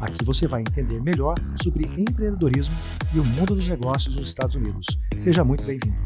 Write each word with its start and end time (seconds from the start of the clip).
Aqui 0.00 0.24
você 0.24 0.46
vai 0.46 0.60
entender 0.60 1.00
melhor 1.02 1.34
sobre 1.60 1.84
empreendedorismo 1.84 2.76
e 3.12 3.18
o 3.18 3.24
mundo 3.24 3.56
dos 3.56 3.68
negócios 3.68 4.14
nos 4.14 4.28
Estados 4.28 4.54
Unidos. 4.54 4.86
Seja 5.18 5.42
muito 5.42 5.64
bem-vindo. 5.64 5.96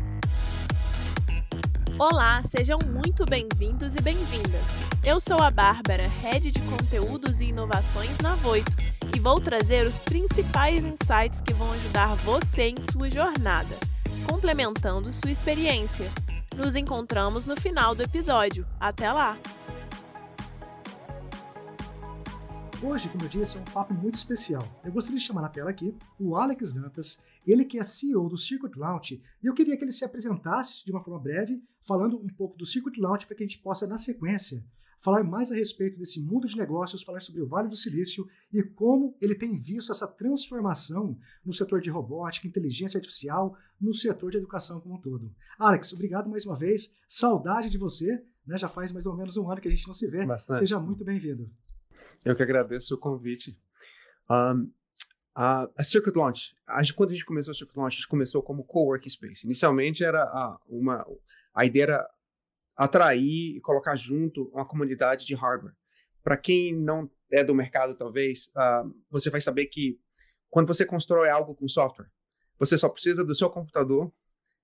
Olá, 1.98 2.42
sejam 2.42 2.78
muito 2.90 3.26
bem-vindos 3.26 3.94
e 3.94 4.00
bem-vindas. 4.00 4.62
Eu 5.04 5.20
sou 5.20 5.38
a 5.38 5.50
Bárbara, 5.50 6.08
Head 6.22 6.50
de 6.50 6.60
Conteúdos 6.60 7.40
e 7.40 7.46
Inovações 7.46 8.16
na 8.18 8.34
Voito, 8.36 8.72
e 9.14 9.20
vou 9.20 9.38
trazer 9.40 9.86
os 9.86 10.02
principais 10.02 10.82
insights 10.84 11.42
que 11.42 11.52
vão 11.52 11.70
ajudar 11.72 12.14
você 12.16 12.68
em 12.70 12.76
sua 12.90 13.10
jornada, 13.10 13.76
complementando 14.26 15.12
sua 15.12 15.30
experiência. 15.30 16.10
Nos 16.56 16.76
encontramos 16.76 17.44
no 17.44 17.60
final 17.60 17.94
do 17.94 18.02
episódio. 18.02 18.66
Até 18.80 19.12
lá! 19.12 19.36
Hoje, 22.84 23.08
como 23.08 23.22
eu 23.22 23.28
disse, 23.28 23.56
é 23.56 23.60
um 23.60 23.64
papo 23.64 23.94
muito 23.94 24.16
especial. 24.16 24.66
Eu 24.84 24.90
gostaria 24.90 25.16
de 25.16 25.24
chamar 25.24 25.42
na 25.42 25.48
tela 25.48 25.70
aqui 25.70 25.96
o 26.18 26.34
Alex 26.34 26.72
Dantas, 26.72 27.20
ele 27.46 27.64
que 27.64 27.78
é 27.78 27.84
CEO 27.84 28.28
do 28.28 28.36
Circuit 28.36 28.76
Launch, 28.76 29.22
e 29.40 29.46
eu 29.46 29.54
queria 29.54 29.76
que 29.76 29.84
ele 29.84 29.92
se 29.92 30.04
apresentasse 30.04 30.84
de 30.84 30.90
uma 30.90 31.00
forma 31.00 31.20
breve, 31.20 31.62
falando 31.80 32.18
um 32.18 32.26
pouco 32.26 32.58
do 32.58 32.66
Circuit 32.66 33.00
Launch 33.00 33.24
para 33.24 33.36
que 33.36 33.44
a 33.44 33.46
gente 33.46 33.62
possa, 33.62 33.86
na 33.86 33.96
sequência, 33.96 34.64
falar 34.98 35.22
mais 35.22 35.52
a 35.52 35.54
respeito 35.54 35.96
desse 35.96 36.20
mundo 36.20 36.48
de 36.48 36.56
negócios, 36.56 37.04
falar 37.04 37.20
sobre 37.20 37.40
o 37.40 37.46
Vale 37.46 37.68
do 37.68 37.76
Silício 37.76 38.26
e 38.52 38.64
como 38.64 39.16
ele 39.20 39.36
tem 39.36 39.56
visto 39.56 39.92
essa 39.92 40.08
transformação 40.08 41.16
no 41.44 41.52
setor 41.52 41.80
de 41.80 41.88
robótica, 41.88 42.48
inteligência 42.48 42.98
artificial, 42.98 43.56
no 43.80 43.94
setor 43.94 44.32
de 44.32 44.38
educação 44.38 44.80
como 44.80 44.96
um 44.96 45.00
todo. 45.00 45.32
Alex, 45.56 45.92
obrigado 45.92 46.28
mais 46.28 46.44
uma 46.44 46.58
vez. 46.58 46.92
Saudade 47.06 47.70
de 47.70 47.78
você. 47.78 48.24
Né? 48.44 48.56
Já 48.56 48.66
faz 48.66 48.90
mais 48.90 49.06
ou 49.06 49.16
menos 49.16 49.36
um 49.36 49.48
ano 49.48 49.60
que 49.60 49.68
a 49.68 49.70
gente 49.70 49.86
não 49.86 49.94
se 49.94 50.08
vê. 50.08 50.26
Bastante. 50.26 50.58
Seja 50.58 50.80
muito 50.80 51.04
bem-vindo. 51.04 51.48
Eu 52.24 52.36
que 52.36 52.42
agradeço 52.42 52.94
o 52.94 52.98
convite. 52.98 53.58
Um, 54.30 54.70
a, 55.34 55.68
a 55.76 55.84
Circuit 55.84 56.16
Launch, 56.16 56.54
a 56.66 56.82
quando 56.94 57.10
a 57.10 57.12
gente 57.14 57.24
começou 57.24 57.52
a 57.52 57.54
Circuit 57.54 57.76
Launch, 57.76 57.94
a 57.94 57.96
gente 57.96 58.08
começou 58.08 58.42
como 58.42 58.64
coworking 58.64 59.08
space. 59.08 59.46
Inicialmente 59.46 60.04
era 60.04 60.22
a, 60.22 60.58
uma, 60.68 61.06
a 61.54 61.64
ideia 61.64 61.84
era 61.84 62.10
atrair 62.76 63.56
e 63.56 63.60
colocar 63.60 63.96
junto 63.96 64.44
uma 64.52 64.66
comunidade 64.66 65.26
de 65.26 65.34
hardware. 65.34 65.74
Para 66.22 66.36
quem 66.36 66.74
não 66.74 67.10
é 67.30 67.42
do 67.42 67.54
mercado, 67.54 67.96
talvez, 67.96 68.48
uh, 68.48 68.94
você 69.10 69.30
vai 69.30 69.40
saber 69.40 69.66
que 69.66 69.98
quando 70.50 70.66
você 70.66 70.84
constrói 70.84 71.28
algo 71.28 71.54
com 71.54 71.66
software, 71.68 72.10
você 72.58 72.78
só 72.78 72.88
precisa 72.88 73.24
do 73.24 73.34
seu 73.34 73.50
computador 73.50 74.12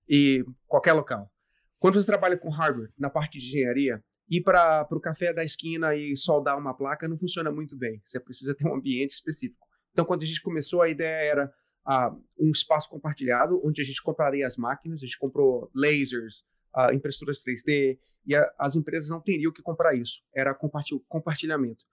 e 0.07 0.45
qualquer 0.67 0.93
local. 0.93 1.31
Quando 1.79 1.95
você 1.95 2.05
trabalha 2.05 2.37
com 2.37 2.49
hardware, 2.49 2.91
na 2.97 3.09
parte 3.09 3.39
de 3.39 3.47
engenharia, 3.47 4.03
ir 4.29 4.41
para 4.41 4.87
o 4.91 4.99
café 4.99 5.33
da 5.33 5.43
esquina 5.43 5.95
e 5.95 6.15
soldar 6.15 6.57
uma 6.57 6.73
placa 6.73 7.07
não 7.07 7.17
funciona 7.17 7.51
muito 7.51 7.75
bem. 7.75 7.99
Você 8.03 8.19
precisa 8.19 8.53
ter 8.53 8.67
um 8.67 8.75
ambiente 8.75 9.11
específico. 9.11 9.67
Então, 9.91 10.05
quando 10.05 10.23
a 10.23 10.25
gente 10.25 10.41
começou, 10.41 10.81
a 10.81 10.89
ideia 10.89 11.31
era 11.31 11.53
ah, 11.85 12.15
um 12.37 12.51
espaço 12.51 12.89
compartilhado, 12.89 13.59
onde 13.65 13.81
a 13.81 13.85
gente 13.85 14.01
compraria 14.03 14.45
as 14.45 14.57
máquinas, 14.57 15.01
a 15.01 15.05
gente 15.05 15.17
comprou 15.17 15.71
lasers, 15.75 16.43
ah, 16.73 16.93
impressoras 16.93 17.43
3D, 17.43 17.97
e 18.25 18.35
a, 18.35 18.53
as 18.59 18.75
empresas 18.75 19.09
não 19.09 19.19
teriam 19.19 19.51
que 19.51 19.61
comprar 19.61 19.95
isso, 19.95 20.21
era 20.35 20.53
compartil, 20.53 21.03
compartilhamento. 21.07 21.83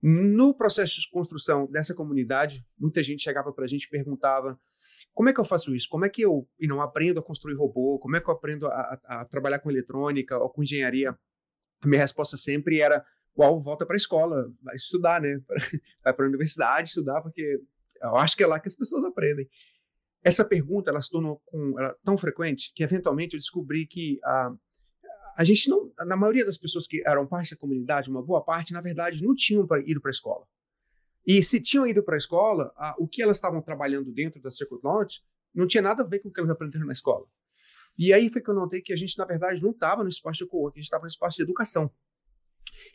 No 0.00 0.54
processo 0.54 1.00
de 1.00 1.10
construção 1.10 1.66
dessa 1.66 1.92
comunidade, 1.92 2.64
muita 2.78 3.02
gente 3.02 3.22
chegava 3.22 3.52
para 3.52 3.64
a 3.64 3.68
gente 3.68 3.84
e 3.84 3.90
perguntava 3.90 4.58
como 5.12 5.28
é 5.28 5.32
que 5.32 5.40
eu 5.40 5.44
faço 5.44 5.74
isso? 5.74 5.88
Como 5.88 6.04
é 6.04 6.08
que 6.08 6.22
eu 6.22 6.48
e 6.58 6.68
não 6.68 6.80
aprendo 6.80 7.18
a 7.18 7.22
construir 7.22 7.56
robô? 7.56 7.98
Como 7.98 8.14
é 8.14 8.20
que 8.20 8.30
eu 8.30 8.34
aprendo 8.34 8.68
a, 8.68 8.70
a, 8.70 9.20
a 9.20 9.24
trabalhar 9.24 9.58
com 9.58 9.68
eletrônica 9.68 10.38
ou 10.38 10.48
com 10.48 10.62
engenharia? 10.62 11.18
Minha 11.86 12.00
resposta 12.00 12.36
sempre 12.36 12.80
era: 12.80 13.04
Uau, 13.38 13.60
volta 13.60 13.86
para 13.86 13.94
a 13.94 13.98
escola, 13.98 14.52
vai 14.62 14.74
estudar, 14.74 15.20
né? 15.20 15.40
Vai 16.02 16.12
para 16.12 16.24
a 16.24 16.28
universidade 16.28 16.88
estudar, 16.88 17.20
porque 17.22 17.60
eu 18.02 18.16
acho 18.16 18.36
que 18.36 18.42
é 18.42 18.46
lá 18.46 18.58
que 18.58 18.68
as 18.68 18.76
pessoas 18.76 19.04
aprendem. 19.04 19.48
Essa 20.24 20.44
pergunta 20.44 20.90
ela 20.90 21.00
se 21.00 21.10
tornou 21.10 21.40
com, 21.44 21.78
ela, 21.78 21.96
tão 22.02 22.18
frequente 22.18 22.72
que 22.74 22.82
eventualmente 22.82 23.34
eu 23.34 23.38
descobri 23.38 23.86
que 23.86 24.18
a, 24.24 24.52
a 25.36 25.44
gente 25.44 25.70
não, 25.70 25.92
na 26.04 26.16
maioria 26.16 26.44
das 26.44 26.58
pessoas 26.58 26.86
que 26.86 27.00
eram 27.06 27.26
parte 27.26 27.52
da 27.52 27.60
comunidade, 27.60 28.10
uma 28.10 28.22
boa 28.22 28.42
parte, 28.42 28.72
na 28.72 28.80
verdade, 28.80 29.22
não 29.22 29.34
tinham 29.34 29.66
pra, 29.66 29.78
ido 29.80 30.00
para 30.00 30.10
a 30.10 30.12
escola. 30.12 30.44
E 31.24 31.42
se 31.42 31.60
tinham 31.60 31.86
ido 31.86 32.02
para 32.02 32.16
a 32.16 32.18
escola, 32.18 32.72
o 32.98 33.06
que 33.06 33.22
elas 33.22 33.36
estavam 33.36 33.62
trabalhando 33.62 34.10
dentro 34.10 34.40
da 34.40 34.50
Circuit 34.50 34.80
Launch 34.82 35.22
não 35.54 35.66
tinha 35.66 35.82
nada 35.82 36.02
a 36.02 36.06
ver 36.06 36.20
com 36.20 36.28
o 36.28 36.32
que 36.32 36.40
elas 36.40 36.50
aprenderam 36.50 36.86
na 36.86 36.92
escola. 36.92 37.26
E 37.98 38.12
aí 38.12 38.28
foi 38.30 38.40
que 38.40 38.48
eu 38.48 38.54
notei 38.54 38.80
que 38.80 38.92
a 38.92 38.96
gente, 38.96 39.18
na 39.18 39.24
verdade, 39.24 39.62
não 39.62 39.72
estava 39.72 40.02
no 40.02 40.08
espaço 40.08 40.38
de 40.38 40.46
coworking, 40.46 40.78
a 40.78 40.80
gente 40.80 40.84
estava 40.86 41.02
no 41.02 41.08
espaço 41.08 41.36
de 41.36 41.42
educação. 41.42 41.90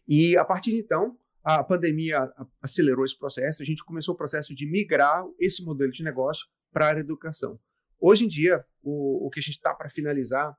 E 0.08 0.38
a 0.38 0.46
partir 0.46 0.72
de 0.72 0.78
então, 0.78 1.18
a 1.44 1.62
pandemia 1.62 2.32
acelerou 2.62 3.04
esse 3.04 3.18
processo, 3.18 3.62
a 3.62 3.66
gente 3.66 3.84
começou 3.84 4.16
o 4.16 4.18
processo 4.18 4.56
de 4.56 4.66
migrar 4.66 5.26
esse 5.40 5.64
modelo 5.64 5.92
de 5.92 6.04
negócio 6.04 6.48
para 6.72 6.86
a 6.86 6.90
área 6.90 7.04
de 7.04 7.08
educação. 7.08 7.60
Hoje 8.00 8.26
em 8.26 8.28
dia, 8.28 8.66
o, 8.82 9.28
o 9.28 9.30
que 9.30 9.40
a 9.40 9.44
gente 9.44 9.58
está 9.58 9.74
para 9.74 9.90
finalizar, 9.90 10.58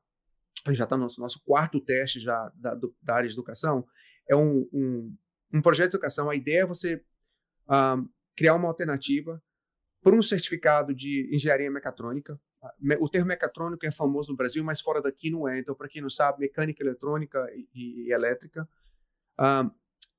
já 0.71 0.85
está 0.85 0.97
no 0.97 1.05
nosso, 1.05 1.21
nosso, 1.21 1.43
quarto 1.43 1.81
teste 1.81 2.21
já 2.21 2.53
da, 2.55 2.75
do, 2.75 2.95
da, 3.03 3.17
área 3.17 3.29
de 3.29 3.35
educação, 3.35 3.87
é 4.29 4.37
um, 4.37 4.69
um, 4.73 5.17
um, 5.55 5.63
projeto 5.63 5.91
de 5.91 5.97
educação. 5.97 6.29
A 6.29 6.37
ideia 6.37 6.61
é 6.61 6.67
você 6.67 7.03
um, 7.69 8.09
criar 8.37 8.55
uma 8.55 8.69
alternativa 8.69 9.43
para 10.03 10.15
um 10.15 10.23
certificado 10.23 10.95
de 10.95 11.29
engenharia 11.35 11.71
mecatrônica, 11.71 12.39
o 13.01 13.09
termo 13.09 13.29
mecatrônico 13.29 13.85
é 13.87 13.91
famoso 13.91 14.31
no 14.31 14.37
Brasil, 14.37 14.63
mas 14.65 14.81
fora 14.81 15.03
daqui 15.03 15.31
não 15.31 15.49
é. 15.49 15.59
Então, 15.59 15.75
para 15.75 15.89
quem 15.89 16.01
não 16.03 16.11
sabe, 16.11 16.41
mecânica 16.41 16.83
eletrônica 16.83 17.47
e, 17.75 18.07
e 18.07 18.13
elétrica. 18.13 18.69
Um, 19.39 19.71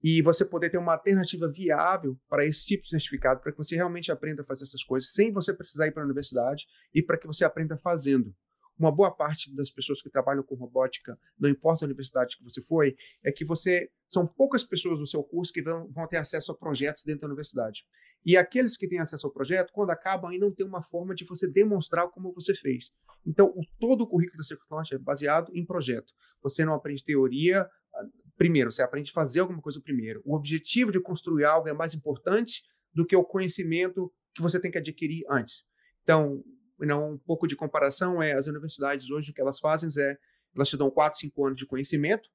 e 0.03 0.22
você 0.22 0.45
poder 0.45 0.69
ter 0.69 0.78
uma 0.78 0.94
alternativa 0.94 1.50
viável 1.51 2.16
para 2.29 2.45
esse 2.45 2.66
tipo 2.66 2.83
de 2.83 2.89
certificado, 2.89 3.41
para 3.41 3.51
que 3.51 3.57
você 3.57 3.75
realmente 3.75 4.11
aprenda 4.11 4.44
a 4.44 4.45
fazer 4.45 4.63
essas 4.63 4.83
coisas 4.83 5.11
sem 5.11 5.31
você 5.31 5.53
precisar 5.53 5.88
ir 5.88 5.91
para 5.91 6.03
a 6.03 6.06
universidade 6.06 6.67
e 6.94 7.01
para 7.01 7.17
que 7.17 7.25
você 7.25 7.44
aprenda 7.44 7.75
fazendo. 7.78 8.31
Uma 8.77 8.91
boa 8.91 9.09
parte 9.09 9.56
das 9.56 9.72
pessoas 9.72 10.01
que 10.01 10.09
trabalham 10.09 10.44
com 10.44 10.53
robótica, 10.53 11.17
não 11.39 11.50
importa 11.50 11.85
a 11.85 11.88
universidade 11.88 12.38
que 12.38 12.44
você 12.44 12.62
foi, 12.62 12.95
é 13.23 13.31
que 13.31 13.45
você 13.45 13.89
são 14.07 14.27
poucas 14.27 14.63
pessoas 14.63 15.00
no 15.00 15.07
seu 15.07 15.23
curso 15.23 15.51
que 15.51 15.62
vão, 15.62 15.89
vão 15.91 16.07
ter 16.07 16.17
acesso 16.17 16.51
a 16.51 16.56
projetos 16.56 17.03
dentro 17.03 17.22
da 17.22 17.27
universidade. 17.27 17.85
E 18.25 18.36
aqueles 18.36 18.75
que 18.75 18.88
têm 18.88 19.00
acesso 19.00 19.28
ao 19.28 19.34
projeto, 19.34 19.72
quando 19.72 19.91
acabam, 19.91 20.31
aí 20.31 20.40
não 20.40 20.52
tem 20.52 20.66
uma 20.66 20.81
forma 20.81 21.13
de 21.13 21.24
você 21.25 21.47
demonstrar 21.47 22.09
como 22.09 22.34
você 22.34 22.56
fez. 22.56 22.91
Então, 23.25 23.47
o, 23.56 23.62
todo 23.80 24.02
o 24.02 24.08
currículo 24.08 24.38
da 24.38 24.44
Circuit 24.44 24.94
é 24.94 24.97
baseado 24.97 25.52
em 25.53 25.66
projeto. 25.66 26.12
Você 26.41 26.66
não 26.66 26.74
aprende 26.74 27.03
teoria 27.03 27.69
ah, 27.96 28.03
primeiro, 28.38 28.72
você 28.72 28.81
aprende 28.81 29.12
a 29.12 29.13
fazer 29.13 29.40
alguma 29.40 29.62
coisa 29.62 29.80
primeiro. 29.80 30.22
O 30.25 30.36
objetivo 30.36 30.91
de 30.91 31.00
construir 31.00 31.46
algo 31.46 31.68
é 31.68 31.74
mais 31.74 31.94
importante 31.94 32.63
do 32.94 33.06
que 33.06 33.16
o 33.16 33.24
conhecimento 33.24 34.12
que 34.34 34.42
você 34.42 34.59
tem 34.59 34.72
que 34.72 34.78
adquirir 34.78 35.24
antes. 35.30 35.63
Então, 36.02 36.44
não, 36.80 37.13
um 37.13 37.18
pouco 37.18 37.47
de 37.47 37.56
comparação 37.56 38.22
é 38.22 38.34
as 38.34 38.47
universidades 38.47 39.09
hoje 39.09 39.31
o 39.31 39.34
que 39.34 39.42
elas 39.42 39.59
fazem 39.59 39.90
é 40.02 40.18
elas 40.53 40.69
te 40.69 40.78
dão 40.78 40.90
4, 40.90 41.19
5 41.19 41.46
anos 41.46 41.57
de 41.57 41.66
conhecimento 41.66 42.30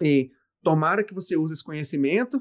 e 0.00 0.30
tomara 0.62 1.02
que 1.02 1.14
você 1.14 1.36
use 1.36 1.54
esse 1.54 1.64
conhecimento 1.64 2.38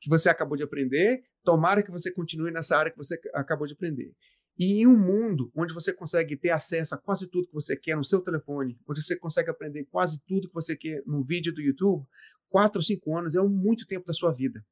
que 0.00 0.10
você 0.10 0.28
acabou 0.28 0.56
de 0.56 0.62
aprender 0.62 1.22
Tomara 1.48 1.82
que 1.82 1.90
você 1.90 2.12
continue 2.12 2.50
nessa 2.50 2.76
área 2.76 2.92
que 2.92 2.98
você 2.98 3.18
acabou 3.32 3.66
de 3.66 3.72
aprender. 3.72 4.14
E 4.58 4.82
em 4.82 4.86
um 4.86 4.94
mundo 4.94 5.50
onde 5.56 5.72
você 5.72 5.94
consegue 5.94 6.36
ter 6.36 6.50
acesso 6.50 6.94
a 6.94 6.98
quase 6.98 7.26
tudo 7.26 7.46
que 7.46 7.54
você 7.54 7.74
quer 7.74 7.96
no 7.96 8.04
seu 8.04 8.20
telefone, 8.20 8.78
onde 8.86 9.02
você 9.02 9.16
consegue 9.16 9.48
aprender 9.48 9.86
quase 9.90 10.20
tudo 10.26 10.46
que 10.46 10.52
você 10.52 10.76
quer 10.76 11.02
num 11.06 11.22
vídeo 11.22 11.50
do 11.50 11.62
YouTube, 11.62 12.06
quatro 12.50 12.80
ou 12.80 12.82
cinco 12.84 13.16
anos 13.16 13.34
é 13.34 13.40
muito 13.40 13.86
tempo 13.86 14.04
da 14.04 14.12
sua 14.12 14.30
vida. 14.30 14.62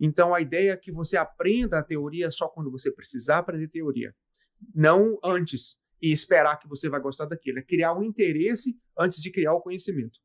Então 0.00 0.34
a 0.34 0.40
ideia 0.40 0.72
é 0.72 0.76
que 0.76 0.90
você 0.90 1.16
aprenda 1.16 1.78
a 1.78 1.82
teoria 1.84 2.28
só 2.28 2.48
quando 2.48 2.72
você 2.72 2.90
precisar 2.90 3.38
aprender 3.38 3.68
teoria, 3.68 4.12
não 4.74 5.20
antes 5.22 5.78
e 6.02 6.10
esperar 6.10 6.58
que 6.58 6.66
você 6.66 6.88
vai 6.88 6.98
gostar 6.98 7.26
daquilo. 7.26 7.60
É 7.60 7.62
criar 7.62 7.94
um 7.94 8.02
interesse 8.02 8.76
antes 8.98 9.22
de 9.22 9.30
criar 9.30 9.54
o 9.54 9.60
conhecimento. 9.60 10.18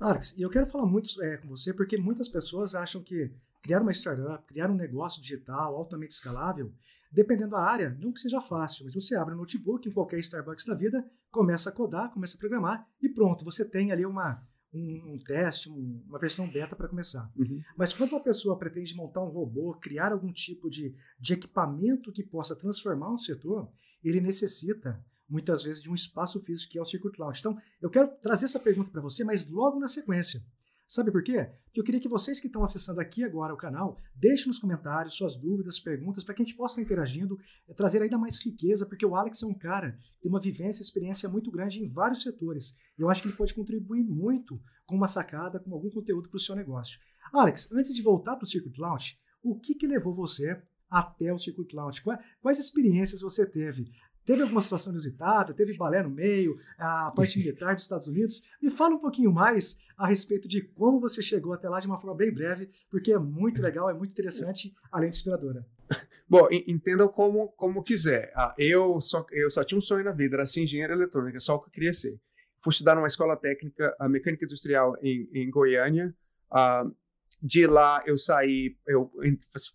Alex, 0.00 0.34
eu 0.36 0.50
quero 0.50 0.66
falar 0.66 0.86
muito 0.86 1.22
é, 1.22 1.36
com 1.36 1.46
você 1.46 1.72
porque 1.72 1.96
muitas 1.96 2.28
pessoas 2.28 2.74
acham 2.74 3.00
que 3.00 3.30
criar 3.64 3.80
uma 3.80 3.92
startup, 3.92 4.46
criar 4.46 4.70
um 4.70 4.74
negócio 4.74 5.22
digital 5.22 5.74
altamente 5.74 6.12
escalável, 6.12 6.70
dependendo 7.10 7.52
da 7.52 7.60
área, 7.60 7.96
não 7.98 8.12
que 8.12 8.20
seja 8.20 8.38
fácil, 8.38 8.84
mas 8.84 8.92
você 8.92 9.16
abre 9.16 9.34
um 9.34 9.38
notebook 9.38 9.88
em 9.88 9.92
qualquer 9.92 10.18
Starbucks 10.18 10.66
da 10.66 10.74
vida, 10.74 11.02
começa 11.30 11.70
a 11.70 11.72
codar, 11.72 12.12
começa 12.12 12.36
a 12.36 12.38
programar 12.38 12.86
e 13.00 13.08
pronto, 13.08 13.42
você 13.42 13.64
tem 13.64 13.90
ali 13.90 14.04
uma, 14.04 14.46
um, 14.70 15.14
um 15.14 15.18
teste, 15.18 15.70
um, 15.70 16.04
uma 16.06 16.18
versão 16.18 16.46
beta 16.46 16.76
para 16.76 16.88
começar. 16.88 17.32
Uhum. 17.34 17.62
Mas 17.74 17.94
quando 17.94 18.12
uma 18.12 18.22
pessoa 18.22 18.58
pretende 18.58 18.94
montar 18.94 19.22
um 19.22 19.30
robô, 19.30 19.72
criar 19.80 20.12
algum 20.12 20.30
tipo 20.30 20.68
de, 20.68 20.94
de 21.18 21.32
equipamento 21.32 22.12
que 22.12 22.22
possa 22.22 22.54
transformar 22.54 23.10
um 23.10 23.18
setor, 23.18 23.72
ele 24.04 24.20
necessita 24.20 25.02
muitas 25.26 25.62
vezes, 25.62 25.82
de 25.82 25.90
um 25.90 25.94
espaço 25.94 26.38
físico 26.40 26.70
que 26.70 26.78
é 26.78 26.82
o 26.82 26.84
Circuit 26.84 27.18
Lounge. 27.18 27.40
Então, 27.40 27.56
eu 27.80 27.88
quero 27.88 28.08
trazer 28.20 28.44
essa 28.44 28.60
pergunta 28.60 28.90
para 28.90 29.00
você, 29.00 29.24
mas 29.24 29.48
logo 29.48 29.80
na 29.80 29.88
sequência. 29.88 30.44
Sabe 30.86 31.10
por 31.10 31.22
quê? 31.22 31.50
Porque 31.64 31.80
eu 31.80 31.84
queria 31.84 32.00
que 32.00 32.08
vocês 32.08 32.38
que 32.38 32.46
estão 32.46 32.62
acessando 32.62 33.00
aqui 33.00 33.24
agora 33.24 33.54
o 33.54 33.56
canal, 33.56 33.98
deixem 34.14 34.46
nos 34.46 34.58
comentários 34.58 35.14
suas 35.14 35.34
dúvidas, 35.34 35.80
perguntas, 35.80 36.22
para 36.22 36.34
que 36.34 36.42
a 36.42 36.44
gente 36.44 36.56
possa 36.56 36.80
interagindo, 36.80 37.38
eh, 37.66 37.74
trazer 37.74 38.02
ainda 38.02 38.18
mais 38.18 38.38
riqueza, 38.38 38.86
porque 38.86 39.04
o 39.04 39.16
Alex 39.16 39.42
é 39.42 39.46
um 39.46 39.54
cara 39.54 39.92
que 40.12 40.20
tem 40.20 40.30
uma 40.30 40.40
vivência 40.40 40.82
e 40.82 40.84
experiência 40.84 41.28
muito 41.28 41.50
grande 41.50 41.82
em 41.82 41.86
vários 41.86 42.22
setores. 42.22 42.76
Eu 42.98 43.08
acho 43.08 43.22
que 43.22 43.28
ele 43.28 43.36
pode 43.36 43.54
contribuir 43.54 44.04
muito 44.04 44.60
com 44.86 44.94
uma 44.94 45.08
sacada, 45.08 45.58
com 45.58 45.72
algum 45.72 45.90
conteúdo 45.90 46.28
para 46.28 46.36
o 46.36 46.40
seu 46.40 46.54
negócio. 46.54 47.00
Alex, 47.32 47.72
antes 47.72 47.94
de 47.94 48.02
voltar 48.02 48.36
para 48.36 48.44
o 48.44 48.48
Circuit 48.48 48.78
Launch, 48.78 49.18
o 49.42 49.58
que, 49.58 49.74
que 49.74 49.86
levou 49.86 50.12
você 50.12 50.62
até 50.88 51.32
o 51.32 51.38
Circuit 51.38 51.74
Launch? 51.74 52.02
Quais 52.40 52.58
experiências 52.58 53.20
você 53.20 53.44
teve? 53.44 53.90
Teve 54.24 54.42
alguma 54.42 54.60
situação 54.60 54.92
inusitada? 54.92 55.52
Teve 55.52 55.76
balé 55.76 56.02
no 56.02 56.10
meio? 56.10 56.56
A 56.78 57.10
parte 57.14 57.38
militar 57.38 57.74
dos 57.74 57.84
Estados 57.84 58.08
Unidos? 58.08 58.42
Me 58.60 58.70
fala 58.70 58.94
um 58.94 58.98
pouquinho 58.98 59.30
mais 59.32 59.78
a 59.96 60.06
respeito 60.06 60.48
de 60.48 60.62
como 60.62 60.98
você 60.98 61.22
chegou 61.22 61.52
até 61.52 61.68
lá 61.68 61.78
de 61.78 61.86
uma 61.86 62.00
forma 62.00 62.16
bem 62.16 62.32
breve, 62.32 62.68
porque 62.90 63.12
é 63.12 63.18
muito 63.18 63.60
legal, 63.60 63.90
é 63.90 63.94
muito 63.94 64.12
interessante, 64.12 64.74
além 64.90 65.10
de 65.10 65.16
inspiradora. 65.16 65.66
Bom, 66.28 66.48
entenda 66.50 67.06
como, 67.06 67.48
como 67.48 67.82
quiser. 67.82 68.32
Ah, 68.34 68.54
eu, 68.58 69.00
só, 69.00 69.26
eu 69.30 69.50
só 69.50 69.62
tinha 69.62 69.78
um 69.78 69.82
sonho 69.82 70.04
na 70.04 70.12
vida, 70.12 70.36
era 70.36 70.46
ser 70.46 70.62
engenheiro 70.62 70.94
eletrônico, 70.94 71.36
é 71.36 71.40
só 71.40 71.56
o 71.56 71.60
que 71.60 71.68
eu 71.68 71.72
queria 71.72 71.92
ser. 71.92 72.18
Fui 72.62 72.70
estudar 72.70 72.94
numa 72.94 73.06
escola 73.06 73.36
técnica, 73.36 73.94
a 74.00 74.08
mecânica 74.08 74.46
industrial 74.46 74.96
em, 75.02 75.28
em 75.34 75.50
Goiânia. 75.50 76.14
Uh, 76.50 76.94
de 77.42 77.66
lá 77.66 78.02
eu 78.06 78.16
saí, 78.16 78.74
eu 78.86 79.12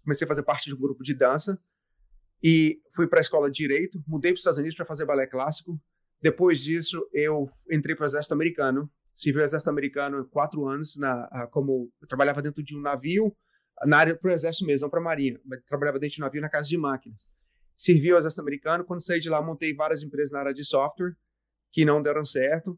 comecei 0.03 0.25
a 0.25 0.27
fazer 0.27 0.41
parte 0.41 0.65
de 0.65 0.73
um 0.73 0.79
grupo 0.79 1.03
de 1.03 1.13
dança 1.13 1.59
e 2.41 2.79
fui 2.93 3.07
para 3.07 3.19
a 3.19 3.21
escola 3.21 3.49
de 3.49 3.57
direito, 3.57 4.01
mudei 4.07 4.31
para 4.31 4.35
os 4.35 4.39
Estados 4.41 4.59
Unidos 4.59 4.77
para 4.77 4.85
fazer 4.85 5.05
balé 5.05 5.27
clássico. 5.27 5.79
Depois 6.21 6.59
disso, 6.59 7.05
eu 7.13 7.49
entrei 7.71 7.95
para 7.95 8.03
o 8.03 8.07
exército 8.07 8.33
americano, 8.33 8.89
servi 9.13 9.39
o 9.39 9.43
exército 9.43 9.69
americano 9.69 10.25
quatro 10.29 10.67
anos, 10.67 10.95
na, 10.97 11.47
como 11.51 11.91
eu 12.01 12.07
trabalhava 12.07 12.41
dentro 12.41 12.63
de 12.63 12.75
um 12.75 12.81
navio, 12.81 13.35
na 13.85 13.97
área 13.97 14.15
para 14.15 14.29
o 14.29 14.33
exército 14.33 14.65
mesmo, 14.65 14.85
não 14.85 14.89
para 14.89 14.99
a 14.99 15.03
marinha, 15.03 15.39
mas 15.45 15.61
trabalhava 15.65 15.99
dentro 15.99 16.15
de 16.15 16.21
um 16.21 16.25
navio 16.25 16.41
na 16.41 16.49
casa 16.49 16.67
de 16.67 16.77
máquinas. 16.77 17.19
Servi 17.75 18.11
o 18.11 18.17
exército 18.17 18.41
americano, 18.41 18.83
quando 18.83 19.01
saí 19.01 19.19
de 19.19 19.29
lá, 19.29 19.41
montei 19.41 19.73
várias 19.73 20.03
empresas 20.03 20.31
na 20.31 20.39
área 20.39 20.53
de 20.53 20.65
software 20.65 21.13
que 21.71 21.85
não 21.85 22.01
deram 22.01 22.25
certo, 22.25 22.77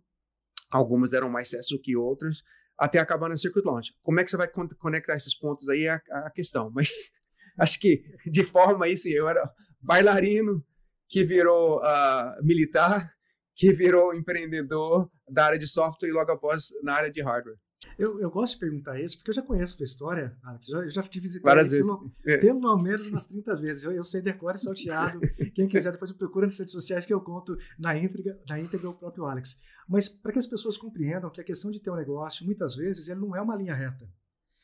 algumas 0.69 1.09
deram 1.09 1.29
mais 1.29 1.49
sucesso 1.49 1.79
que 1.81 1.95
outras 1.95 2.43
até 2.77 2.97
acabar 2.97 3.29
na 3.29 3.37
Circuit 3.37 3.63
Launch. 3.63 3.93
Como 4.01 4.19
é 4.19 4.23
que 4.23 4.31
você 4.31 4.37
vai 4.37 4.47
conectar 4.47 5.15
esses 5.15 5.37
pontos 5.37 5.69
aí 5.69 5.85
é 5.85 5.91
a, 5.91 6.27
a 6.27 6.31
questão. 6.31 6.71
Mas 6.73 7.11
acho 7.57 7.79
que 7.79 8.03
de 8.25 8.43
forma 8.43 8.85
aí, 8.85 8.97
sim, 8.97 9.11
eu 9.11 9.27
era 9.27 9.49
bailarino 9.81 10.63
que 11.07 11.23
virou 11.23 11.79
uh, 11.79 12.43
militar, 12.43 13.11
que 13.55 13.73
virou 13.73 14.15
empreendedor 14.15 15.09
da 15.29 15.45
área 15.45 15.59
de 15.59 15.67
software 15.67 16.09
e 16.09 16.13
logo 16.13 16.31
após 16.31 16.69
na 16.83 16.93
área 16.93 17.11
de 17.11 17.21
hardware. 17.21 17.57
Eu, 17.97 18.19
eu 18.19 18.29
gosto 18.29 18.53
de 18.53 18.59
perguntar 18.59 18.99
isso 18.99 19.17
porque 19.17 19.31
eu 19.31 19.35
já 19.35 19.41
conheço 19.41 19.73
a 19.73 19.77
tua 19.77 19.85
história, 19.85 20.37
Alex. 20.43 20.69
Eu 20.69 20.89
já, 20.89 21.01
te 21.01 21.19
visitei 21.19 21.43
Várias 21.43 21.71
vezes. 21.71 21.87
Pelo, 21.87 22.11
é. 22.25 22.37
pelo 22.37 22.77
menos 22.77 23.07
umas 23.07 23.25
30 23.25 23.55
vezes. 23.57 23.83
Eu, 23.83 23.91
eu 23.91 24.03
sei 24.03 24.21
decora 24.21 24.55
e 24.55 24.59
salteado. 24.59 25.19
Quem 25.55 25.67
quiser, 25.67 25.91
depois 25.91 26.11
me 26.11 26.17
procura 26.17 26.45
nas 26.45 26.59
redes 26.59 26.73
sociais 26.73 27.05
que 27.05 27.13
eu 27.13 27.21
conto 27.21 27.57
na 27.79 27.97
íntegra, 27.97 28.39
na 28.47 28.59
íntegra 28.59 28.89
o 28.89 28.93
próprio 28.93 29.25
Alex. 29.25 29.59
Mas 29.89 30.07
para 30.07 30.31
que 30.31 30.39
as 30.39 30.47
pessoas 30.47 30.77
compreendam 30.77 31.29
que 31.29 31.41
a 31.41 31.43
questão 31.43 31.71
de 31.71 31.79
ter 31.79 31.89
um 31.89 31.95
negócio, 31.95 32.45
muitas 32.45 32.75
vezes, 32.75 33.07
ele 33.07 33.19
não 33.19 33.35
é 33.35 33.41
uma 33.41 33.55
linha 33.55 33.73
reta. 33.73 34.07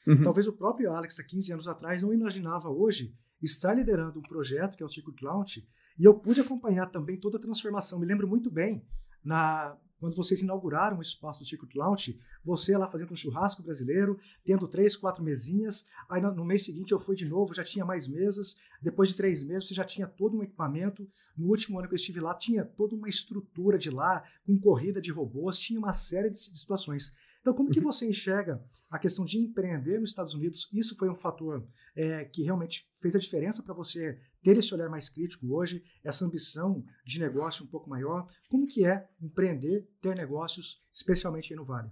Uhum. 0.07 0.23
Talvez 0.23 0.47
o 0.47 0.53
próprio 0.53 0.91
Alex, 0.91 1.19
há 1.19 1.23
15 1.23 1.51
anos 1.51 1.67
atrás, 1.67 2.01
não 2.01 2.13
imaginava 2.13 2.69
hoje 2.69 3.13
estar 3.41 3.73
liderando 3.73 4.19
um 4.19 4.23
projeto 4.23 4.77
que 4.77 4.81
é 4.81 4.85
o 4.85 4.89
Circuit 4.89 5.21
Launch 5.21 5.67
e 5.99 6.05
eu 6.05 6.13
pude 6.13 6.39
acompanhar 6.39 6.89
também 6.89 7.19
toda 7.19 7.37
a 7.37 7.41
transformação. 7.41 7.99
Me 7.99 8.05
lembro 8.05 8.27
muito 8.27 8.49
bem, 8.49 8.85
na, 9.23 9.77
quando 9.99 10.15
vocês 10.15 10.41
inauguraram 10.41 10.99
o 10.99 11.01
espaço 11.01 11.39
do 11.39 11.45
Circuit 11.45 11.75
Launch, 11.75 12.17
você 12.45 12.77
lá 12.77 12.87
fazendo 12.87 13.11
um 13.11 13.15
churrasco 13.15 13.63
brasileiro, 13.63 14.19
tendo 14.45 14.67
três, 14.67 14.95
quatro 14.95 15.23
mesinhas. 15.23 15.85
Aí 16.07 16.21
no, 16.21 16.45
mês 16.45 16.63
seguinte 16.63 16.91
eu 16.91 16.99
fui 16.99 17.15
de 17.15 17.27
novo, 17.27 17.53
já 17.53 17.63
tinha 17.63 17.83
mais 17.83 18.07
mesas. 18.07 18.55
Depois 18.81 19.09
de 19.09 19.15
três 19.15 19.43
meses 19.43 19.67
você 19.67 19.73
já 19.73 19.83
tinha 19.83 20.07
todo 20.07 20.37
um 20.37 20.43
equipamento. 20.43 21.07
No 21.35 21.47
último 21.47 21.79
ano 21.79 21.87
que 21.87 21.95
eu 21.95 21.97
estive 21.97 22.19
lá, 22.19 22.33
tinha 22.35 22.63
toda 22.63 22.95
uma 22.95 23.09
estrutura 23.09 23.77
de 23.77 23.89
lá, 23.89 24.23
com 24.45 24.57
corrida 24.59 25.01
de 25.01 25.11
robôs, 25.11 25.57
tinha 25.57 25.79
uma 25.79 25.91
série 25.91 26.29
de, 26.29 26.39
de 26.39 26.59
situações. 26.59 27.13
Então, 27.47 27.55
como 27.55 27.69
que 27.69 27.79
uhum. 27.79 27.85
você 27.85 28.05
enxerga 28.05 28.61
a 28.91 28.99
questão 28.99 29.23
de 29.23 29.39
empreender 29.39 30.01
nos 30.01 30.09
Estados 30.09 30.33
Unidos? 30.33 30.67
Isso 30.73 30.97
foi 30.97 31.09
um 31.09 31.15
fator 31.15 31.65
é, 31.95 32.25
que 32.25 32.43
realmente 32.43 32.85
fez 32.97 33.15
a 33.15 33.19
diferença 33.19 33.63
para 33.63 33.73
você 33.73 34.19
ter 34.43 34.57
esse 34.57 34.73
olhar 34.73 34.89
mais 34.89 35.07
crítico 35.07 35.55
hoje, 35.55 35.81
essa 36.03 36.25
ambição 36.25 36.83
de 37.05 37.21
negócio 37.21 37.63
um 37.63 37.67
pouco 37.69 37.89
maior? 37.89 38.27
Como 38.49 38.67
que 38.67 38.85
é 38.85 39.07
empreender, 39.21 39.87
ter 40.01 40.13
negócios, 40.13 40.85
especialmente 40.93 41.53
aí 41.53 41.57
no 41.57 41.63
Vale? 41.63 41.89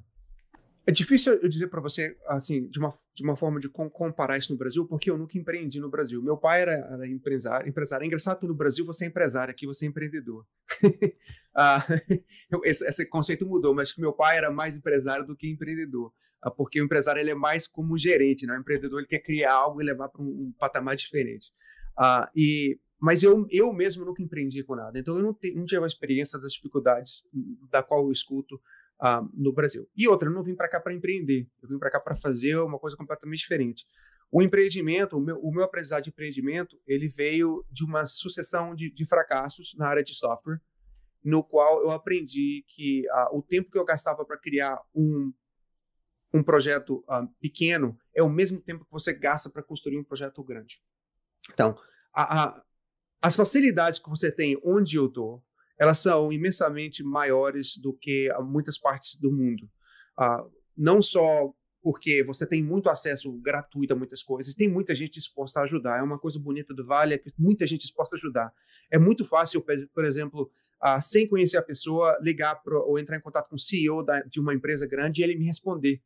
É 0.87 0.91
difícil 0.91 1.33
eu 1.33 1.49
dizer 1.49 1.67
para 1.67 1.81
você, 1.81 2.15
assim, 2.27 2.67
de 2.67 2.77
uma, 2.77 2.93
de 3.15 3.23
uma 3.23 3.35
forma 3.35 3.59
de 3.59 3.67
comparar 3.67 4.37
isso 4.37 4.51
no 4.51 4.57
Brasil, 4.57 4.85
porque 4.85 5.09
eu 5.09 5.17
nunca 5.17 5.35
empreendi 5.35 5.79
no 5.79 5.89
Brasil. 5.89 6.21
Meu 6.21 6.37
pai 6.37 6.61
era, 6.61 6.73
era 6.73 7.07
empresário, 7.07 7.67
empresário. 7.67 8.03
É 8.03 8.07
engraçado 8.07 8.39
que 8.39 8.45
no 8.45 8.53
Brasil 8.53 8.85
você 8.85 9.05
é 9.05 9.07
empresário, 9.07 9.51
aqui 9.51 9.65
você 9.65 9.85
é 9.85 9.87
empreendedor. 9.87 10.45
ah, 11.55 11.83
esse, 12.63 12.85
esse, 12.87 13.05
conceito 13.07 13.47
mudou, 13.47 13.73
mas 13.73 13.91
que 13.91 13.99
meu 13.99 14.13
pai 14.13 14.37
era 14.37 14.51
mais 14.51 14.75
empresário 14.75 15.25
do 15.25 15.35
que 15.35 15.49
empreendedor. 15.49 16.13
Ah, 16.39 16.51
porque 16.51 16.79
o 16.79 16.85
empresário 16.85 17.19
ele 17.19 17.31
é 17.31 17.35
mais 17.35 17.65
como 17.65 17.97
gerente, 17.97 18.45
né? 18.45 18.53
o 18.55 18.59
empreendedor 18.59 18.99
ele 18.99 19.07
quer 19.07 19.19
criar 19.19 19.53
algo 19.53 19.81
e 19.81 19.85
levar 19.85 20.09
para 20.09 20.21
um, 20.21 20.35
um, 20.39 20.51
patamar 20.51 20.95
diferente. 20.95 21.51
Ah, 21.97 22.29
e, 22.35 22.79
mas 22.99 23.23
eu, 23.23 23.47
eu 23.49 23.73
mesmo 23.73 24.05
nunca 24.05 24.21
empreendi 24.21 24.63
com 24.63 24.75
nada, 24.75 24.99
então 24.99 25.17
eu 25.17 25.23
não, 25.23 25.33
te, 25.33 25.51
não 25.55 25.65
tive 25.65 25.83
a 25.83 25.87
experiência 25.87 26.37
das 26.37 26.53
dificuldades 26.53 27.23
da 27.71 27.81
qual 27.81 28.05
eu 28.05 28.11
escuto 28.11 28.61
uh, 29.01 29.29
no 29.33 29.53
Brasil. 29.53 29.89
E 29.95 30.07
outra, 30.07 30.29
eu 30.29 30.33
não 30.33 30.43
vim 30.43 30.55
para 30.55 30.67
cá 30.67 30.79
para 30.79 30.93
empreender, 30.93 31.47
eu 31.61 31.69
vim 31.69 31.77
para 31.77 31.91
cá 31.91 31.99
para 31.99 32.15
fazer 32.15 32.57
uma 32.57 32.79
coisa 32.79 32.95
completamente 32.95 33.39
diferente. 33.39 33.85
O 34.31 34.41
empreendimento, 34.41 35.17
o 35.17 35.21
meu, 35.21 35.39
o 35.39 35.51
meu 35.51 35.63
aprendizado 35.63 36.03
de 36.03 36.09
empreendimento, 36.09 36.79
ele 36.85 37.07
veio 37.07 37.65
de 37.71 37.83
uma 37.83 38.05
sucessão 38.05 38.75
de, 38.75 38.91
de 38.91 39.05
fracassos 39.05 39.75
na 39.77 39.87
área 39.87 40.03
de 40.03 40.13
software, 40.13 40.59
no 41.23 41.43
qual 41.43 41.81
eu 41.83 41.91
aprendi 41.91 42.63
que 42.67 43.03
uh, 43.09 43.37
o 43.37 43.41
tempo 43.41 43.71
que 43.71 43.77
eu 43.77 43.85
gastava 43.85 44.25
para 44.25 44.37
criar 44.37 44.79
um, 44.93 45.33
um 46.33 46.43
projeto 46.43 47.03
uh, 47.09 47.27
pequeno 47.39 47.97
é 48.13 48.21
o 48.21 48.29
mesmo 48.29 48.59
tempo 48.61 48.85
que 48.85 48.91
você 48.91 49.13
gasta 49.13 49.49
para 49.49 49.63
construir 49.63 49.97
um 49.97 50.03
projeto 50.03 50.43
grande. 50.43 50.81
Então, 51.51 51.77
a, 52.13 52.43
a, 52.43 52.63
as 53.21 53.35
facilidades 53.35 53.99
que 53.99 54.09
você 54.09 54.31
tem 54.31 54.59
onde 54.63 54.97
eu 54.97 55.07
estou, 55.07 55.43
elas 55.77 55.99
são 55.99 56.31
imensamente 56.31 57.03
maiores 57.03 57.77
do 57.77 57.93
que 57.93 58.29
muitas 58.43 58.77
partes 58.77 59.15
do 59.15 59.31
mundo. 59.31 59.69
Uh, 60.19 60.49
não 60.77 61.01
só 61.01 61.53
porque 61.81 62.23
você 62.23 62.47
tem 62.47 62.63
muito 62.63 62.89
acesso 62.89 63.31
gratuito 63.33 63.93
a 63.93 63.95
muitas 63.95 64.23
coisas, 64.23 64.55
tem 64.55 64.67
muita 64.67 64.95
gente 64.95 65.13
disposta 65.13 65.59
a 65.59 65.63
ajudar. 65.63 65.99
É 65.99 66.01
uma 66.01 66.17
coisa 66.17 66.39
bonita 66.39 66.73
do 66.73 66.83
Vale, 66.83 67.13
é 67.13 67.17
que 67.19 67.31
muita 67.37 67.67
gente 67.67 67.81
disposta 67.81 68.15
a 68.15 68.17
ajudar. 68.17 68.51
É 68.89 68.97
muito 68.97 69.23
fácil, 69.23 69.63
por 69.93 70.03
exemplo, 70.03 70.51
uh, 70.83 70.99
sem 71.01 71.27
conhecer 71.27 71.57
a 71.57 71.61
pessoa, 71.61 72.17
ligar 72.21 72.55
pro, 72.55 72.81
ou 72.87 72.97
entrar 72.97 73.17
em 73.17 73.21
contato 73.21 73.49
com 73.49 73.55
o 73.55 73.59
CEO 73.59 74.03
da, 74.03 74.21
de 74.21 74.39
uma 74.39 74.53
empresa 74.53 74.87
grande 74.87 75.21
e 75.21 75.23
ele 75.23 75.35
me 75.35 75.45
responder. 75.45 76.01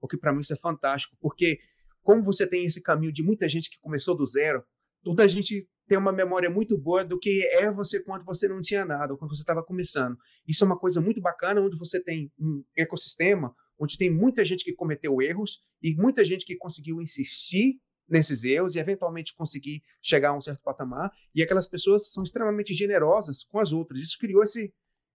O 0.00 0.06
que 0.06 0.16
para 0.16 0.32
mim 0.32 0.40
isso 0.40 0.52
é 0.52 0.56
fantástico, 0.56 1.16
porque 1.20 1.58
como 2.00 2.22
você 2.22 2.46
tem 2.46 2.66
esse 2.66 2.80
caminho 2.80 3.12
de 3.12 3.22
muita 3.22 3.48
gente 3.48 3.70
que 3.70 3.80
começou 3.80 4.14
do 4.14 4.24
zero, 4.26 4.62
toda 5.02 5.24
a 5.24 5.26
gente 5.26 5.68
tem 5.86 5.98
uma 5.98 6.12
memória 6.12 6.48
muito 6.48 6.78
boa 6.78 7.04
do 7.04 7.18
que 7.18 7.44
é 7.52 7.70
você 7.70 8.02
quando 8.02 8.24
você 8.24 8.48
não 8.48 8.60
tinha 8.60 8.84
nada, 8.84 9.12
ou 9.12 9.18
quando 9.18 9.34
você 9.34 9.42
estava 9.42 9.62
começando. 9.62 10.16
Isso 10.46 10.64
é 10.64 10.66
uma 10.66 10.78
coisa 10.78 11.00
muito 11.00 11.20
bacana, 11.20 11.60
onde 11.60 11.78
você 11.78 12.02
tem 12.02 12.32
um 12.38 12.64
ecossistema, 12.76 13.54
onde 13.78 13.98
tem 13.98 14.10
muita 14.10 14.44
gente 14.44 14.64
que 14.64 14.72
cometeu 14.72 15.20
erros 15.20 15.62
e 15.82 15.94
muita 15.94 16.24
gente 16.24 16.44
que 16.44 16.56
conseguiu 16.56 17.02
insistir 17.02 17.80
nesses 18.08 18.44
erros 18.44 18.74
e 18.74 18.78
eventualmente 18.78 19.34
conseguir 19.34 19.82
chegar 20.00 20.30
a 20.30 20.36
um 20.36 20.40
certo 20.40 20.62
patamar. 20.62 21.10
E 21.34 21.42
aquelas 21.42 21.66
pessoas 21.66 22.12
são 22.12 22.22
extremamente 22.22 22.72
generosas 22.72 23.44
com 23.44 23.58
as 23.58 23.72
outras. 23.72 24.00
Isso 24.00 24.18
criou 24.18 24.42
esse, 24.42 24.72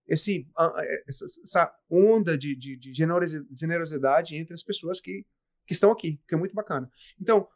esse, 0.08 0.48
essa 1.08 1.74
onda 1.90 2.38
de, 2.38 2.56
de, 2.56 2.76
de 2.76 2.94
generosidade 2.94 4.36
entre 4.36 4.54
as 4.54 4.64
pessoas 4.64 5.00
que, 5.00 5.26
que 5.66 5.74
estão 5.74 5.92
aqui, 5.92 6.20
que 6.28 6.36
é 6.36 6.38
muito 6.38 6.54
bacana. 6.54 6.90
Então, 7.20 7.48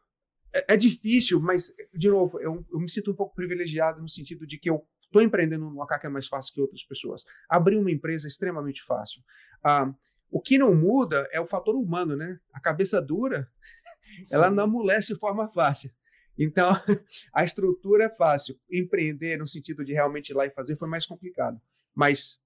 é, 0.54 0.74
é, 0.74 0.78
difícil, 0.78 1.40
mas, 1.40 1.74
de 1.94 2.10
novo, 2.10 2.40
eu, 2.40 2.64
eu, 2.72 2.80
me 2.80 2.90
sinto 2.90 3.12
um 3.12 3.16
pouco 3.16 3.34
privilegiado 3.34 4.02
no 4.02 4.08
sentido 4.08 4.46
de 4.46 4.60
que 4.60 4.70
eu 4.70 4.86
estou 5.00 5.22
empreendendo 5.22 5.66
num 5.66 5.76
local 5.76 6.00
que 6.00 6.06
é 6.06 6.10
mais 6.10 6.28
fácil 6.28 6.54
que 6.54 6.62
outras 6.62 6.84
pessoas. 6.84 7.24
Abrir 7.50 7.78
uma 7.78 7.92
empresa 7.92 8.28
é 8.28 8.30
extremamente 8.30 8.84
fácil. 8.84 9.24
Ah, 9.64 9.92
o 10.30 10.40
que 10.40 10.58
não 10.58 10.74
muda 10.76 11.28
é 11.32 11.42
o 11.42 11.48
fator 11.48 11.76
humano, 11.76 12.16
né? 12.16 12.40
A 12.52 12.60
cabeça 12.60 13.02
dura, 13.02 13.50
Sim. 14.26 14.36
ela 14.36 14.52
não 14.52 14.66
amolece 14.66 15.14
de 15.14 15.20
forma 15.20 15.50
fácil. 15.50 15.92
Então, 16.38 16.72
a 17.34 17.44
estrutura 17.44 18.06
é 18.06 18.10
fácil. 18.10 18.60
Empreender 18.72 19.38
no 19.38 19.48
sentido 19.48 19.84
de 19.84 19.94
realmente 19.94 20.30
ir 20.30 20.34
lá 20.34 20.46
e 20.46 20.52
fazer 20.52 20.78
foi 20.78 20.88
mais 20.88 21.06
complicado. 21.06 21.60
Mas 21.96 22.40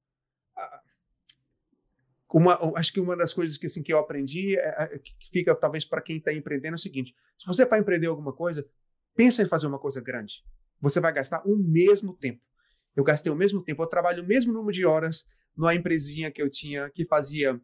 uma, 2.34 2.60
acho 2.77 2.91
que 2.91 3.00
uma 3.00 3.15
das 3.15 3.34
coisas 3.34 3.57
que, 3.57 3.67
assim, 3.67 3.81
que 3.81 3.93
eu 3.93 4.00
aprendi, 4.00 4.57
é, 4.57 4.84
é, 4.84 5.00
que 5.00 5.29
fica 5.31 5.55
talvez 5.55 5.86
para 5.86 6.01
quem 6.01 6.17
está 6.17 6.34
empreendendo, 6.34 6.74
é 6.74 6.75
o 6.75 6.79
seguinte: 6.79 7.15
se 7.38 7.48
você 7.48 7.65
vai 7.65 7.79
empreender 7.79 8.07
alguma 8.07 8.34
coisa, 8.34 8.67
pensa 9.15 9.41
em 9.41 9.46
fazer 9.46 9.67
uma 9.67 9.79
coisa 9.79 10.01
grande. 10.01 10.43
Você 10.81 11.00
vai 11.00 11.13
gastar 11.13 11.41
o 11.46 11.57
mesmo 11.57 12.13
tempo. 12.13 12.41
Eu 12.96 13.03
gastei 13.03 13.31
o 13.31 13.36
mesmo 13.36 13.63
tempo, 13.63 13.81
eu 13.81 13.88
trabalho 13.88 14.24
o 14.24 14.27
mesmo 14.27 14.51
número 14.51 14.74
de 14.74 14.86
horas 14.86 15.24
numa 15.55 15.74
empresinha 15.74 16.31
que 16.31 16.41
eu 16.41 16.50
tinha 16.50 16.89
que 16.89 17.05
fazia, 17.05 17.60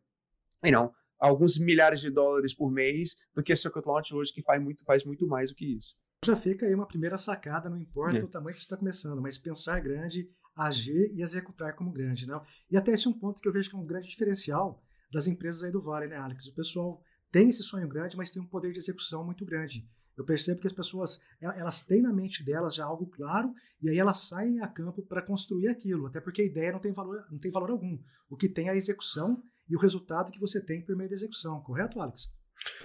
know, 0.71 0.91
alguns 1.19 1.57
milhares 1.57 2.01
de 2.01 2.09
dólares 2.09 2.53
por 2.53 2.71
mês 2.71 3.15
do 3.33 3.43
que 3.43 3.53
a 3.53 3.57
Circuit 3.57 3.85
Launch 3.85 4.13
hoje, 4.13 4.33
que 4.33 4.41
faz 4.41 4.61
muito, 4.61 4.83
faz 4.85 5.03
muito 5.03 5.27
mais 5.27 5.49
do 5.49 5.55
que 5.55 5.77
isso. 5.77 5.95
Já 6.25 6.35
fica 6.35 6.65
aí 6.65 6.73
uma 6.73 6.87
primeira 6.87 7.17
sacada, 7.17 7.69
não 7.69 7.77
importa 7.77 8.17
é. 8.17 8.23
o 8.23 8.27
tamanho 8.27 8.53
que 8.53 8.61
você 8.61 8.65
está 8.65 8.77
começando, 8.77 9.21
mas 9.21 9.37
pensar 9.37 9.79
grande, 9.81 10.29
agir 10.55 11.11
e 11.13 11.21
executar 11.21 11.75
como 11.75 11.91
grande. 11.91 12.27
Né? 12.27 12.39
E 12.69 12.77
até 12.77 12.91
esse 12.91 13.07
é 13.07 13.09
um 13.09 13.13
ponto 13.13 13.41
que 13.41 13.47
eu 13.47 13.53
vejo 13.53 13.69
que 13.69 13.75
é 13.75 13.79
um 13.79 13.85
grande 13.85 14.09
diferencial 14.09 14.81
das 15.11 15.27
empresas 15.27 15.63
aí 15.63 15.71
do 15.71 15.81
Vale, 15.81 16.07
né, 16.07 16.17
Alex? 16.17 16.47
O 16.47 16.55
pessoal 16.55 17.01
tem 17.31 17.49
esse 17.49 17.63
sonho 17.63 17.87
grande, 17.87 18.17
mas 18.17 18.31
tem 18.31 18.41
um 18.41 18.47
poder 18.47 18.71
de 18.71 18.79
execução 18.79 19.23
muito 19.23 19.45
grande. 19.45 19.87
Eu 20.15 20.23
percebo 20.23 20.61
que 20.61 20.67
as 20.67 20.73
pessoas 20.73 21.19
elas 21.41 21.83
têm 21.83 22.01
na 22.01 22.13
mente 22.13 22.43
delas 22.43 22.75
já 22.75 22.85
algo 22.85 23.07
claro 23.07 23.51
e 23.81 23.89
aí 23.89 23.97
elas 23.97 24.19
saem 24.19 24.61
a 24.61 24.67
campo 24.67 25.01
para 25.01 25.21
construir 25.21 25.67
aquilo, 25.67 26.05
até 26.05 26.21
porque 26.21 26.43
a 26.43 26.45
ideia 26.45 26.71
não 26.71 26.79
tem 26.79 26.91
valor, 26.91 27.25
não 27.31 27.39
tem 27.39 27.51
valor 27.51 27.71
algum. 27.71 27.97
O 28.29 28.37
que 28.37 28.47
tem 28.47 28.67
é 28.67 28.71
a 28.71 28.75
execução 28.75 29.41
e 29.67 29.75
o 29.75 29.79
resultado 29.79 30.31
que 30.31 30.39
você 30.39 30.63
tem 30.63 30.83
por 30.85 30.95
meio 30.95 31.09
da 31.09 31.15
execução, 31.15 31.59
correto, 31.61 31.99
Alex? 31.99 32.31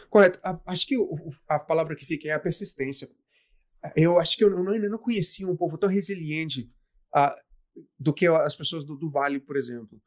Correto. 0.08 0.40
acho 0.66 0.87
que 0.87 0.96
a 1.46 1.58
palavra 1.58 1.94
que 1.94 2.06
fica 2.06 2.28
é 2.28 2.32
a 2.32 2.40
persistência. 2.40 3.10
Eu 3.94 4.18
acho 4.18 4.37
que 4.37 4.44
eu 4.44 4.50
não, 4.50 4.72
ainda 4.72 4.88
não 4.88 4.98
conhecia 4.98 5.46
um 5.46 5.56
povo 5.56 5.76
tão 5.76 5.88
resiliente 5.88 6.72
uh, 7.14 7.34
do 7.99 8.12
que 8.12 8.26
as 8.26 8.54
pessoas 8.54 8.85
do, 8.85 8.97
do, 8.97 9.08
Vale, 9.08 9.40
por 9.40 9.56
exemplo. 9.56 10.00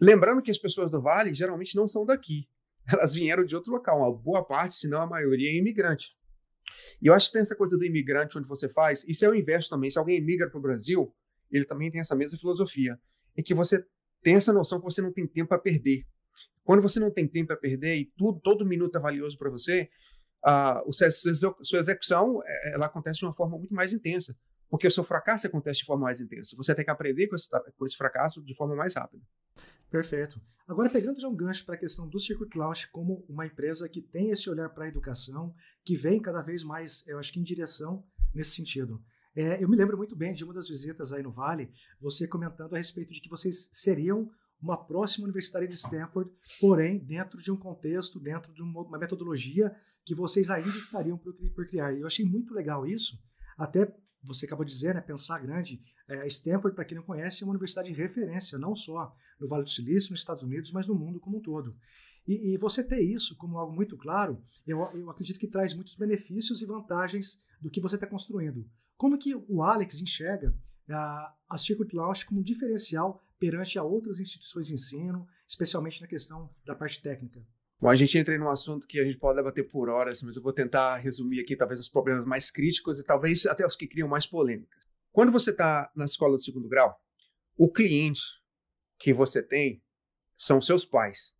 Lembrando 0.00 0.42
que 0.42 0.50
as 0.50 0.58
pessoas 0.58 0.90
do 0.90 1.00
Vale 1.00 1.32
geralmente 1.34 1.76
não 1.76 1.88
são 1.88 2.04
daqui. 2.04 2.48
Elas 2.86 3.14
vieram 3.14 3.44
de 3.44 3.54
outro 3.54 3.72
local. 3.72 3.98
Uma 3.98 4.12
boa 4.12 4.44
parte, 4.44 4.74
se 4.74 4.88
não 4.88 5.00
a 5.00 5.06
maioria, 5.06 5.50
é 5.50 5.56
imigrante. 5.56 6.16
E 7.00 7.06
eu 7.06 7.14
acho 7.14 7.26
que 7.26 7.34
tem 7.34 7.42
essa 7.42 7.56
coisa 7.56 7.76
do 7.76 7.84
imigrante 7.84 8.38
onde 8.38 8.48
você 8.48 8.68
faz. 8.68 9.04
Isso 9.06 9.24
é 9.24 9.28
o 9.28 9.34
inverso 9.34 9.70
também. 9.70 9.90
Se 9.90 9.98
alguém 9.98 10.20
migra 10.20 10.50
para 10.50 10.58
o 10.58 10.62
Brasil, 10.62 11.14
ele 11.50 11.64
também 11.64 11.90
tem 11.90 12.00
essa 12.00 12.14
mesma 12.14 12.38
filosofia. 12.38 12.98
Em 13.36 13.42
que 13.42 13.54
você 13.54 13.84
tem 14.22 14.34
essa 14.34 14.52
noção 14.52 14.78
que 14.78 14.84
você 14.84 15.00
não 15.00 15.12
tem 15.12 15.26
tempo 15.26 15.48
para 15.48 15.58
perder. 15.58 16.06
Quando 16.64 16.80
você 16.80 16.98
não 16.98 17.10
tem 17.10 17.28
tempo 17.28 17.48
para 17.48 17.56
perder 17.56 17.96
e 17.96 18.06
tudo, 18.16 18.40
todo 18.40 18.64
minuto 18.64 18.96
é 18.96 19.00
valioso 19.00 19.36
para 19.36 19.50
você, 19.50 19.90
a 20.42 20.82
sua 21.62 21.78
execução 21.78 22.42
é, 22.44 22.74
ela 22.74 22.86
acontece 22.86 23.18
de 23.18 23.24
uma 23.24 23.34
forma 23.34 23.56
muito 23.56 23.74
mais 23.74 23.94
intensa, 23.94 24.36
porque 24.74 24.88
o 24.88 24.90
seu 24.90 25.04
fracasso 25.04 25.46
acontece 25.46 25.78
de 25.78 25.86
forma 25.86 26.02
mais 26.02 26.20
intensa. 26.20 26.56
Você 26.56 26.74
tem 26.74 26.84
que 26.84 26.90
aprender 26.90 27.28
com 27.28 27.36
esse, 27.36 27.48
com 27.78 27.86
esse 27.86 27.96
fracasso 27.96 28.42
de 28.42 28.56
forma 28.56 28.74
mais 28.74 28.96
rápida. 28.96 29.22
Perfeito. 29.88 30.40
Agora, 30.66 30.90
pegando 30.90 31.20
já 31.20 31.28
um 31.28 31.36
gancho 31.36 31.64
para 31.64 31.76
a 31.76 31.78
questão 31.78 32.08
do 32.08 32.18
Circuit 32.18 32.58
Launch 32.58 32.90
como 32.90 33.24
uma 33.28 33.46
empresa 33.46 33.88
que 33.88 34.02
tem 34.02 34.30
esse 34.30 34.50
olhar 34.50 34.68
para 34.70 34.86
a 34.86 34.88
educação, 34.88 35.54
que 35.84 35.94
vem 35.94 36.20
cada 36.20 36.42
vez 36.42 36.64
mais, 36.64 37.06
eu 37.06 37.20
acho 37.20 37.32
que 37.32 37.38
em 37.38 37.44
direção 37.44 38.04
nesse 38.34 38.50
sentido. 38.50 39.00
É, 39.36 39.62
eu 39.62 39.68
me 39.68 39.76
lembro 39.76 39.96
muito 39.96 40.16
bem 40.16 40.34
de 40.34 40.42
uma 40.42 40.52
das 40.52 40.66
visitas 40.66 41.12
aí 41.12 41.22
no 41.22 41.30
Vale, 41.30 41.70
você 42.00 42.26
comentando 42.26 42.74
a 42.74 42.76
respeito 42.76 43.12
de 43.12 43.20
que 43.20 43.30
vocês 43.30 43.70
seriam 43.72 44.28
uma 44.60 44.76
próxima 44.76 45.22
universidade 45.22 45.68
de 45.68 45.74
Stanford, 45.74 46.28
porém 46.60 46.98
dentro 46.98 47.40
de 47.40 47.52
um 47.52 47.56
contexto, 47.56 48.18
dentro 48.18 48.52
de 48.52 48.60
uma 48.60 48.98
metodologia 48.98 49.72
que 50.04 50.16
vocês 50.16 50.50
ainda 50.50 50.68
estariam 50.68 51.16
por, 51.16 51.32
por 51.32 51.64
criar. 51.64 51.92
E 51.92 52.00
eu 52.00 52.08
achei 52.08 52.26
muito 52.26 52.52
legal 52.52 52.84
isso, 52.84 53.16
até 53.56 53.94
você 54.24 54.46
acabou 54.46 54.64
de 54.64 54.72
dizer, 54.72 54.94
né, 54.94 55.00
pensar 55.00 55.38
grande. 55.38 55.80
É, 56.08 56.26
Stanford, 56.26 56.74
para 56.74 56.84
quem 56.84 56.96
não 56.96 57.04
conhece, 57.04 57.42
é 57.42 57.46
uma 57.46 57.52
universidade 57.52 57.92
de 57.92 58.00
referência, 58.00 58.58
não 58.58 58.74
só 58.74 59.14
no 59.38 59.48
Vale 59.48 59.64
do 59.64 59.70
Silício, 59.70 60.10
nos 60.10 60.20
Estados 60.20 60.42
Unidos, 60.42 60.72
mas 60.72 60.86
no 60.86 60.94
mundo 60.94 61.20
como 61.20 61.38
um 61.38 61.40
todo. 61.40 61.76
E, 62.26 62.54
e 62.54 62.56
você 62.56 62.82
ter 62.82 63.02
isso 63.02 63.36
como 63.36 63.58
algo 63.58 63.74
muito 63.74 63.96
claro, 63.96 64.42
eu, 64.66 64.80
eu 64.94 65.10
acredito 65.10 65.38
que 65.38 65.46
traz 65.46 65.74
muitos 65.74 65.96
benefícios 65.96 66.62
e 66.62 66.66
vantagens 66.66 67.42
do 67.60 67.70
que 67.70 67.80
você 67.80 67.96
está 67.96 68.06
construindo. 68.06 68.68
Como 68.96 69.18
que 69.18 69.34
o 69.34 69.62
Alex 69.62 70.00
enxerga 70.00 70.54
a, 70.88 71.34
a 71.48 71.58
Circuit 71.58 71.94
Launch 71.94 72.24
como 72.24 72.40
um 72.40 72.44
diferencial 72.44 73.22
perante 73.38 73.78
a 73.78 73.82
outras 73.82 74.20
instituições 74.20 74.66
de 74.66 74.74
ensino, 74.74 75.26
especialmente 75.46 76.00
na 76.00 76.06
questão 76.06 76.50
da 76.64 76.74
parte 76.74 77.02
técnica? 77.02 77.44
Bom, 77.84 77.90
a 77.90 77.96
gente 77.96 78.16
entra 78.16 78.34
em 78.34 78.40
um 78.40 78.48
assunto 78.48 78.86
que 78.86 78.98
a 78.98 79.04
gente 79.04 79.18
pode 79.18 79.36
debater 79.36 79.68
por 79.68 79.90
horas, 79.90 80.22
mas 80.22 80.36
eu 80.36 80.42
vou 80.42 80.54
tentar 80.54 80.96
resumir 80.96 81.40
aqui 81.40 81.54
talvez 81.54 81.78
os 81.78 81.86
problemas 81.86 82.24
mais 82.24 82.50
críticos 82.50 82.98
e 82.98 83.04
talvez 83.04 83.44
até 83.44 83.66
os 83.66 83.76
que 83.76 83.86
criam 83.86 84.08
mais 84.08 84.26
polêmicas. 84.26 84.86
Quando 85.12 85.30
você 85.30 85.50
está 85.50 85.92
na 85.94 86.06
escola 86.06 86.38
do 86.38 86.42
segundo 86.42 86.66
grau, 86.66 86.98
o 87.58 87.70
cliente 87.70 88.22
que 88.98 89.12
você 89.12 89.42
tem 89.42 89.82
são 90.34 90.62
seus 90.62 90.86
pais. 90.86 91.34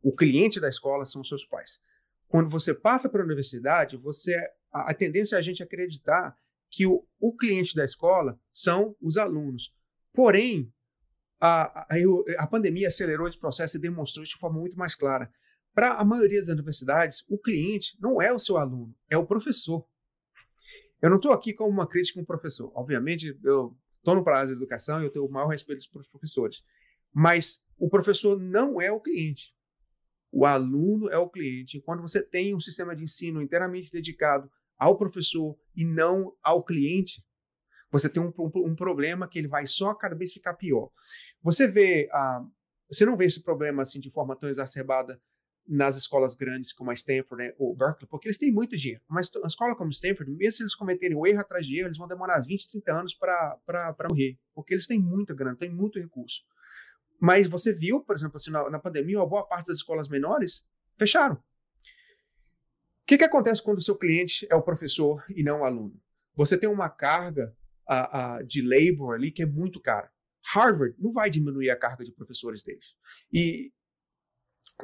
O 0.00 0.14
cliente 0.14 0.60
da 0.60 0.68
escola 0.68 1.04
são 1.04 1.24
seus 1.24 1.44
pais. 1.44 1.80
Quando 2.28 2.48
você 2.48 2.72
passa 2.72 3.08
para 3.08 3.20
a 3.20 3.24
universidade, 3.24 3.96
você 3.96 4.36
a, 4.72 4.92
a 4.92 4.94
tendência 4.94 5.34
é 5.34 5.40
a 5.40 5.42
gente 5.42 5.60
acreditar 5.60 6.36
que 6.70 6.86
o, 6.86 7.04
o 7.18 7.36
cliente 7.36 7.74
da 7.74 7.84
escola 7.84 8.40
são 8.52 8.94
os 9.02 9.16
alunos. 9.16 9.74
Porém, 10.12 10.72
a, 11.40 11.80
a, 11.80 11.96
a, 12.38 12.46
pandemia 12.46 12.86
acelerou 12.86 13.26
esse 13.26 13.38
processo 13.38 13.76
e 13.76 13.80
demonstrou 13.80 14.22
isso 14.22 14.34
de 14.34 14.40
forma 14.40 14.60
muito 14.60 14.78
mais 14.78 14.94
clara. 14.94 15.28
Para 15.78 15.92
a 15.92 16.04
maioria 16.04 16.40
das 16.40 16.48
universidades, 16.48 17.24
o 17.28 17.38
cliente 17.38 17.96
não 18.00 18.20
é 18.20 18.32
o 18.32 18.38
seu 18.40 18.56
aluno, 18.56 18.92
é 19.08 19.16
o 19.16 19.24
professor. 19.24 19.86
Eu 21.00 21.08
não 21.08 21.18
estou 21.18 21.30
aqui 21.30 21.54
como 21.54 21.70
uma 21.70 21.86
crítica 21.86 22.18
com 22.18 22.24
o 22.24 22.26
professor. 22.26 22.72
Obviamente, 22.74 23.38
eu 23.44 23.78
estou 23.98 24.16
no 24.16 24.24
prazo 24.24 24.48
da 24.48 24.56
educação 24.56 25.00
e 25.00 25.04
eu 25.04 25.10
tenho 25.12 25.24
o 25.24 25.30
maior 25.30 25.46
respeito 25.46 25.88
para 25.88 26.00
os 26.00 26.08
professores. 26.08 26.64
Mas 27.12 27.62
o 27.78 27.88
professor 27.88 28.40
não 28.40 28.80
é 28.80 28.90
o 28.90 29.00
cliente. 29.00 29.54
O 30.32 30.44
aluno 30.44 31.10
é 31.10 31.16
o 31.16 31.30
cliente. 31.30 31.80
Quando 31.80 32.02
você 32.02 32.24
tem 32.24 32.56
um 32.56 32.58
sistema 32.58 32.96
de 32.96 33.04
ensino 33.04 33.40
inteiramente 33.40 33.92
dedicado 33.92 34.50
ao 34.76 34.98
professor 34.98 35.56
e 35.76 35.84
não 35.84 36.36
ao 36.42 36.64
cliente, 36.64 37.24
você 37.88 38.08
tem 38.08 38.20
um, 38.20 38.32
um, 38.36 38.50
um 38.70 38.74
problema 38.74 39.28
que 39.28 39.38
ele 39.38 39.46
vai 39.46 39.64
só 39.64 39.94
cada 39.94 40.16
vez 40.16 40.32
ficar 40.32 40.54
pior. 40.54 40.90
Você 41.40 41.68
vê, 41.68 42.08
ah, 42.12 42.44
você 42.90 43.06
não 43.06 43.16
vê 43.16 43.26
esse 43.26 43.44
problema 43.44 43.82
assim 43.82 44.00
de 44.00 44.10
forma 44.10 44.34
tão 44.34 44.48
exacerbada 44.48 45.22
nas 45.68 45.96
escolas 45.96 46.34
grandes 46.34 46.72
como 46.72 46.90
a 46.90 46.94
Stanford 46.94 47.44
né, 47.44 47.54
ou 47.58 47.76
Berkeley, 47.76 48.08
porque 48.08 48.28
eles 48.28 48.38
têm 48.38 48.50
muito 48.50 48.76
dinheiro. 48.76 49.02
Mas 49.08 49.30
a 49.44 49.46
escola 49.46 49.76
como 49.76 49.90
Stanford, 49.90 50.30
mesmo 50.32 50.52
se 50.52 50.62
eles 50.62 50.74
cometerem 50.74 51.16
um 51.16 51.26
erro 51.26 51.40
atrás 51.40 51.66
de 51.66 51.78
erro, 51.78 51.88
eles 51.88 51.98
vão 51.98 52.08
demorar 52.08 52.40
20, 52.40 52.68
30 52.70 52.92
anos 52.92 53.14
para 53.14 53.58
morrer, 54.08 54.38
porque 54.54 54.72
eles 54.72 54.86
têm 54.86 54.98
muita 54.98 55.34
grana, 55.34 55.56
têm 55.56 55.70
muito 55.70 55.98
recurso. 55.98 56.42
Mas 57.20 57.46
você 57.46 57.72
viu, 57.74 58.00
por 58.00 58.16
exemplo, 58.16 58.36
assim, 58.36 58.50
na, 58.50 58.70
na 58.70 58.78
pandemia, 58.78 59.18
uma 59.18 59.28
boa 59.28 59.46
parte 59.46 59.66
das 59.66 59.76
escolas 59.76 60.08
menores 60.08 60.64
fecharam 60.96 61.42
que, 63.08 63.16
que 63.16 63.24
acontece 63.24 63.62
quando 63.62 63.78
o 63.78 63.82
seu 63.82 63.96
cliente 63.96 64.46
é 64.50 64.54
o 64.54 64.62
professor 64.62 65.24
e 65.34 65.42
não 65.42 65.62
o 65.62 65.64
aluno? 65.64 65.98
Você 66.34 66.58
tem 66.58 66.68
uma 66.68 66.90
carga 66.90 67.56
de 68.46 68.60
labor 68.60 69.14
ali 69.14 69.32
que 69.32 69.42
é 69.42 69.46
muito 69.46 69.80
cara. 69.80 70.12
Harvard 70.52 70.94
não 70.98 71.10
vai 71.10 71.30
diminuir 71.30 71.70
a 71.70 71.76
carga 71.76 72.04
de 72.04 72.12
professores 72.12 72.62
deles. 72.62 72.94
E, 73.32 73.72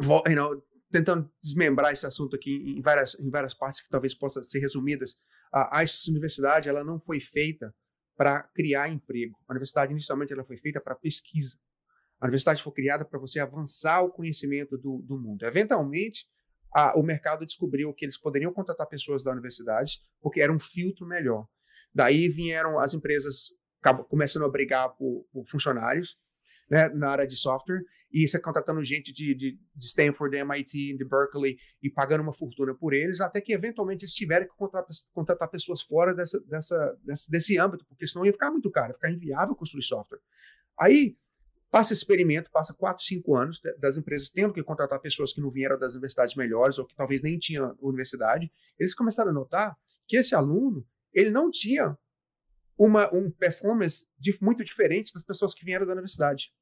you 0.01 0.35
know, 0.35 0.65
tentando 0.95 1.29
desmembrar 1.43 1.93
esse 1.93 2.07
assunto 2.07 2.37
aqui 2.37 2.77
em 2.79 2.81
várias, 2.81 3.19
em 3.19 3.29
várias 3.29 3.53
partes 3.53 3.81
que 3.81 3.89
talvez 3.89 4.15
possam 4.15 4.45
ser 4.45 4.61
resumidas, 4.61 5.17
a, 5.53 5.81
a 5.81 5.85
universidade 6.09 6.69
ela 6.69 6.85
não 6.85 7.01
foi 7.01 7.19
feita 7.19 7.75
para 8.17 8.45
criar 8.55 8.89
emprego. 8.89 9.37
A 9.49 9.53
universidade 9.53 9.91
inicialmente 9.91 10.33
ela 10.33 10.45
foi 10.45 10.57
feita 10.57 10.81
para 10.81 10.95
pesquisa. 10.95 11.59
A 12.21 12.27
universidade 12.27 12.63
foi 12.63 12.73
criada 12.73 13.05
para 13.05 13.19
você 13.19 13.41
avançar 13.41 14.03
o 14.03 14.13
conhecimento 14.13 14.79
do, 14.79 15.03
do 15.03 15.19
mundo. 15.19 15.45
Eventualmente, 15.45 16.29
a, 16.73 16.97
o 16.97 17.03
mercado 17.03 17.45
descobriu 17.45 17.93
que 17.93 18.05
eles 18.05 18.17
poderiam 18.17 18.53
contratar 18.53 18.87
pessoas 18.87 19.25
da 19.25 19.33
universidade 19.33 19.99
porque 20.21 20.41
era 20.41 20.53
um 20.53 20.61
filtro 20.61 21.05
melhor. 21.05 21.49
Daí 21.93 22.29
vieram 22.29 22.79
as 22.79 22.95
empresas 22.95 23.49
começando 24.09 24.45
a 24.45 24.49
brigar 24.49 24.91
por, 24.91 25.27
por 25.33 25.45
funcionários 25.49 26.17
né, 26.71 26.89
na 26.91 27.09
área 27.09 27.27
de 27.27 27.37
software 27.37 27.83
e 28.13 28.29
você 28.29 28.39
contratando 28.39 28.83
gente 28.85 29.13
de, 29.13 29.35
de, 29.35 29.59
de, 29.75 29.85
Stanford, 29.87 30.37
de 30.37 30.43
MIT, 30.43 30.97
de 30.97 31.05
Berkeley 31.05 31.57
e 31.83 31.91
pagando 31.91 32.23
uma 32.23 32.33
fortuna 32.33 32.73
por 32.75 32.95
eles, 32.95 33.21
até 33.21 33.41
que 33.41 33.53
eventualmente 33.53 34.05
eles 34.05 34.15
tiveram 34.15 34.47
que 34.47 34.55
contratar, 34.57 34.91
contratar 35.13 35.51
pessoas 35.51 35.83
fora 35.83 36.15
dessa, 36.15 36.41
dessa, 36.43 36.99
desse, 37.05 37.31
desse 37.31 37.59
âmbito, 37.59 37.85
porque 37.87 38.07
senão 38.07 38.25
ia 38.25 38.33
ficar 38.33 38.51
muito 38.51 38.71
caro, 38.71 38.91
ia 38.91 38.95
ficar 38.95 39.11
inviável 39.11 39.57
construir 39.57 39.83
software. 39.83 40.21
Aí 40.79 41.17
Passa 41.75 41.93
esse 41.93 42.03
experimento, 42.03 42.53
passa 42.53 42.73
4, 42.73 43.03
5 43.03 43.37
anos 43.37 43.61
das 43.81 43.97
empresas 43.97 44.31
tendo 44.31 44.53
que 44.53 44.63
contratar 44.63 45.01
pessoas 45.01 45.33
que 45.33 45.41
não 45.41 45.51
vieram 45.51 45.77
das 45.77 45.95
universidades 45.95 46.37
melhores 46.37 46.79
ou 46.79 46.87
que 46.87 46.95
talvez 46.95 47.21
nem 47.21 47.37
tinham 47.37 47.77
universidade. 47.81 48.49
Eles 48.79 48.95
começaram 48.95 49.33
a 49.33 49.35
notar 49.35 49.77
que 50.07 50.17
esse 50.17 50.37
aluno 50.37 50.87
ele 51.13 51.33
não 51.33 51.51
tinha 51.51 51.99
uma 52.77 53.13
um 53.15 53.31
performance 53.31 54.07
de, 54.19 54.37
muito 54.41 54.65
diferente 54.65 55.13
das 55.13 55.25
pessoas 55.25 55.55
que 55.55 55.65
vieram 55.65 55.87
da 55.87 55.93
universidade. 55.93 56.53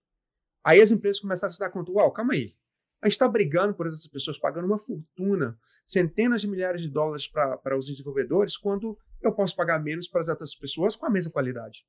Aí 0.64 0.80
as 0.80 0.92
empresas 0.92 1.20
começaram 1.20 1.50
a 1.50 1.52
se 1.52 1.58
dar 1.58 1.70
conta, 1.70 1.90
uau, 1.90 2.12
calma 2.12 2.34
aí, 2.34 2.54
a 3.02 3.08
gente 3.08 3.14
está 3.14 3.26
brigando 3.26 3.74
por 3.74 3.86
essas 3.86 4.06
pessoas, 4.06 4.38
pagando 4.38 4.66
uma 4.66 4.78
fortuna, 4.78 5.58
centenas 5.84 6.40
de 6.40 6.46
milhares 6.46 6.82
de 6.82 6.88
dólares 6.88 7.26
para 7.26 7.76
os 7.76 7.88
desenvolvedores, 7.88 8.56
quando 8.56 8.96
eu 9.20 9.34
posso 9.34 9.56
pagar 9.56 9.82
menos 9.82 10.06
para 10.06 10.20
as 10.20 10.28
outras 10.28 10.54
pessoas 10.54 10.94
com 10.94 11.04
a 11.04 11.10
mesma 11.10 11.32
qualidade. 11.32 11.84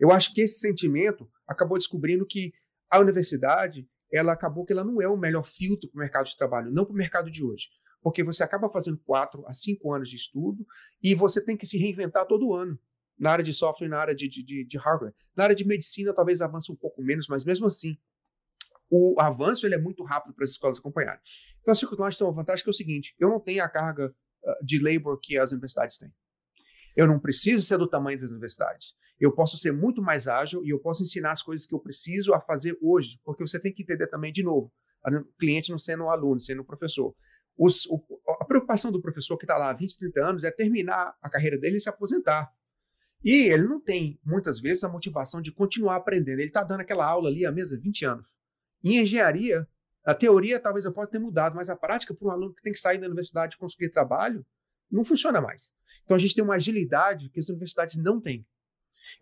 Eu 0.00 0.10
acho 0.10 0.32
que 0.32 0.40
esse 0.40 0.60
sentimento 0.60 1.30
acabou 1.46 1.76
descobrindo 1.76 2.24
que 2.24 2.54
a 2.90 2.98
universidade, 3.00 3.86
ela 4.10 4.32
acabou 4.32 4.64
que 4.64 4.72
ela 4.72 4.82
não 4.82 5.02
é 5.02 5.08
o 5.08 5.16
melhor 5.16 5.46
filtro 5.46 5.90
para 5.90 5.98
o 5.98 6.00
mercado 6.00 6.26
de 6.26 6.36
trabalho, 6.38 6.70
não 6.70 6.86
para 6.86 6.94
o 6.94 6.96
mercado 6.96 7.30
de 7.30 7.44
hoje. 7.44 7.68
Porque 8.00 8.24
você 8.24 8.42
acaba 8.42 8.70
fazendo 8.70 8.98
quatro 9.04 9.46
a 9.46 9.52
cinco 9.52 9.92
anos 9.92 10.08
de 10.08 10.16
estudo 10.16 10.66
e 11.02 11.14
você 11.14 11.42
tem 11.42 11.56
que 11.56 11.66
se 11.66 11.76
reinventar 11.76 12.26
todo 12.26 12.54
ano. 12.54 12.78
Na 13.18 13.30
área 13.30 13.44
de 13.44 13.52
software 13.52 13.88
na 13.88 13.98
área 13.98 14.14
de, 14.14 14.28
de, 14.28 14.64
de, 14.64 14.78
hardware. 14.78 15.14
Na 15.36 15.44
área 15.44 15.56
de 15.56 15.66
medicina, 15.66 16.12
talvez 16.12 16.42
avance 16.42 16.70
um 16.70 16.76
pouco 16.76 17.02
menos, 17.02 17.28
mas 17.28 17.44
mesmo 17.44 17.66
assim, 17.66 17.96
o 18.90 19.20
avanço 19.20 19.66
ele 19.66 19.74
é 19.74 19.78
muito 19.78 20.04
rápido 20.04 20.34
para 20.34 20.44
as 20.44 20.50
escolas 20.50 20.78
acompanharem. 20.78 21.20
Então, 21.60 21.72
a 21.72 21.74
Circuit 21.74 21.98
Launch 21.98 22.18
tem 22.18 22.26
uma 22.26 22.32
vantagem 22.32 22.62
que 22.62 22.70
é 22.70 22.72
o 22.72 22.74
seguinte: 22.74 23.14
eu 23.18 23.28
não 23.28 23.40
tenho 23.40 23.62
a 23.62 23.68
carga 23.68 24.14
uh, 24.44 24.64
de 24.64 24.78
labor 24.78 25.18
que 25.20 25.38
as 25.38 25.52
universidades 25.52 25.98
têm. 25.98 26.12
Eu 26.96 27.06
não 27.06 27.18
preciso 27.18 27.64
ser 27.64 27.78
do 27.78 27.88
tamanho 27.88 28.20
das 28.20 28.30
universidades. 28.30 28.94
Eu 29.18 29.32
posso 29.32 29.56
ser 29.58 29.72
muito 29.72 30.02
mais 30.02 30.28
ágil 30.28 30.64
e 30.64 30.70
eu 30.70 30.78
posso 30.78 31.02
ensinar 31.02 31.32
as 31.32 31.42
coisas 31.42 31.66
que 31.66 31.74
eu 31.74 31.80
preciso 31.80 32.32
a 32.34 32.40
fazer 32.40 32.76
hoje, 32.80 33.18
porque 33.24 33.44
você 33.44 33.60
tem 33.60 33.72
que 33.72 33.82
entender 33.82 34.06
também, 34.08 34.32
de 34.32 34.42
novo, 34.42 34.72
o 35.06 35.38
cliente 35.38 35.70
não 35.70 35.78
sendo 35.78 36.04
o 36.04 36.10
aluno, 36.10 36.40
sendo 36.40 36.62
o 36.62 36.64
professor. 36.64 37.14
Os, 37.56 37.86
o, 37.86 38.02
a 38.40 38.44
preocupação 38.44 38.90
do 38.90 39.00
professor 39.00 39.36
que 39.36 39.44
está 39.44 39.56
lá 39.56 39.70
há 39.70 39.72
20, 39.72 39.98
30 39.98 40.20
anos 40.20 40.44
é 40.44 40.50
terminar 40.50 41.14
a 41.22 41.30
carreira 41.30 41.58
dele 41.58 41.76
e 41.76 41.80
se 41.80 41.88
aposentar. 41.88 42.50
E 43.24 43.50
ele 43.50 43.64
não 43.64 43.80
tem, 43.80 44.20
muitas 44.22 44.60
vezes, 44.60 44.84
a 44.84 44.88
motivação 44.88 45.40
de 45.40 45.50
continuar 45.50 45.96
aprendendo. 45.96 46.40
Ele 46.40 46.48
está 46.48 46.62
dando 46.62 46.80
aquela 46.80 47.06
aula 47.06 47.30
ali 47.30 47.46
há 47.46 47.50
mesa 47.50 47.80
20 47.80 48.04
anos. 48.04 48.26
Em 48.82 48.98
engenharia, 48.98 49.66
a 50.04 50.14
teoria 50.14 50.60
talvez 50.60 50.84
eu 50.84 50.92
possa 50.92 51.10
ter 51.10 51.18
mudado, 51.18 51.56
mas 51.56 51.70
a 51.70 51.76
prática 51.76 52.12
para 52.12 52.28
um 52.28 52.30
aluno 52.30 52.54
que 52.54 52.60
tem 52.60 52.72
que 52.72 52.78
sair 52.78 52.98
da 52.98 53.06
universidade 53.06 53.54
e 53.54 53.58
conseguir 53.58 53.88
trabalho 53.88 54.44
não 54.90 55.04
funciona 55.04 55.40
mais. 55.40 55.70
Então 56.04 56.16
a 56.16 56.20
gente 56.20 56.34
tem 56.34 56.44
uma 56.44 56.56
agilidade 56.56 57.30
que 57.30 57.40
as 57.40 57.48
universidades 57.48 57.96
não 57.96 58.20
têm. 58.20 58.46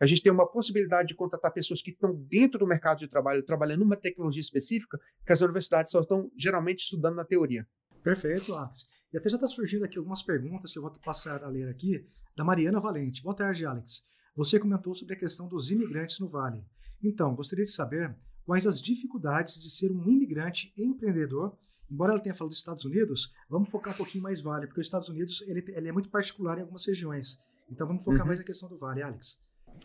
A 0.01 0.07
gente 0.07 0.23
tem 0.23 0.33
uma 0.33 0.47
possibilidade 0.47 1.09
de 1.09 1.15
contratar 1.15 1.53
pessoas 1.53 1.81
que 1.81 1.91
estão 1.91 2.13
dentro 2.15 2.59
do 2.59 2.67
mercado 2.67 2.99
de 2.99 3.09
trabalho, 3.09 3.43
trabalhando 3.45 3.81
numa 3.81 3.97
tecnologia 3.97 4.41
específica, 4.41 4.99
que 5.25 5.33
as 5.33 5.41
universidades 5.41 5.93
só 5.93 6.01
estão 6.01 6.31
geralmente 6.37 6.81
estudando 6.81 7.17
na 7.17 7.25
teoria. 7.25 7.67
Perfeito, 8.03 8.53
Alex. 8.55 8.89
E 9.13 9.19
até 9.19 9.29
já 9.29 9.37
está 9.37 9.47
surgindo 9.47 9.85
aqui 9.85 9.99
algumas 9.99 10.23
perguntas 10.23 10.73
que 10.73 10.79
eu 10.79 10.83
vou 10.83 10.91
passar 11.05 11.45
a 11.45 11.49
ler 11.49 11.69
aqui, 11.69 12.05
da 12.37 12.45
Mariana 12.45 12.81
Valente. 12.81 13.23
Boa 13.23 13.35
tarde, 13.35 13.67
Alex. 13.67 14.03
Você 14.35 14.59
comentou 14.59 14.95
sobre 14.95 15.15
a 15.15 15.19
questão 15.19 15.47
dos 15.49 15.71
imigrantes 15.71 16.19
no 16.19 16.29
Vale. 16.29 16.65
Então, 17.03 17.35
gostaria 17.35 17.65
de 17.65 17.71
saber 17.71 18.15
quais 18.45 18.67
as 18.67 18.81
dificuldades 18.81 19.61
de 19.61 19.71
ser 19.71 19.91
um 19.93 20.09
imigrante 20.09 20.73
empreendedor. 20.77 21.57
Embora 21.91 22.13
ela 22.13 22.23
tenha 22.23 22.35
falado 22.35 22.51
dos 22.51 22.59
Estados 22.59 22.85
Unidos, 22.85 23.33
vamos 23.51 23.69
focar 23.69 23.93
um 23.93 23.97
pouquinho 23.97 24.25
mais 24.25 24.41
Vale, 24.41 24.67
porque 24.67 24.81
os 24.81 24.87
Estados 24.87 25.09
Unidos 25.09 25.43
ele, 25.47 25.63
ele 25.69 25.89
é 25.89 25.93
muito 25.93 26.09
particular 26.09 26.57
em 26.57 26.63
algumas 26.63 26.87
regiões. 26.87 27.39
Então 27.71 27.87
vamos 27.87 28.05
focar 28.05 28.23
uhum. 28.23 28.27
mais 28.27 28.39
na 28.39 28.45
questão 28.45 28.69
do 28.69 28.79
Vale, 28.79 29.03
Alex. 29.03 29.39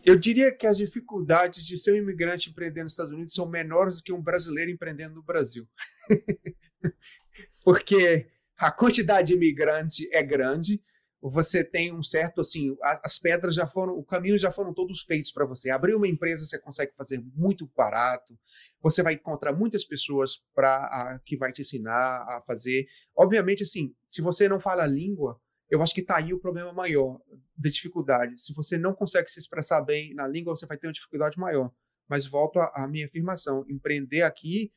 Eu 0.04 0.16
diria 0.16 0.54
que 0.54 0.66
as 0.66 0.78
dificuldades 0.78 1.64
de 1.64 1.76
ser 1.76 1.92
um 1.92 1.96
imigrante 1.96 2.50
empreendendo 2.50 2.84
nos 2.84 2.92
Estados 2.92 3.12
Unidos 3.12 3.34
são 3.34 3.48
menores 3.48 3.96
do 3.96 4.02
que 4.02 4.12
um 4.12 4.22
brasileiro 4.22 4.70
empreendendo 4.70 5.16
no 5.16 5.22
Brasil. 5.22 5.66
porque 7.64 8.26
a 8.56 8.70
quantidade 8.70 9.28
de 9.28 9.34
imigrante 9.34 10.08
é 10.12 10.22
grande, 10.22 10.82
você 11.20 11.64
tem 11.64 11.92
um 11.92 12.02
certo 12.02 12.40
assim, 12.40 12.76
as 12.82 13.18
pedras 13.18 13.54
já 13.54 13.66
foram, 13.66 13.94
o 13.94 14.04
caminho 14.04 14.38
já 14.38 14.52
foram 14.52 14.72
todos 14.72 15.02
feitos 15.02 15.32
para 15.32 15.44
você. 15.44 15.70
Abrir 15.70 15.94
uma 15.94 16.06
empresa 16.06 16.46
você 16.46 16.58
consegue 16.58 16.92
fazer 16.96 17.20
muito 17.34 17.68
barato. 17.76 18.38
Você 18.80 19.02
vai 19.02 19.14
encontrar 19.14 19.52
muitas 19.52 19.84
pessoas 19.84 20.40
para 20.54 21.20
que 21.24 21.36
vai 21.36 21.52
te 21.52 21.62
ensinar 21.62 22.24
a 22.28 22.40
fazer. 22.46 22.86
Obviamente 23.16 23.64
assim, 23.64 23.92
se 24.06 24.22
você 24.22 24.48
não 24.48 24.60
fala 24.60 24.84
a 24.84 24.86
língua, 24.86 25.40
eu 25.68 25.82
acho 25.82 25.94
que 25.94 26.00
está 26.00 26.16
aí 26.16 26.32
o 26.32 26.40
problema 26.40 26.72
maior 26.72 27.20
da 27.56 27.68
dificuldade. 27.68 28.40
Se 28.40 28.54
você 28.54 28.78
não 28.78 28.94
consegue 28.94 29.30
se 29.30 29.40
expressar 29.40 29.80
bem 29.82 30.14
na 30.14 30.26
língua, 30.26 30.54
você 30.54 30.66
vai 30.66 30.78
ter 30.78 30.86
uma 30.86 30.92
dificuldade 30.92 31.38
maior. 31.38 31.70
Mas 32.08 32.26
volto 32.26 32.58
à 32.58 32.88
minha 32.88 33.06
afirmação, 33.06 33.64
empreender 33.68 34.22
aqui 34.22 34.72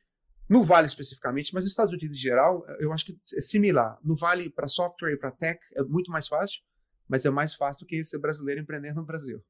no 0.52 0.62
Vale 0.62 0.86
especificamente, 0.86 1.54
mas 1.54 1.64
nos 1.64 1.72
Estados 1.72 1.94
Unidos 1.94 2.18
em 2.18 2.20
geral, 2.20 2.62
eu 2.78 2.92
acho 2.92 3.06
que 3.06 3.18
é 3.34 3.40
similar. 3.40 3.98
No 4.04 4.14
Vale, 4.14 4.50
para 4.50 4.68
software 4.68 5.14
e 5.14 5.16
para 5.16 5.30
tech, 5.30 5.58
é 5.74 5.82
muito 5.82 6.10
mais 6.10 6.28
fácil, 6.28 6.60
mas 7.08 7.24
é 7.24 7.30
mais 7.30 7.54
fácil 7.54 7.86
que 7.86 8.04
ser 8.04 8.18
brasileiro 8.18 8.60
empreender 8.60 8.92
no 8.92 9.02
Brasil. 9.02 9.42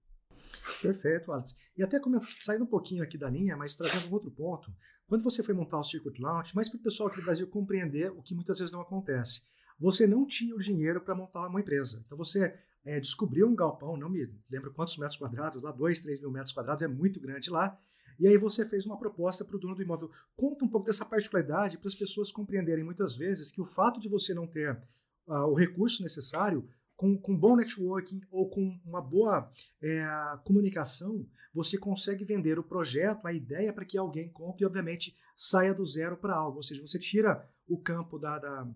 Perfeito, 0.81 1.33
Alex. 1.33 1.57
E 1.77 1.83
até 1.83 2.01
saindo 2.45 2.63
um 2.63 2.69
pouquinho 2.69 3.03
aqui 3.03 3.19
da 3.19 3.29
linha, 3.29 3.57
mas 3.57 3.75
trazendo 3.75 4.11
um 4.11 4.15
outro 4.15 4.31
ponto, 4.31 4.73
quando 5.09 5.25
você 5.25 5.43
foi 5.43 5.53
montar 5.53 5.81
o 5.81 5.83
Circuit 5.83 6.21
Launch, 6.21 6.55
mais 6.55 6.69
para 6.69 6.79
o 6.79 6.83
pessoal 6.83 7.09
aqui 7.09 7.19
do 7.19 7.25
Brasil 7.25 7.49
compreender 7.49 8.13
o 8.13 8.23
que 8.23 8.33
muitas 8.33 8.61
vezes 8.61 8.73
não 8.73 8.81
acontece, 8.81 9.43
você 9.81 10.07
não 10.07 10.25
tinha 10.25 10.55
o 10.55 10.59
dinheiro 10.61 11.01
para 11.01 11.17
montar 11.17 11.49
uma 11.49 11.61
empresa. 11.61 12.01
Então 12.07 12.17
você 12.17 12.57
é, 12.85 13.01
descobriu 13.01 13.49
um 13.49 13.57
galpão, 13.57 13.97
não 13.97 14.09
me 14.09 14.33
lembro 14.49 14.73
quantos 14.73 14.97
metros 14.99 15.19
quadrados, 15.19 15.61
lá 15.65 15.73
2, 15.73 15.99
3 15.99 16.21
mil 16.21 16.31
metros 16.31 16.53
quadrados, 16.53 16.85
é 16.85 16.87
muito 16.87 17.19
grande 17.19 17.51
lá, 17.51 17.77
e 18.19 18.27
aí 18.27 18.37
você 18.37 18.65
fez 18.65 18.85
uma 18.87 18.99
proposta 18.99 19.45
para 19.45 19.57
o 19.57 19.59
dono 19.59 19.75
do 19.75 19.83
imóvel. 19.83 20.11
Conta 20.37 20.65
um 20.65 20.69
pouco 20.69 20.87
dessa 20.87 21.05
particularidade 21.05 21.79
para 21.79 21.89
as 21.89 21.95
pessoas 21.95 22.33
compreenderem 22.33 22.85
muitas 22.85 23.17
vezes 23.17 23.51
que 23.51 23.61
o 23.61 23.65
fato 23.65 24.01
de 24.01 24.09
você 24.09 24.35
não 24.35 24.47
ter 24.47 24.81
uh, 25.27 25.47
o 25.47 25.55
recurso 25.55 26.03
necessário, 26.03 26.69
com, 26.97 27.19
com 27.19 27.37
bom 27.37 27.57
networking 27.57 28.21
ou 28.31 28.49
com 28.49 28.79
uma 28.85 29.01
boa 29.01 29.51
é, 29.83 30.07
comunicação, 30.45 31.27
você 31.53 31.77
consegue 31.77 32.25
vender 32.25 32.59
o 32.59 32.63
projeto, 32.63 33.27
a 33.27 33.33
ideia 33.33 33.73
para 33.73 33.85
que 33.85 33.99
alguém 33.99 34.31
compre 34.31 34.63
e, 34.63 34.67
obviamente, 34.67 35.17
saia 35.37 35.75
do 35.75 35.85
zero 35.85 36.17
para 36.17 36.37
algo. 36.37 36.59
Ou 36.59 36.63
seja, 36.63 36.81
você 36.81 36.99
tira 36.99 37.45
o 37.67 37.77
campo 37.77 38.19
da, 38.19 38.39
da, 38.39 38.69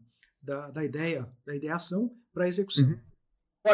da, 0.42 0.70
da 0.70 0.84
ideia, 0.84 1.30
da 1.44 1.54
ideação 1.54 2.14
para 2.32 2.44
a 2.44 2.48
execução. 2.48 2.88
Uhum. 2.88 2.98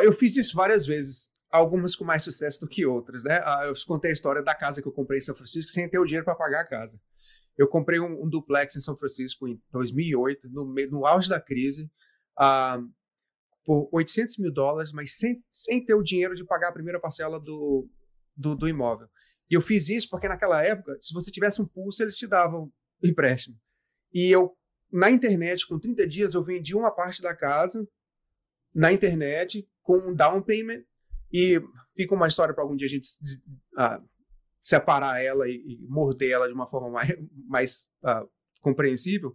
Eu 0.03 0.13
fiz 0.13 0.37
isso 0.37 0.55
várias 0.55 0.87
vezes 0.87 1.32
algumas 1.53 1.95
com 1.95 2.05
mais 2.05 2.25
sucesso 2.25 2.61
do 2.61 2.67
que 2.67 2.87
outras, 2.87 3.23
né? 3.23 3.43
Ah, 3.45 3.67
eu 3.67 3.75
contei 3.87 4.11
a 4.11 4.15
história 4.15 4.43
da 4.43 4.55
casa 4.55 4.81
que 4.81 4.89
eu 4.89 4.93
comprei 4.93 5.19
em 5.19 5.23
São 5.23 5.35
Francisco 5.35 5.71
sem 5.71 5.89
ter 5.89 5.99
o 5.99 6.05
dinheiro 6.07 6.25
para 6.25 6.35
pagar 6.35 6.63
a 6.63 6.67
casa. 6.67 6.99
Eu 7.57 7.69
comprei 7.69 8.01
um, 8.01 8.25
um, 8.25 8.29
duplex 8.29 8.75
em 8.75 8.81
São 8.81 8.97
Francisco 8.97 9.47
em 9.47 9.61
2008, 9.71 10.49
no, 10.49 10.65
no 10.91 11.05
auge 11.05 11.29
da 11.29 11.39
crise, 11.39 11.91
uh, 12.41 12.91
por 13.65 13.91
800 13.93 14.39
mil 14.39 14.51
dólares, 14.51 14.93
mas 14.93 15.19
sem, 15.19 15.45
sem 15.53 15.85
ter 15.85 15.95
o 15.95 16.03
dinheiro 16.03 16.35
de 16.35 16.45
pagar 16.45 16.69
a 16.69 16.73
primeira 16.73 16.99
parcela 16.99 17.39
do, 17.39 17.87
do, 18.35 18.57
do 18.57 18.67
imóvel. 18.67 19.07
E 19.51 19.55
eu 19.55 19.61
fiz 19.61 19.91
isso 19.91 20.09
porque 20.09 20.27
naquela 20.27 20.65
época, 20.65 20.97
se 20.99 21.13
você 21.13 21.31
tivesse 21.31 21.61
um 21.61 21.67
pulso, 21.67 22.03
eles 22.03 22.17
te 22.17 22.27
davam 22.27 22.73
empréstimo. 23.03 23.59
E 24.11 24.31
eu, 24.31 24.57
na 24.91 25.11
internet, 25.11 25.67
com 25.67 25.79
30 25.79 26.07
dias, 26.07 26.33
eu 26.33 26.43
vendi 26.43 26.75
uma 26.75 26.91
parte 26.91 27.21
da 27.21 27.37
casa 27.37 27.87
na 28.75 28.91
internet 28.91 29.69
com 29.83 29.99
um 29.99 30.15
down 30.15 30.41
payment 30.41 30.83
e 31.33 31.61
fica 31.97 32.15
uma 32.15 32.29
história 32.29 32.55
para 32.55 32.63
algum 32.63 32.77
dia 32.77 32.87
a 32.87 32.91
gente 32.91 33.07
uh, 33.75 34.09
separar 34.61 35.23
ela 35.23 35.49
e, 35.49 35.55
e, 35.55 35.87
morder 35.89 36.31
ela 36.31 36.47
de 36.47 36.55
uma 36.55 36.67
forma 36.67 36.91
mais, 36.91 37.11
mais 37.49 37.89
uh, 38.05 38.29
compreensível. 38.61 39.35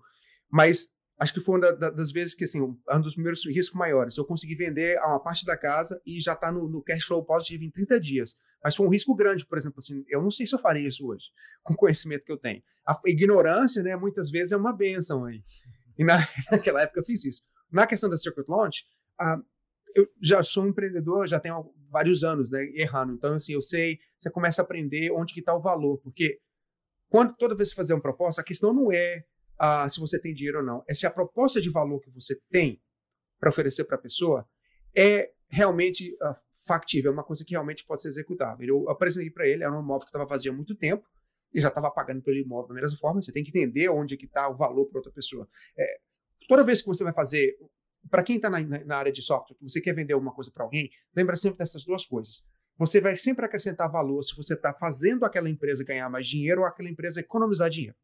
Mas 0.50 0.90
acho 1.20 1.34
que 1.34 1.42
foi 1.42 1.60
uma 1.60 1.74
da, 1.74 1.90
das 1.90 2.12
vezes 2.12 2.34
que, 2.34 2.44
assim, 2.44 2.62
um 2.62 3.02
dos 3.02 3.14
primeiros 3.14 3.46
riscos 3.46 3.78
maiores. 3.78 4.16
Eu 4.18 4.26
consegui 4.26 4.56
vender 4.56 4.98
uma 5.00 5.20
parte 5.20 5.46
da 5.46 5.58
casa 5.58 6.02
e 6.06 6.20
já 6.20 6.34
está 6.34 6.52
no, 6.52 6.70
no, 6.70 6.82
cash 6.82 7.04
flow 7.04 7.24
positivo 7.24 7.64
em 7.64 7.72
30 7.72 8.00
dias. 8.00 8.36
Mas 8.64 8.76
foi 8.76 8.86
um 8.88 8.90
risco 8.90 9.16
grande, 9.16 9.46
por 9.46 9.58
exemplo, 9.58 9.80
assim, 9.80 10.04
eu 10.08 10.22
não 10.22 10.32
sei 10.32 10.48
se 10.48 10.56
eu 10.56 10.60
faria 10.60 10.88
isso 10.88 11.06
hoje, 11.08 11.26
com 11.64 11.74
o 11.74 11.78
conhecimento 11.78 12.24
que 12.24 12.32
eu 12.32 12.38
tenho. 12.38 12.62
A 12.86 13.00
ignorância, 13.06 13.84
né, 13.84 13.96
muitas 13.96 14.32
vezes 14.32 14.52
é 14.52 14.58
uma 14.58 14.74
benção 14.74 15.26
aí. 15.26 15.44
E 15.98 16.04
na, 16.04 16.20
naquela 16.52 16.82
época 16.82 17.02
eu 17.02 17.06
fiz 17.06 17.26
isso. 17.26 17.42
Na 17.72 17.86
questão 17.86 18.10
da 18.10 18.18
Circuit 18.18 18.48
Launch, 18.48 18.86
uh, 19.20 19.44
eu 19.96 20.08
já 20.22 20.42
sou 20.44 20.64
um 20.64 20.68
empreendedor, 20.68 21.28
já 21.28 21.40
tenho 21.40 21.74
vários 21.90 22.24
anos, 22.24 22.50
né, 22.50 22.64
errando. 22.74 23.14
Então, 23.14 23.34
assim, 23.34 23.54
eu 23.54 23.62
sei, 23.62 24.00
você 24.20 24.30
começa 24.30 24.62
a 24.62 24.66
aprender 24.66 25.12
onde 25.12 25.34
que 25.34 25.40
está 25.40 25.56
o 25.56 25.62
valor, 25.62 25.98
porque 26.00 26.40
quando 27.10 27.36
toda 27.36 27.56
vez 27.56 27.70
que 27.70 27.76
você 27.76 27.82
fazer 27.82 27.94
uma 27.94 28.02
proposta, 28.02 28.42
a 28.42 28.44
questão 28.44 28.74
não 28.74 28.92
é 28.92 29.24
ah, 29.60 29.88
se 29.90 30.00
você 30.00 30.20
tem 30.20 30.34
dinheiro 30.34 30.60
ou 30.60 30.64
não, 30.64 30.84
é 30.88 30.94
se 30.94 31.06
a 31.06 31.12
proposta 31.12 31.60
de 31.60 31.70
valor 31.70 32.00
que 32.00 32.12
você 32.12 32.40
tem 32.50 32.82
para 33.40 33.50
oferecer 33.50 33.86
para 33.86 33.96
a 33.96 34.02
pessoa 34.02 34.48
é 34.96 35.32
realmente 35.48 36.16
ah, 36.22 36.36
factível, 36.66 37.12
é 37.12 37.14
uma 37.14 37.24
coisa 37.24 37.44
que 37.46 37.52
realmente 37.52 37.86
pode 37.86 38.02
ser 38.02 38.10
executável. 38.10 38.68
Eu 38.68 38.90
apresentei 38.90 39.32
para 39.32 39.48
ele, 39.48 39.64
era 39.64 39.72
um 39.72 39.82
imóvel 39.82 40.02
que 40.02 40.10
estava 40.10 40.26
vazio 40.26 40.52
há 40.52 40.56
muito 40.56 40.76
tempo, 40.76 41.08
e 41.54 41.62
já 41.62 41.70
estava 41.70 41.90
pagando 41.90 42.22
pelo 42.22 42.38
imóvel 42.38 42.76
da 42.76 42.82
mesma 42.82 42.98
forma, 42.98 43.22
você 43.22 43.32
tem 43.32 43.44
que 43.44 43.50
entender 43.50 43.90
onde 43.90 44.18
que 44.18 44.26
está 44.26 44.50
o 44.50 44.56
valor 44.56 44.86
para 44.88 45.00
outra 45.00 45.12
pessoa. 45.12 45.48
É, 45.78 45.98
toda 46.48 46.64
vez 46.64 46.82
que 46.82 46.88
você 46.88 47.04
vai 47.04 47.14
fazer 47.14 47.58
para 48.10 48.24
quem 48.24 48.38
está 48.38 48.50
na, 48.50 48.60
na, 48.60 48.98
área 48.98 49.12
de 49.12 49.22
software, 49.22 49.56
que 49.56 49.64
você 49.64 49.82
quer 49.82 49.94
vender 49.94 50.14
alguma 50.14 50.34
coisa 50.34 50.52
para 50.52 50.64
alguém, 50.64 50.90
lembra 51.16 51.36
sempre 51.36 51.58
dessas 51.58 51.84
duas 51.84 52.06
coisas. 52.06 52.44
Você 52.78 53.02
vai 53.02 53.16
sempre 53.16 53.46
acrescentar 53.46 53.92
valor 53.92 54.22
se 54.22 54.36
você 54.36 54.54
está 54.54 54.74
fazendo 54.74 55.26
aquela 55.26 55.50
empresa 55.50 55.84
ganhar 55.84 56.10
mais 56.10 56.28
dinheiro 56.28 56.62
ou 56.62 56.68
aquela 56.68 56.90
empresa 56.90 57.20
economizar 57.20 57.70
dinheiro. 57.70 57.96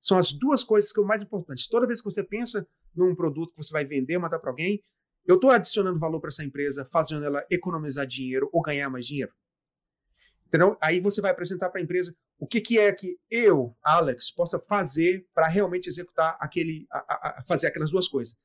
São 0.00 0.18
as 0.18 0.32
duas 0.32 0.64
coisas 0.64 0.90
que 0.90 1.00
são 1.00 1.06
mais 1.06 1.22
importantes. 1.22 1.68
Toda 1.68 1.86
vez 1.86 2.00
que 2.00 2.04
você 2.04 2.22
pensa 2.22 2.66
num 2.94 3.14
produto 3.14 3.50
que 3.50 3.62
você 3.62 3.72
vai 3.72 3.84
vender, 3.84 4.18
mandar 4.18 4.38
para 4.38 4.50
alguém, 4.50 4.82
eu 5.26 5.36
estou 5.36 5.50
adicionando 5.50 5.98
valor 5.98 6.20
para 6.20 6.28
essa 6.28 6.44
empresa, 6.44 6.84
fazendo 6.92 7.24
ela 7.24 7.44
economizar 7.50 8.06
dinheiro 8.06 8.48
ou 8.52 8.62
ganhar 8.62 8.90
mais 8.90 9.06
dinheiro. 9.06 9.32
Entendeu? 10.46 10.76
Aí 10.80 11.00
você 11.00 11.20
vai 11.20 11.30
apresentar 11.30 11.70
para 11.70 11.80
a 11.80 11.84
empresa 11.84 12.14
o 12.38 12.46
que, 12.46 12.60
que 12.60 12.78
é 12.78 12.92
que 12.92 13.18
eu, 13.30 13.76
Alex, 13.82 14.30
possa 14.30 14.60
fazer 14.60 15.26
para 15.34 15.48
realmente 15.48 15.88
executar 15.88 16.36
aquele, 16.40 16.86
a, 16.90 16.98
a, 16.98 17.40
a 17.40 17.44
fazer 17.44 17.66
aquelas 17.66 17.90
duas 17.90 18.08
coisas 18.08 18.36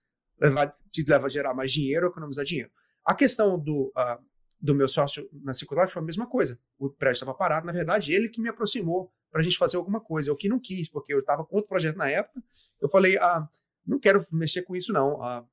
levar, 0.41 0.75
te 0.89 1.03
leva 1.07 1.27
a 1.27 1.29
gerar 1.29 1.53
mais 1.53 1.71
dinheiro, 1.71 2.07
economizar 2.07 2.43
dinheiro. 2.43 2.71
A 3.05 3.13
questão 3.13 3.59
do, 3.59 3.93
uh, 3.95 4.23
do 4.59 4.73
meu 4.73 4.87
sócio 4.87 5.29
na 5.31 5.53
circular 5.53 5.89
foi 5.89 6.01
a 6.01 6.05
mesma 6.05 6.27
coisa. 6.27 6.59
O 6.77 6.89
prédio 6.89 7.13
estava 7.13 7.33
parado, 7.33 7.65
na 7.65 7.71
verdade, 7.71 8.13
ele 8.13 8.29
que 8.29 8.41
me 8.41 8.49
aproximou 8.49 9.11
para 9.31 9.41
a 9.41 9.43
gente 9.43 9.57
fazer 9.57 9.77
alguma 9.77 10.01
coisa. 10.01 10.29
Eu 10.29 10.35
que 10.35 10.49
não 10.49 10.59
quis, 10.59 10.89
porque 10.89 11.13
eu 11.13 11.19
estava 11.19 11.45
com 11.45 11.55
outro 11.55 11.69
projeto 11.69 11.95
na 11.95 12.09
época. 12.09 12.43
Eu 12.79 12.89
falei, 12.89 13.17
ah, 13.17 13.47
não 13.85 13.99
quero 13.99 14.25
mexer 14.31 14.63
com 14.63 14.75
isso 14.75 14.91
não. 14.91 15.21
Ah, 15.21 15.45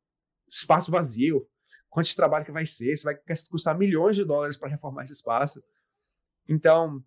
espaço 0.49 0.91
vazio. 0.91 1.47
quanto 1.89 2.07
de 2.07 2.17
trabalho 2.17 2.45
que 2.45 2.53
vai 2.53 2.67
ser, 2.67 2.97
se 2.97 3.05
vai 3.05 3.19
custar 3.51 3.77
milhões 3.77 4.17
de 4.17 4.25
dólares 4.25 4.57
para 4.57 4.69
reformar 4.69 5.05
esse 5.05 5.13
espaço. 5.13 5.63
Então, 6.47 6.99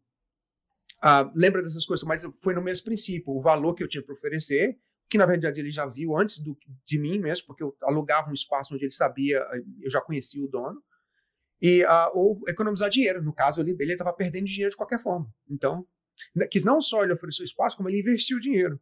uh, 1.04 1.32
lembra 1.36 1.62
dessas 1.62 1.86
coisas, 1.86 2.06
mas 2.06 2.28
foi 2.40 2.54
no 2.54 2.62
mesmo 2.62 2.86
princípio, 2.86 3.32
o 3.32 3.42
valor 3.42 3.76
que 3.76 3.84
eu 3.84 3.88
tinha 3.88 4.04
para 4.04 4.14
oferecer, 4.14 4.80
que 5.12 5.18
na 5.18 5.26
verdade 5.26 5.60
ele 5.60 5.70
já 5.70 5.86
viu 5.86 6.16
antes 6.16 6.40
do, 6.40 6.58
de 6.86 6.98
mim 6.98 7.20
mesmo, 7.20 7.46
porque 7.46 7.62
eu 7.62 7.76
alugava 7.84 8.30
um 8.30 8.34
espaço 8.34 8.74
onde 8.74 8.86
ele 8.86 8.94
sabia, 8.94 9.46
eu 9.82 9.92
já 9.92 10.00
conhecia 10.00 10.42
o 10.42 10.48
dono, 10.48 10.82
e 11.62 11.84
uh, 11.84 12.12
ou 12.14 12.42
economizar 12.48 12.90
dinheiro. 12.90 13.22
No 13.22 13.34
caso 13.34 13.60
ali 13.60 13.74
dele, 13.74 13.92
ele 13.92 13.94
estava 13.96 14.16
perdendo 14.16 14.46
dinheiro 14.46 14.72
de 14.72 14.78
qualquer 14.78 15.04
forma. 15.04 15.30
Então, 15.50 15.86
né, 16.34 16.48
que 16.48 16.64
não 16.64 16.82
só 16.82 17.04
ele 17.04 17.12
ofereceu 17.12 17.44
espaço, 17.44 17.76
como 17.76 17.90
ele 17.90 18.00
investiu 18.00 18.40
dinheiro. 18.40 18.80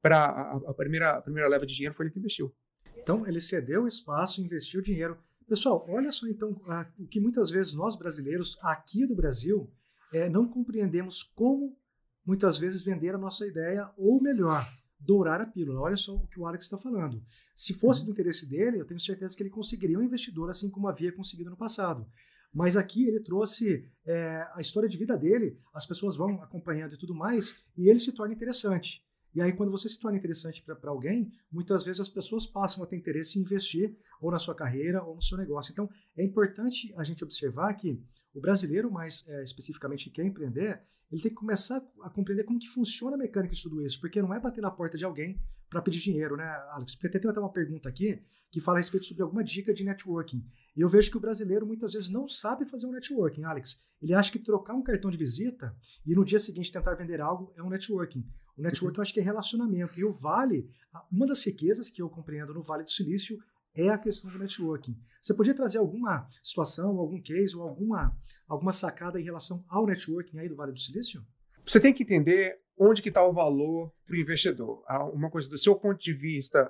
Para 0.00 0.24
a, 0.24 0.56
a, 0.56 0.72
primeira, 0.74 1.10
a 1.10 1.20
primeira 1.20 1.48
leva 1.48 1.66
de 1.66 1.74
dinheiro 1.74 1.94
foi 1.94 2.06
ele 2.06 2.12
que 2.12 2.20
investiu. 2.20 2.54
Então, 2.96 3.26
ele 3.26 3.40
cedeu 3.40 3.82
o 3.82 3.88
espaço, 3.88 4.40
investiu 4.40 4.80
dinheiro. 4.80 5.18
Pessoal, 5.48 5.84
olha 5.88 6.12
só 6.12 6.28
então 6.28 6.62
o 6.96 7.08
que 7.08 7.20
muitas 7.20 7.50
vezes 7.50 7.74
nós 7.74 7.96
brasileiros 7.96 8.56
aqui 8.62 9.04
do 9.04 9.16
Brasil 9.16 9.68
é, 10.14 10.28
não 10.28 10.48
compreendemos 10.48 11.24
como 11.24 11.76
muitas 12.24 12.56
vezes 12.56 12.84
vender 12.84 13.16
a 13.16 13.18
nossa 13.18 13.44
ideia, 13.44 13.90
ou 13.96 14.22
melhor, 14.22 14.64
dourar 15.00 15.40
a 15.40 15.46
pílula. 15.46 15.80
Olha 15.80 15.96
só 15.96 16.14
o 16.14 16.26
que 16.26 16.38
o 16.38 16.46
Alex 16.46 16.64
está 16.64 16.76
falando. 16.76 17.22
Se 17.54 17.72
fosse 17.72 18.00
uhum. 18.00 18.06
do 18.06 18.12
interesse 18.12 18.48
dele, 18.48 18.80
eu 18.80 18.86
tenho 18.86 19.00
certeza 19.00 19.36
que 19.36 19.42
ele 19.42 19.50
conseguiria 19.50 19.98
um 19.98 20.02
investidor 20.02 20.50
assim 20.50 20.68
como 20.68 20.88
havia 20.88 21.12
conseguido 21.12 21.50
no 21.50 21.56
passado. 21.56 22.06
Mas 22.52 22.76
aqui 22.76 23.06
ele 23.06 23.20
trouxe 23.20 23.88
é, 24.04 24.46
a 24.54 24.60
história 24.60 24.88
de 24.88 24.98
vida 24.98 25.16
dele, 25.16 25.58
as 25.72 25.86
pessoas 25.86 26.16
vão 26.16 26.42
acompanhando 26.42 26.94
e 26.94 26.98
tudo 26.98 27.14
mais, 27.14 27.64
e 27.76 27.88
ele 27.88 27.98
se 27.98 28.12
torna 28.12 28.34
interessante. 28.34 29.02
E 29.34 29.40
aí, 29.40 29.52
quando 29.52 29.70
você 29.70 29.88
se 29.88 29.98
torna 29.98 30.18
interessante 30.18 30.62
para 30.62 30.90
alguém, 30.90 31.30
muitas 31.50 31.84
vezes 31.84 32.00
as 32.00 32.08
pessoas 32.08 32.46
passam 32.46 32.82
a 32.82 32.86
ter 32.86 32.96
interesse 32.96 33.38
em 33.38 33.42
investir 33.42 33.96
ou 34.20 34.30
na 34.30 34.38
sua 34.38 34.54
carreira 34.54 35.02
ou 35.02 35.14
no 35.14 35.22
seu 35.22 35.38
negócio. 35.38 35.72
Então, 35.72 35.88
é 36.16 36.24
importante 36.24 36.92
a 36.96 37.04
gente 37.04 37.22
observar 37.22 37.72
que 37.74 38.02
o 38.34 38.40
brasileiro, 38.40 38.90
mais 38.90 39.26
é, 39.28 39.42
especificamente 39.42 40.04
que 40.04 40.10
quer 40.10 40.24
empreender, 40.24 40.82
ele 41.10 41.22
tem 41.22 41.30
que 41.30 41.36
começar 41.36 41.82
a 42.02 42.10
compreender 42.10 42.44
como 42.44 42.58
que 42.58 42.68
funciona 42.68 43.16
a 43.16 43.18
mecânica 43.18 43.54
de 43.54 43.62
tudo 43.62 43.82
isso, 43.82 44.00
porque 44.00 44.22
não 44.22 44.32
é 44.32 44.38
bater 44.38 44.60
na 44.60 44.70
porta 44.70 44.96
de 44.96 45.04
alguém 45.04 45.40
para 45.70 45.80
pedir 45.80 46.00
dinheiro, 46.00 46.36
né, 46.36 46.44
Alex? 46.72 46.96
Porque 46.96 47.18
tem 47.18 47.30
até 47.30 47.40
uma 47.40 47.52
pergunta 47.52 47.88
aqui 47.88 48.20
que 48.50 48.60
fala 48.60 48.78
a 48.78 48.80
respeito 48.80 49.06
sobre 49.06 49.22
alguma 49.22 49.44
dica 49.44 49.72
de 49.72 49.84
networking. 49.84 50.44
E 50.76 50.80
eu 50.80 50.88
vejo 50.88 51.10
que 51.10 51.16
o 51.16 51.20
brasileiro 51.20 51.64
muitas 51.64 51.92
vezes 51.92 52.10
não 52.10 52.28
sabe 52.28 52.66
fazer 52.66 52.86
um 52.86 52.92
networking, 52.92 53.44
Alex. 53.44 53.80
Ele 54.02 54.12
acha 54.12 54.32
que 54.32 54.38
trocar 54.40 54.74
um 54.74 54.82
cartão 54.82 55.10
de 55.10 55.16
visita 55.16 55.74
e 56.04 56.14
no 56.14 56.24
dia 56.24 56.38
seguinte 56.38 56.72
tentar 56.72 56.94
vender 56.94 57.20
algo 57.20 57.52
é 57.56 57.62
um 57.62 57.68
networking. 57.68 58.26
O 58.56 58.62
networking 58.62 58.98
eu 58.98 59.02
acho 59.02 59.14
que 59.14 59.20
é 59.20 59.22
relacionamento. 59.22 59.98
E 59.98 60.04
o 60.04 60.10
Vale, 60.10 60.68
uma 61.10 61.26
das 61.26 61.44
riquezas 61.46 61.88
que 61.88 62.02
eu 62.02 62.10
compreendo 62.10 62.52
no 62.52 62.62
Vale 62.62 62.82
do 62.82 62.90
Silício 62.90 63.38
é 63.72 63.88
a 63.88 63.98
questão 63.98 64.30
do 64.30 64.38
networking. 64.38 64.98
Você 65.20 65.32
podia 65.32 65.54
trazer 65.54 65.78
alguma 65.78 66.26
situação, 66.42 66.98
algum 66.98 67.20
case 67.20 67.56
ou 67.56 67.62
alguma, 67.62 68.16
alguma 68.48 68.72
sacada 68.72 69.20
em 69.20 69.24
relação 69.24 69.64
ao 69.68 69.86
networking 69.86 70.38
aí 70.38 70.48
do 70.48 70.56
Vale 70.56 70.72
do 70.72 70.80
Silício? 70.80 71.24
Você 71.70 71.78
tem 71.78 71.94
que 71.94 72.02
entender 72.02 72.58
onde 72.76 73.00
que 73.00 73.10
está 73.10 73.24
o 73.24 73.32
valor 73.32 73.94
para 74.04 74.16
o 74.16 74.18
investidor. 74.18 74.82
Uma 75.12 75.30
coisa 75.30 75.48
do 75.48 75.56
seu 75.56 75.76
ponto 75.76 76.02
de 76.02 76.12
vista 76.12 76.68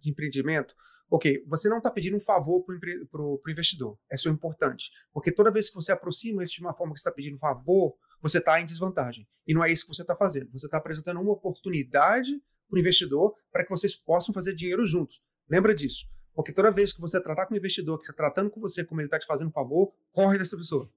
de 0.00 0.10
empreendimento, 0.10 0.74
ok, 1.10 1.44
você 1.46 1.68
não 1.68 1.76
está 1.76 1.90
pedindo 1.90 2.16
um 2.16 2.20
favor 2.20 2.64
para 2.64 3.20
o 3.20 3.42
investidor. 3.46 3.98
Isso 4.10 4.30
é 4.30 4.32
importante, 4.32 4.90
porque 5.12 5.30
toda 5.30 5.50
vez 5.50 5.68
que 5.68 5.74
você 5.74 5.92
aproxima 5.92 6.42
isso 6.42 6.54
de 6.54 6.62
uma 6.62 6.72
forma 6.72 6.94
que 6.94 6.98
está 6.98 7.12
pedindo 7.12 7.36
um 7.36 7.38
favor, 7.38 7.94
você 8.22 8.38
está 8.38 8.58
em 8.58 8.64
desvantagem. 8.64 9.28
E 9.46 9.52
não 9.52 9.62
é 9.62 9.70
isso 9.70 9.84
que 9.84 9.94
você 9.94 10.00
está 10.00 10.16
fazendo. 10.16 10.50
Você 10.50 10.64
está 10.64 10.78
apresentando 10.78 11.20
uma 11.20 11.32
oportunidade 11.32 12.42
para 12.70 12.76
o 12.78 12.80
investidor 12.80 13.34
para 13.52 13.64
que 13.64 13.70
vocês 13.70 13.94
possam 13.94 14.32
fazer 14.32 14.54
dinheiro 14.54 14.86
juntos. 14.86 15.22
Lembra 15.46 15.74
disso. 15.74 16.06
Porque 16.32 16.54
toda 16.54 16.70
vez 16.70 16.90
que 16.90 17.02
você 17.02 17.20
tratar 17.20 17.44
com 17.44 17.52
o 17.52 17.56
investidor, 17.58 17.98
que 17.98 18.04
está 18.04 18.14
tratando 18.14 18.48
com 18.48 18.62
você 18.62 18.82
como 18.82 19.02
ele 19.02 19.08
está 19.08 19.18
te 19.18 19.26
fazendo 19.26 19.48
um 19.48 19.52
favor, 19.52 19.92
corre 20.10 20.38
dessa 20.38 20.56
pessoa. 20.56 20.90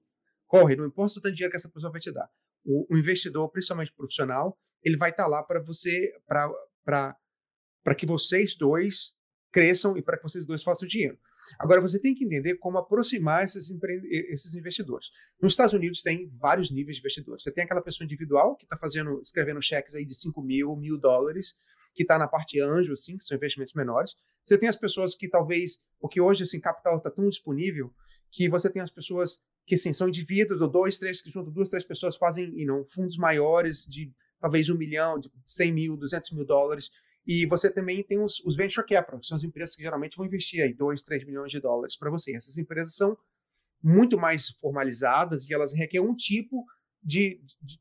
Corre, 0.46 0.74
não 0.74 0.86
importa 0.86 1.12
o 1.12 1.14
tanto 1.16 1.32
de 1.32 1.36
dinheiro 1.36 1.50
que 1.50 1.58
essa 1.58 1.68
pessoa 1.68 1.92
vai 1.92 2.00
te 2.00 2.10
dar 2.10 2.30
o, 2.64 2.94
o 2.94 2.98
investidor, 2.98 3.50
principalmente 3.50 3.92
profissional, 3.92 4.58
ele 4.82 4.96
vai 4.96 5.10
estar 5.10 5.24
tá 5.24 5.28
lá 5.28 5.42
para 5.42 5.60
você, 5.60 6.12
para 6.26 7.94
que 7.96 8.06
vocês 8.06 8.56
dois 8.56 9.14
cresçam 9.52 9.96
e 9.96 10.02
para 10.02 10.16
que 10.16 10.22
vocês 10.22 10.46
dois 10.46 10.62
façam 10.62 10.88
dinheiro. 10.88 11.18
Agora, 11.58 11.80
você 11.80 11.98
tem 11.98 12.14
que 12.14 12.24
entender 12.24 12.56
como 12.56 12.78
aproximar 12.78 13.44
esses, 13.44 13.70
esses 14.28 14.54
investidores. 14.54 15.10
Nos 15.40 15.52
Estados 15.52 15.72
Unidos 15.72 16.02
tem 16.02 16.28
vários 16.38 16.70
níveis 16.70 16.96
de 16.96 17.00
investidores. 17.00 17.42
Você 17.42 17.50
tem 17.50 17.64
aquela 17.64 17.80
pessoa 17.80 18.04
individual 18.04 18.56
que 18.56 18.64
está 18.64 18.76
fazendo, 18.76 19.20
escrevendo 19.20 19.60
cheques 19.60 19.94
aí 19.94 20.04
de 20.04 20.14
5 20.14 20.40
mil, 20.42 20.76
mil 20.76 20.98
dólares, 20.98 21.56
que 21.94 22.02
está 22.02 22.18
na 22.18 22.28
parte 22.28 22.60
anjo, 22.60 22.92
assim, 22.92 23.16
que 23.16 23.24
são 23.24 23.36
investimentos 23.36 23.74
menores. 23.74 24.14
Você 24.44 24.56
tem 24.58 24.68
as 24.68 24.76
pessoas 24.76 25.14
que 25.14 25.28
talvez, 25.28 25.80
porque 25.98 26.20
hoje 26.20 26.44
assim, 26.44 26.60
capital 26.60 26.98
está 26.98 27.10
tão 27.10 27.28
disponível, 27.28 27.92
que 28.30 28.48
você 28.48 28.70
tem 28.70 28.80
as 28.80 28.90
pessoas 28.90 29.40
que 29.66 29.74
assim, 29.74 29.92
são 29.92 30.08
indivíduos, 30.08 30.60
ou 30.60 30.68
dois, 30.68 30.98
três, 30.98 31.22
que 31.22 31.30
juntam 31.30 31.52
duas, 31.52 31.68
três 31.68 31.84
pessoas, 31.84 32.16
fazem 32.16 32.52
you 32.58 32.66
know, 32.66 32.84
fundos 32.86 33.16
maiores 33.16 33.86
de 33.86 34.12
talvez 34.40 34.68
um 34.68 34.76
milhão, 34.76 35.18
de 35.18 35.30
100 35.44 35.72
mil, 35.72 35.96
200 35.96 36.30
mil 36.32 36.44
dólares. 36.44 36.90
E 37.26 37.46
você 37.46 37.70
também 37.70 38.02
tem 38.02 38.18
os, 38.18 38.40
os 38.40 38.56
venture 38.56 38.86
capital, 38.86 39.20
que 39.20 39.26
são 39.26 39.36
as 39.36 39.44
empresas 39.44 39.76
que 39.76 39.82
geralmente 39.82 40.16
vão 40.16 40.26
investir 40.26 40.62
aí 40.62 40.72
2, 40.72 41.02
3 41.02 41.24
milhões 41.24 41.52
de 41.52 41.60
dólares 41.60 41.96
para 41.96 42.10
você. 42.10 42.34
Essas 42.34 42.56
empresas 42.56 42.94
são 42.94 43.16
muito 43.82 44.18
mais 44.18 44.48
formalizadas 44.60 45.48
e 45.48 45.54
elas 45.54 45.72
requerem 45.72 46.06
um 46.06 46.14
tipo 46.14 46.64
de, 47.02 47.40
de 47.62 47.78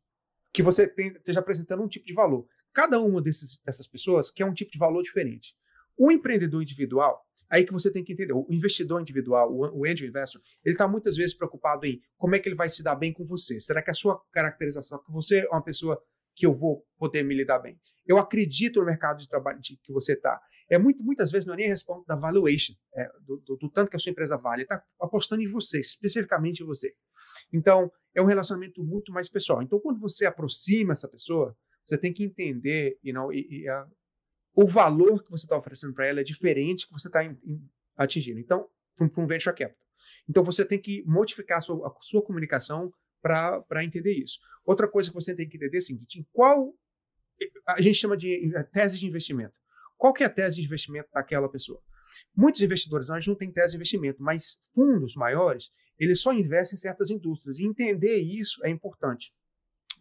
que 0.53 0.61
você 0.61 0.87
tem, 0.87 1.09
esteja 1.09 1.39
apresentando 1.39 1.83
um 1.83 1.87
tipo 1.87 2.05
de 2.05 2.13
valor. 2.13 2.47
Cada 2.73 2.99
uma 3.01 3.21
desses, 3.21 3.59
dessas 3.65 3.87
pessoas 3.87 4.29
quer 4.29 4.45
um 4.45 4.53
tipo 4.53 4.71
de 4.71 4.77
valor 4.77 5.01
diferente. 5.01 5.55
O 5.97 6.11
empreendedor 6.11 6.61
individual, 6.61 7.25
Aí 7.49 7.65
que 7.65 7.73
você 7.73 7.91
tem 7.91 8.03
que 8.03 8.13
entender, 8.13 8.33
o 8.33 8.45
investidor 8.49 9.01
individual, 9.01 9.51
o, 9.51 9.85
angel 9.85 10.07
investor, 10.07 10.41
ele 10.63 10.75
está 10.75 10.87
muitas 10.87 11.17
vezes 11.17 11.33
preocupado 11.33 11.85
em 11.85 11.99
como 12.15 12.35
é 12.35 12.39
que 12.39 12.47
ele 12.47 12.55
vai 12.55 12.69
se 12.69 12.83
dar 12.83 12.95
bem 12.95 13.11
com 13.11 13.25
você. 13.25 13.59
Será 13.59 13.81
que 13.81 13.89
a 13.89 13.93
sua 13.93 14.21
caracterização, 14.31 15.03
que 15.03 15.11
você 15.11 15.39
é 15.39 15.49
uma 15.49 15.63
pessoa 15.63 16.01
que 16.35 16.45
eu 16.45 16.53
vou 16.53 16.85
poder 16.97 17.23
me 17.23 17.33
lidar 17.33 17.59
bem? 17.59 17.79
Eu 18.05 18.17
acredito 18.17 18.79
no 18.79 18.85
mercado 18.85 19.19
de 19.19 19.27
trabalho 19.27 19.59
de, 19.59 19.77
que 19.77 19.91
você 19.91 20.13
está. 20.13 20.39
É 20.69 20.77
muito, 20.77 21.03
muitas 21.03 21.31
vezes 21.31 21.47
não 21.47 21.55
é 21.55 21.57
nem 21.57 21.65
a 21.65 21.69
resposta 21.69 22.05
da 22.07 22.15
valuation, 22.15 22.73
é, 22.95 23.09
do, 23.21 23.37
do, 23.37 23.57
do, 23.57 23.69
tanto 23.69 23.89
que 23.89 23.95
a 23.95 23.99
sua 23.99 24.11
empresa 24.11 24.37
vale, 24.37 24.63
está 24.63 24.83
apostando 25.01 25.41
em 25.41 25.47
você, 25.47 25.79
especificamente 25.79 26.61
em 26.61 26.65
você. 26.65 26.93
Então, 27.51 27.91
é 28.13 28.21
um 28.21 28.25
relacionamento 28.25 28.83
muito 28.83 29.11
mais 29.11 29.27
pessoal. 29.27 29.63
Então, 29.63 29.79
quando 29.79 29.99
você 29.99 30.25
aproxima 30.25 30.93
essa 30.93 31.07
pessoa, 31.07 31.57
você 31.85 31.97
tem 31.97 32.13
que 32.13 32.23
entender 32.23 32.99
you 33.03 33.13
know, 33.13 33.33
e, 33.33 33.47
e, 33.49 33.65
o 34.55 34.67
valor 34.67 35.23
que 35.23 35.31
você 35.31 35.45
está 35.45 35.57
oferecendo 35.57 35.93
para 35.93 36.07
ela 36.07 36.21
é 36.21 36.23
diferente 36.23 36.87
que 36.87 36.93
você 36.93 37.07
está 37.07 37.21
atingindo. 37.95 38.39
Então, 38.39 38.67
para 38.95 39.23
um 39.23 39.27
venture 39.27 39.55
capital. 39.55 39.75
Então, 40.27 40.43
você 40.43 40.65
tem 40.65 40.79
que 40.79 41.03
modificar 41.05 41.59
a 41.59 41.61
sua, 41.61 41.87
a 41.87 41.91
sua 42.01 42.21
comunicação 42.21 42.91
para 43.21 43.83
entender 43.83 44.13
isso. 44.13 44.39
Outra 44.65 44.87
coisa 44.87 45.09
que 45.09 45.15
você 45.15 45.35
tem 45.35 45.47
que 45.47 45.57
entender 45.57 45.77
é 45.77 45.79
o 45.79 45.83
seguinte: 45.83 46.27
qual 46.31 46.73
a 47.67 47.81
gente 47.81 47.95
chama 47.95 48.17
de 48.17 48.51
tese 48.71 48.99
de 48.99 49.07
investimento. 49.07 49.53
Qual 49.97 50.13
que 50.13 50.23
é 50.23 50.25
a 50.25 50.29
tese 50.29 50.57
de 50.57 50.63
investimento 50.63 51.09
daquela 51.13 51.49
pessoa? 51.49 51.81
Muitos 52.35 52.61
investidores 52.61 53.07
nós 53.09 53.25
não 53.27 53.35
têm 53.35 53.51
tese 53.51 53.71
de 53.71 53.77
investimento, 53.77 54.21
mas 54.21 54.59
fundos 54.73 55.15
maiores, 55.15 55.71
eles 55.97 56.21
só 56.21 56.33
investem 56.33 56.75
em 56.75 56.79
certas 56.79 57.09
indústrias. 57.09 57.59
E 57.59 57.65
entender 57.65 58.17
isso 58.17 58.63
é 58.65 58.69
importante, 58.69 59.33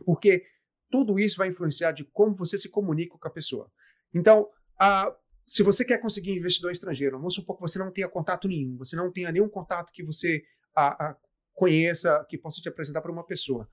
porque 0.04 0.44
tudo 0.90 1.18
isso 1.18 1.36
vai 1.36 1.48
influenciar 1.48 1.92
de 1.92 2.04
como 2.04 2.34
você 2.34 2.56
se 2.56 2.68
comunica 2.68 3.18
com 3.18 3.28
a 3.28 3.30
pessoa. 3.30 3.70
Então, 4.14 4.48
a, 4.78 5.14
se 5.46 5.62
você 5.62 5.84
quer 5.84 5.98
conseguir 5.98 6.32
investidor 6.32 6.72
estrangeiro, 6.72 7.16
vamos 7.16 7.34
supor 7.34 7.56
que 7.56 7.62
você 7.62 7.78
não 7.78 7.90
tenha 7.90 8.08
contato 8.08 8.46
nenhum, 8.46 8.76
você 8.76 8.94
não 8.96 9.10
tenha 9.10 9.32
nenhum 9.32 9.48
contato 9.48 9.92
que 9.92 10.02
você 10.02 10.42
a, 10.74 11.08
a, 11.08 11.16
conheça, 11.54 12.24
que 12.28 12.38
possa 12.38 12.60
te 12.60 12.68
apresentar 12.68 13.00
para 13.00 13.10
uma 13.10 13.24
pessoa. 13.24 13.68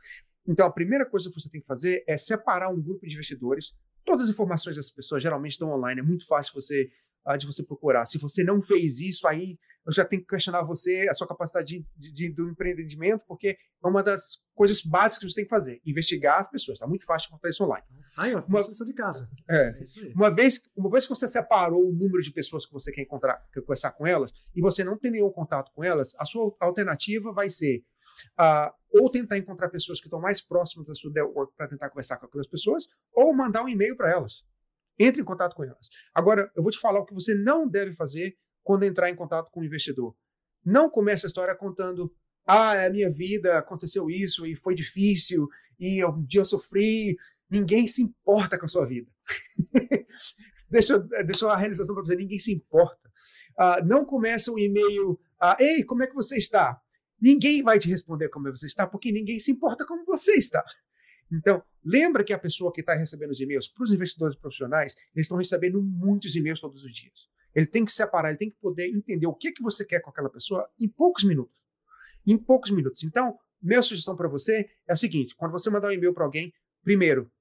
Então, 0.47 0.65
a 0.65 0.71
primeira 0.71 1.05
coisa 1.05 1.29
que 1.29 1.39
você 1.39 1.49
tem 1.49 1.61
que 1.61 1.67
fazer 1.67 2.03
é 2.07 2.17
separar 2.17 2.69
um 2.69 2.81
grupo 2.81 3.05
de 3.05 3.13
investidores. 3.13 3.73
Todas 4.03 4.25
as 4.25 4.31
informações 4.31 4.75
dessas 4.75 4.91
pessoas 4.91 5.21
geralmente 5.21 5.53
estão 5.53 5.71
online, 5.71 5.99
é 5.99 6.03
muito 6.03 6.25
fácil 6.25 6.53
você 6.53 6.89
de 7.37 7.45
você 7.45 7.63
procurar. 7.63 8.05
Se 8.05 8.17
você 8.17 8.43
não 8.43 8.61
fez 8.61 8.99
isso, 8.99 9.27
aí 9.27 9.57
eu 9.85 9.91
já 9.91 10.03
tenho 10.03 10.21
que 10.21 10.27
questionar 10.27 10.63
você, 10.63 11.07
a 11.09 11.13
sua 11.13 11.27
capacidade 11.27 11.85
de, 11.95 12.11
de, 12.11 12.29
do 12.29 12.49
empreendimento, 12.49 13.23
porque 13.27 13.49
é 13.49 13.87
uma 13.87 14.01
das 14.01 14.39
coisas 14.53 14.81
básicas 14.81 15.19
que 15.19 15.29
você 15.29 15.35
tem 15.35 15.43
que 15.43 15.49
fazer, 15.49 15.81
investigar 15.85 16.39
as 16.39 16.49
pessoas. 16.49 16.77
Está 16.77 16.87
muito 16.87 17.05
fácil 17.05 17.27
encontrar 17.27 17.49
isso 17.49 17.63
online. 17.63 17.85
Aí, 18.17 18.33
ó, 18.33 18.41
uma 18.41 18.59
lição 18.59 18.85
de 18.85 18.93
casa. 18.93 19.29
É, 19.49 19.69
é 19.69 20.13
uma, 20.15 20.33
vez, 20.33 20.61
uma 20.75 20.89
vez 20.89 21.05
que 21.05 21.09
você 21.09 21.27
separou 21.27 21.87
o 21.87 21.91
número 21.91 22.21
de 22.21 22.31
pessoas 22.31 22.65
que 22.65 22.73
você 22.73 22.91
quer 22.91 23.01
encontrar, 23.01 23.43
quer 23.53 23.61
conversar 23.61 23.91
com 23.91 24.07
elas, 24.07 24.31
e 24.55 24.61
você 24.61 24.83
não 24.83 24.97
tem 24.97 25.11
nenhum 25.11 25.31
contato 25.31 25.71
com 25.73 25.83
elas, 25.83 26.13
a 26.17 26.25
sua 26.25 26.55
alternativa 26.59 27.31
vai 27.31 27.49
ser 27.49 27.83
uh, 28.39 28.73
ou 28.91 29.09
tentar 29.09 29.37
encontrar 29.37 29.69
pessoas 29.69 29.99
que 29.99 30.07
estão 30.07 30.19
mais 30.19 30.41
próximas 30.41 30.87
da 30.87 30.95
sua 30.95 31.11
network 31.11 31.53
para 31.55 31.67
tentar 31.67 31.89
conversar 31.89 32.17
com 32.17 32.25
aquelas 32.25 32.47
pessoas, 32.47 32.87
ou 33.13 33.35
mandar 33.35 33.63
um 33.63 33.69
e-mail 33.69 33.95
para 33.95 34.09
elas. 34.09 34.43
Entre 34.97 35.21
em 35.21 35.25
contato 35.25 35.55
com 35.55 35.63
elas. 35.63 35.89
Agora, 36.13 36.51
eu 36.55 36.63
vou 36.63 36.71
te 36.71 36.79
falar 36.79 36.99
o 36.99 37.05
que 37.05 37.13
você 37.13 37.33
não 37.33 37.67
deve 37.67 37.93
fazer 37.93 38.37
quando 38.63 38.83
entrar 38.83 39.09
em 39.09 39.15
contato 39.15 39.51
com 39.51 39.59
o 39.59 39.65
investidor. 39.65 40.15
Não 40.63 40.89
comece 40.89 41.25
a 41.25 41.27
história 41.27 41.55
contando: 41.55 42.13
ah, 42.45 42.75
é 42.75 42.87
a 42.87 42.89
minha 42.89 43.11
vida 43.11 43.57
aconteceu 43.57 44.09
isso 44.09 44.45
e 44.45 44.55
foi 44.55 44.75
difícil 44.75 45.47
e 45.79 46.03
um 46.05 46.23
dia 46.23 46.41
eu 46.41 46.45
sofri. 46.45 47.17
Ninguém 47.49 47.87
se 47.87 48.01
importa 48.01 48.57
com 48.57 48.65
a 48.65 48.69
sua 48.69 48.85
vida. 48.85 49.09
deixa, 50.69 50.99
deixa 50.99 51.47
a 51.47 51.57
realização 51.57 51.95
para 51.95 52.03
você: 52.03 52.15
ninguém 52.15 52.39
se 52.39 52.53
importa. 52.53 53.09
Uh, 53.57 53.85
não 53.85 54.05
começa 54.05 54.51
o 54.51 54.59
e-mail, 54.59 55.11
uh, 55.11 55.55
ei, 55.59 55.83
como 55.83 56.03
é 56.03 56.07
que 56.07 56.15
você 56.15 56.37
está? 56.37 56.79
Ninguém 57.19 57.63
vai 57.63 57.79
te 57.79 57.89
responder 57.89 58.29
como 58.29 58.49
você 58.49 58.65
está, 58.65 58.85
porque 58.85 59.11
ninguém 59.11 59.39
se 59.39 59.51
importa 59.51 59.85
como 59.85 60.05
você 60.05 60.33
está. 60.33 60.63
Então, 61.31 61.63
lembra 61.83 62.23
que 62.23 62.33
a 62.33 62.39
pessoa 62.39 62.71
que 62.71 62.81
está 62.81 62.93
recebendo 62.93 63.31
os 63.31 63.39
e-mails, 63.39 63.67
para 63.67 63.83
os 63.83 63.91
investidores 63.91 64.35
profissionais, 64.37 64.95
eles 65.15 65.25
estão 65.25 65.37
recebendo 65.37 65.81
muitos 65.81 66.35
e-mails 66.35 66.59
todos 66.59 66.83
os 66.83 66.93
dias. 66.93 67.29
Ele 67.53 67.65
tem 67.65 67.85
que 67.85 67.91
separar, 67.91 68.29
ele 68.29 68.37
tem 68.37 68.49
que 68.49 68.57
poder 68.57 68.87
entender 68.87 69.27
o 69.27 69.33
que, 69.33 69.51
que 69.51 69.63
você 69.63 69.85
quer 69.85 70.01
com 70.01 70.09
aquela 70.09 70.29
pessoa 70.29 70.69
em 70.79 70.87
poucos 70.87 71.23
minutos. 71.23 71.65
Em 72.27 72.37
poucos 72.37 72.71
minutos. 72.71 73.03
Então, 73.03 73.37
minha 73.61 73.81
sugestão 73.81 74.15
para 74.15 74.27
você 74.27 74.69
é 74.87 74.93
a 74.93 74.95
seguinte: 74.95 75.35
quando 75.35 75.51
você 75.51 75.69
mandar 75.69 75.87
um 75.87 75.91
e-mail 75.91 76.13
para 76.13 76.25
alguém, 76.25 76.53
primeiro, 76.83 77.31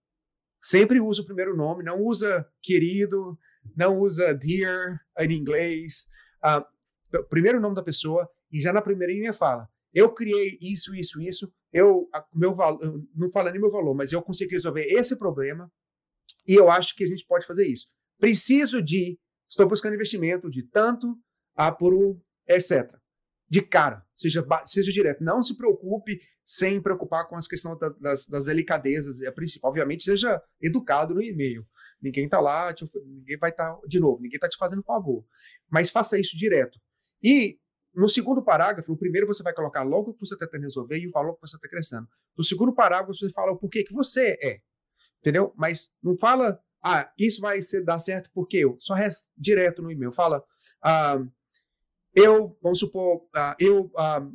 sempre 0.63 1.01
usa 1.01 1.23
o 1.23 1.25
primeiro 1.27 1.57
nome, 1.57 1.83
não 1.83 2.01
usa 2.01 2.49
querido, 2.63 3.39
não 3.77 3.99
usa 3.99 4.33
dear 4.33 5.01
em 5.19 5.33
inglês. 5.33 6.07
Uh, 6.45 7.25
primeiro 7.29 7.61
nome 7.61 7.75
da 7.75 7.83
pessoa, 7.83 8.29
e 8.51 8.61
já 8.61 8.73
na 8.73 8.81
primeira 8.81 9.13
linha 9.13 9.33
fala: 9.33 9.69
eu 9.93 10.13
criei 10.13 10.59
isso, 10.61 10.95
isso, 10.95 11.21
isso, 11.21 11.53
eu, 11.75 12.09
meu 12.33 12.57
não 13.17 13.31
fala 13.33 13.51
nem 13.51 13.61
meu 13.61 13.71
valor, 13.71 13.95
mas 13.95 14.13
eu 14.13 14.23
consegui 14.23 14.53
resolver 14.53 14.87
esse 14.87 15.17
problema 15.17 15.69
e 16.47 16.55
eu 16.55 16.71
acho 16.71 16.95
que 16.95 17.03
a 17.03 17.07
gente 17.07 17.27
pode 17.27 17.45
fazer 17.45 17.67
isso. 17.67 17.89
Preciso 18.17 18.81
de, 18.81 19.19
estou 19.49 19.69
buscando 19.69 19.95
investimento 19.95 20.49
de 20.49 20.63
tanto 20.63 21.19
a 21.57 21.73
por 21.73 21.93
etc. 22.49 22.89
De 23.49 23.61
cara, 23.61 24.07
seja, 24.17 24.47
seja 24.67 24.93
direto. 24.93 25.25
Não 25.25 25.43
se 25.43 25.57
preocupe 25.57 26.21
sem 26.45 26.81
preocupar 26.81 27.29
com 27.29 27.35
as 27.35 27.49
questões 27.49 27.77
da, 27.81 27.89
das, 27.89 28.27
das, 28.27 28.45
delicadezas, 28.45 29.21
é 29.21 29.31
principal. 29.33 29.71
Obviamente, 29.71 30.05
seja 30.05 30.41
educado 30.63 31.13
no 31.13 31.23
e-mail. 31.23 31.67
Ninguém 32.01 32.27
está 32.27 32.39
lá, 32.39 32.73
te, 32.73 32.89
ninguém 33.05 33.37
vai 33.37 33.51
estar, 33.51 33.75
tá, 33.75 33.81
de 33.89 33.99
novo, 33.99 34.23
ninguém 34.23 34.37
está 34.37 34.49
te 34.49 34.57
fazendo 34.57 34.83
favor. 34.85 35.25
Mas 35.69 35.91
faça 35.91 36.19
isso 36.21 36.37
direto. 36.37 36.79
E 37.21 37.59
no 37.95 38.09
segundo 38.09 38.43
parágrafo, 38.43 38.93
o 38.93 38.97
primeiro 38.97 39.27
você 39.27 39.43
vai 39.43 39.53
colocar 39.53 39.83
logo 39.83 40.11
o 40.11 40.15
que 40.15 40.21
você 40.27 40.35
está 40.35 40.47
tentando 40.47 40.63
resolver 40.63 40.99
e 40.99 41.07
o 41.07 41.11
valor 41.11 41.35
que 41.35 41.41
você 41.43 41.57
está 41.57 41.69
crescendo. 41.69 42.09
No 42.37 42.43
segundo 42.43 42.75
parágrafo, 42.75 43.15
você 43.15 43.31
fala 43.31 43.53
o 43.53 43.57
porquê 43.57 43.85
que 43.85 43.93
você 43.93 44.37
é. 44.43 44.61
Entendeu? 45.21 45.53
Mas 45.57 45.91
não 46.03 46.19
fala, 46.19 46.61
ah, 46.83 47.11
isso 47.19 47.41
vai 47.41 47.63
ser, 47.63 47.85
dar 47.85 47.99
certo 47.99 48.31
porque 48.35 48.59
eu. 48.59 48.77
Só 48.79 48.95
resta 48.95 49.31
direto 49.37 49.81
no 49.81 49.91
e-mail. 49.91 50.13
Fala, 50.13 50.45
ah, 50.83 51.25
eu, 52.15 52.59
vamos 52.63 52.79
supor, 52.79 53.27
ah, 53.35 53.57
eu 53.59 53.91
ah, 53.97 54.29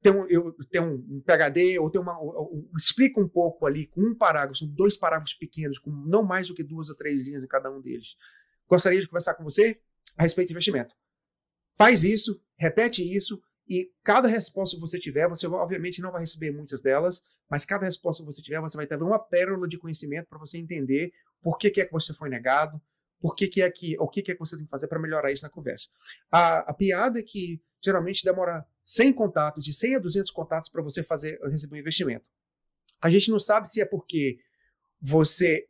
tenho, 0.00 0.26
eu 0.30 0.54
tenho 0.70 0.94
um 0.94 1.20
PHD, 1.20 1.78
ou 1.78 1.90
tenho 1.90 2.02
uma. 2.02 2.18
Ou, 2.18 2.34
ou, 2.36 2.70
explica 2.76 3.20
um 3.20 3.28
pouco 3.28 3.66
ali, 3.66 3.86
com 3.86 4.00
um 4.00 4.14
parágrafo, 4.16 4.58
são 4.58 4.68
dois 4.68 4.96
parágrafos 4.96 5.34
pequenos, 5.34 5.78
com 5.78 5.90
não 5.90 6.22
mais 6.22 6.48
do 6.48 6.54
que 6.54 6.62
duas 6.62 6.88
ou 6.88 6.96
três 6.96 7.26
linhas 7.26 7.42
em 7.42 7.48
cada 7.48 7.70
um 7.70 7.80
deles. 7.80 8.16
Gostaria 8.68 9.00
de 9.00 9.08
conversar 9.08 9.34
com 9.34 9.42
você 9.42 9.80
a 10.16 10.22
respeito 10.22 10.48
de 10.48 10.54
investimento. 10.54 10.94
Faz 11.80 12.04
isso, 12.04 12.38
repete 12.58 13.02
isso, 13.02 13.42
e 13.66 13.90
cada 14.04 14.28
resposta 14.28 14.76
que 14.76 14.80
você 14.82 14.98
tiver, 14.98 15.26
você 15.26 15.46
obviamente 15.46 16.02
não 16.02 16.12
vai 16.12 16.20
receber 16.20 16.50
muitas 16.50 16.82
delas, 16.82 17.22
mas 17.48 17.64
cada 17.64 17.86
resposta 17.86 18.22
que 18.22 18.26
você 18.30 18.42
tiver, 18.42 18.60
você 18.60 18.76
vai 18.76 18.86
ter 18.86 19.02
uma 19.02 19.18
pérola 19.18 19.66
de 19.66 19.78
conhecimento 19.78 20.26
para 20.28 20.38
você 20.38 20.58
entender 20.58 21.10
por 21.40 21.56
que, 21.56 21.70
que, 21.70 21.80
é 21.80 21.86
que 21.86 21.92
você 21.92 22.12
foi 22.12 22.28
negado, 22.28 22.78
por 23.18 23.34
que, 23.34 23.48
que 23.48 23.62
é 23.62 23.70
que, 23.70 23.96
o 23.98 24.06
que, 24.08 24.20
que 24.20 24.30
é 24.30 24.34
que 24.34 24.40
você 24.40 24.56
tem 24.56 24.66
que 24.66 24.70
fazer 24.70 24.88
para 24.88 25.00
melhorar 25.00 25.32
isso 25.32 25.42
na 25.42 25.48
conversa. 25.48 25.88
A, 26.30 26.58
a, 26.70 26.74
piada 26.74 27.18
é 27.18 27.22
que 27.22 27.58
geralmente 27.82 28.22
demora 28.22 28.62
100 28.84 29.14
contatos, 29.14 29.64
de 29.64 29.72
100 29.72 29.94
a 29.94 29.98
200 30.00 30.30
contatos 30.32 30.68
para 30.68 30.82
você 30.82 31.02
fazer 31.02 31.40
receber 31.48 31.76
um 31.76 31.80
investimento. 31.80 32.26
A 33.00 33.08
gente 33.08 33.30
não 33.30 33.38
sabe 33.38 33.70
se 33.70 33.80
é 33.80 33.86
porque 33.86 34.38
você 35.00 35.66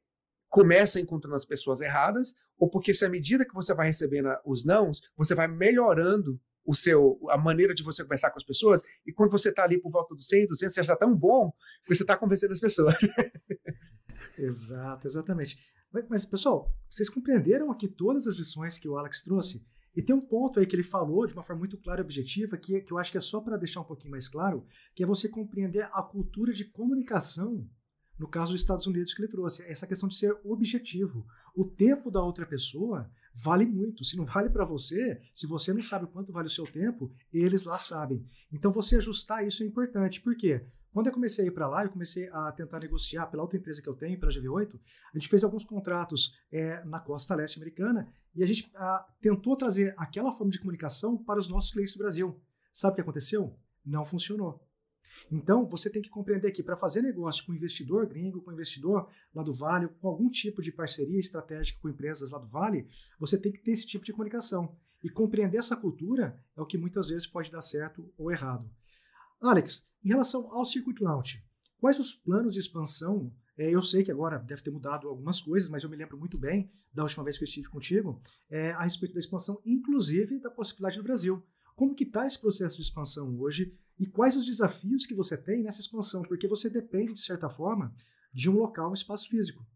começa 0.51 1.01
encontrando 1.01 1.37
as 1.37 1.45
pessoas 1.45 1.81
erradas, 1.81 2.35
ou 2.59 2.69
porque 2.69 2.93
se 2.93 3.05
à 3.05 3.09
medida 3.09 3.47
que 3.47 3.55
você 3.55 3.73
vai 3.73 3.87
recebendo 3.87 4.29
os 4.45 4.65
nãos, 4.65 5.01
você 5.17 5.35
vai 5.35 5.49
melhorando 5.49 6.39
o 6.67 6.75
seu 6.75 7.19
a 7.31 7.39
maneira 7.39 7.73
de 7.73 7.83
você 7.83 8.03
conversar 8.03 8.31
com 8.31 8.39
as 8.39 8.45
pessoas, 8.45 8.83
e 9.07 9.13
quando 9.13 9.31
você 9.31 9.49
está 9.49 9.65
ali 9.65 9.81
por 9.81 9.91
volta 9.91 10.15
dos 10.15 10.27
100, 10.27 10.49
200, 10.49 10.75
você 10.75 10.83
já 10.83 10.93
está 10.93 11.07
tão 11.07 11.17
bom 11.17 11.51
que 11.83 11.95
você 11.95 12.03
está 12.03 12.17
convencendo 12.17 12.53
as 12.53 12.61
pessoas. 12.61 12.97
Exato, 14.37 15.07
exatamente. 15.07 15.59
Mas, 15.93 16.09
mas, 16.09 16.25
pessoal, 16.25 16.73
vocês 16.89 17.11
compreenderam 17.11 17.71
aqui 17.71 17.87
todas 17.89 18.27
as 18.27 18.37
lições 18.37 18.79
que 18.79 18.89
o 18.89 18.97
Alex 18.97 19.23
trouxe? 19.23 19.63
E 19.95 20.01
tem 20.01 20.15
um 20.15 20.21
ponto 20.21 20.61
aí 20.61 20.67
que 20.67 20.75
ele 20.75 20.85
falou 20.85 21.27
de 21.27 21.35
uma 21.35 21.43
forma 21.43 21.61
muito 21.61 21.77
clara 21.77 22.01
e 22.01 22.05
objetiva, 22.05 22.57
que, 22.57 22.81
que 22.81 22.93
eu 22.93 22.99
acho 22.99 23.11
que 23.11 23.19
é 23.19 23.21
só 23.21 23.41
para 23.41 23.57
deixar 23.57 23.81
um 23.81 23.85
pouquinho 23.85 24.13
mais 24.13 24.29
claro, 24.29 24.65
que 24.95 25.03
é 25.03 25.07
você 25.07 25.29
compreender 25.29 25.89
a 25.93 26.03
cultura 26.03 26.53
de 26.53 26.65
comunicação 26.65 27.69
no 28.21 28.29
caso 28.29 28.53
dos 28.53 28.61
Estados 28.61 28.87
Unidos 28.87 29.15
que 29.15 29.23
ele 29.23 29.31
trouxe, 29.31 29.63
essa 29.63 29.87
questão 29.87 30.07
de 30.07 30.15
ser 30.15 30.39
objetivo. 30.45 31.27
O 31.57 31.65
tempo 31.65 32.11
da 32.11 32.23
outra 32.23 32.45
pessoa 32.45 33.11
vale 33.35 33.65
muito. 33.65 34.05
Se 34.05 34.15
não 34.15 34.27
vale 34.27 34.51
para 34.51 34.63
você, 34.63 35.19
se 35.33 35.47
você 35.47 35.73
não 35.73 35.81
sabe 35.83 36.07
quanto 36.07 36.31
vale 36.31 36.47
o 36.47 36.51
seu 36.51 36.67
tempo, 36.71 37.11
eles 37.33 37.65
lá 37.65 37.79
sabem. 37.79 38.23
Então 38.53 38.71
você 38.71 38.97
ajustar 38.97 39.47
isso 39.47 39.63
é 39.63 39.67
importante. 39.67 40.21
Por 40.21 40.37
quê? 40.37 40.67
Quando 40.93 41.07
eu 41.07 41.15
comecei 41.15 41.47
a 41.47 41.49
ir 41.49 41.51
para 41.53 41.67
lá, 41.67 41.83
eu 41.83 41.89
comecei 41.89 42.29
a 42.29 42.53
tentar 42.53 42.81
negociar 42.81 43.27
pela 43.29 43.43
outra 43.43 43.57
empresa 43.57 43.81
que 43.81 43.89
eu 43.89 43.95
tenho, 43.95 44.21
pela 44.21 44.31
GV8, 44.31 44.79
a 45.15 45.19
gente 45.19 45.29
fez 45.31 45.43
alguns 45.43 45.65
contratos 45.65 46.39
é, 46.53 46.85
na 46.85 47.01
costa 47.01 47.35
leste 47.35 47.59
americana 47.59 48.07
e 48.35 48.43
a 48.43 48.47
gente 48.47 48.71
a, 48.75 49.07
tentou 49.19 49.57
trazer 49.57 49.95
aquela 49.97 50.31
forma 50.31 50.51
de 50.51 50.59
comunicação 50.59 51.17
para 51.17 51.41
os 51.41 51.49
nossos 51.49 51.73
clientes 51.73 51.95
do 51.95 52.01
Brasil. 52.01 52.39
Sabe 52.71 52.93
o 52.93 52.95
que 52.97 53.01
aconteceu? 53.01 53.57
Não 53.83 54.05
funcionou. 54.05 54.61
Então, 55.31 55.67
você 55.67 55.91
tem 55.91 56.03
que 56.03 56.09
compreender 56.09 56.51
que 56.53 56.63
para 56.63 56.77
fazer 56.77 57.03
negócio 57.03 57.45
com 57.45 57.55
investidor 57.55 58.07
gringo, 58.07 58.41
com 58.41 58.53
investidor 58.53 59.09
lá 59.35 59.43
do 59.43 59.53
Vale, 59.53 59.89
com 60.01 60.09
algum 60.09 60.29
tipo 60.29 60.63
de 60.63 60.73
parceria 60.73 61.19
estratégica 61.19 61.81
com 61.81 61.89
empresas 61.89 62.31
lá 62.31 62.39
do 62.39 62.49
Vale, 62.49 62.87
você 63.19 63.39
tem 63.39 63.53
que 63.53 63.59
ter 63.59 63.73
esse 63.73 63.87
tipo 63.87 64.05
de 64.05 64.13
comunicação. 64.13 64.77
E 65.03 65.09
compreender 65.09 65.59
essa 65.59 65.77
cultura 65.77 66.39
é 66.57 66.61
o 66.61 66.67
que 66.67 66.77
muitas 66.77 67.09
vezes 67.09 67.27
pode 67.27 67.51
dar 67.51 67.61
certo 67.61 68.13
ou 68.19 68.31
errado. 68.31 68.71
Alex, 69.41 69.87
em 70.05 70.09
relação 70.09 70.53
ao 70.53 70.65
Circuit 70.65 71.01
Launch, 71.03 71.43
quais 71.79 71.99
os 71.99 72.15
planos 72.15 72.55
de 72.55 72.61
expansão? 72.61 73.33
É, 73.57 73.69
eu 73.71 73.83
sei 73.83 74.03
que 74.03 74.11
agora 74.11 74.39
deve 74.39 74.63
ter 74.63 74.71
mudado 74.71 75.09
algumas 75.09 75.41
coisas, 75.41 75.69
mas 75.69 75.83
eu 75.83 75.91
me 75.91 75.97
lembro 75.97 76.19
muito 76.19 76.39
bem 76.39 76.71
da 76.93 77.03
última 77.03 77.25
vez 77.25 77.39
que 77.39 77.45
eu 77.45 77.49
estive 77.49 77.69
contigo 77.69 78.21
é, 78.51 78.73
a 78.73 78.83
respeito 78.83 79.15
da 79.15 79.21
expansão, 79.21 79.61
inclusive 79.65 80.39
da 80.41 80.51
possibilidade 80.51 80.99
do 80.99 81.05
Brasil. 81.05 81.43
Como 81.81 81.95
que 81.95 82.05
está 82.05 82.27
esse 82.27 82.39
processo 82.39 82.77
de 82.77 82.83
expansão 82.83 83.41
hoje? 83.41 83.75
E 83.99 84.05
quais 84.05 84.37
os 84.37 84.45
desafios 84.45 85.07
que 85.07 85.15
você 85.15 85.35
tem 85.35 85.63
nessa 85.63 85.81
expansão? 85.81 86.21
Porque 86.21 86.47
você 86.47 86.69
depende, 86.69 87.15
de 87.15 87.23
certa 87.23 87.49
forma, 87.49 87.97
de 88.35 88.51
um 88.51 88.57
local, 88.57 88.91
um 88.91 88.93
espaço 88.93 89.31
físico. 89.31 89.67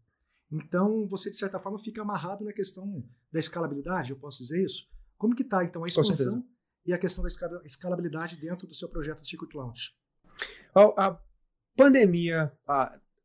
Então, 0.51 1.07
você, 1.07 1.31
de 1.31 1.35
certa 1.35 1.59
forma, 1.59 1.79
fica 1.79 2.03
amarrado 2.03 2.45
na 2.45 2.53
questão 2.53 3.03
da 3.31 3.39
escalabilidade, 3.39 4.11
eu 4.11 4.19
posso 4.19 4.37
dizer 4.37 4.63
isso? 4.63 4.87
Como 5.17 5.35
que 5.35 5.41
está, 5.41 5.63
então, 5.63 5.83
a 5.83 5.87
expansão 5.87 6.47
e 6.85 6.93
a 6.93 6.99
questão 6.99 7.23
da 7.23 7.29
escalabilidade 7.65 8.35
dentro 8.35 8.67
do 8.67 8.75
seu 8.75 8.87
projeto 8.87 9.21
de 9.21 9.27
Circuit 9.27 9.57
Launch? 9.57 9.97
A 10.75 11.19
pandemia, 11.75 12.55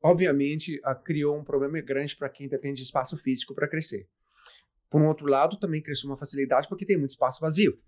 obviamente, 0.03 0.81
criou 1.05 1.39
um 1.39 1.45
problema 1.45 1.79
grande 1.83 2.17
para 2.17 2.31
quem 2.31 2.49
depende 2.49 2.79
de 2.79 2.85
espaço 2.85 3.19
físico 3.19 3.55
para 3.55 3.69
crescer. 3.69 4.09
Por 4.89 5.03
um 5.03 5.07
outro 5.07 5.27
lado, 5.27 5.59
também 5.59 5.83
cresceu 5.83 6.09
uma 6.09 6.17
facilidade 6.17 6.67
porque 6.67 6.87
tem 6.87 6.97
muito 6.97 7.11
espaço 7.11 7.43
vazio. 7.43 7.79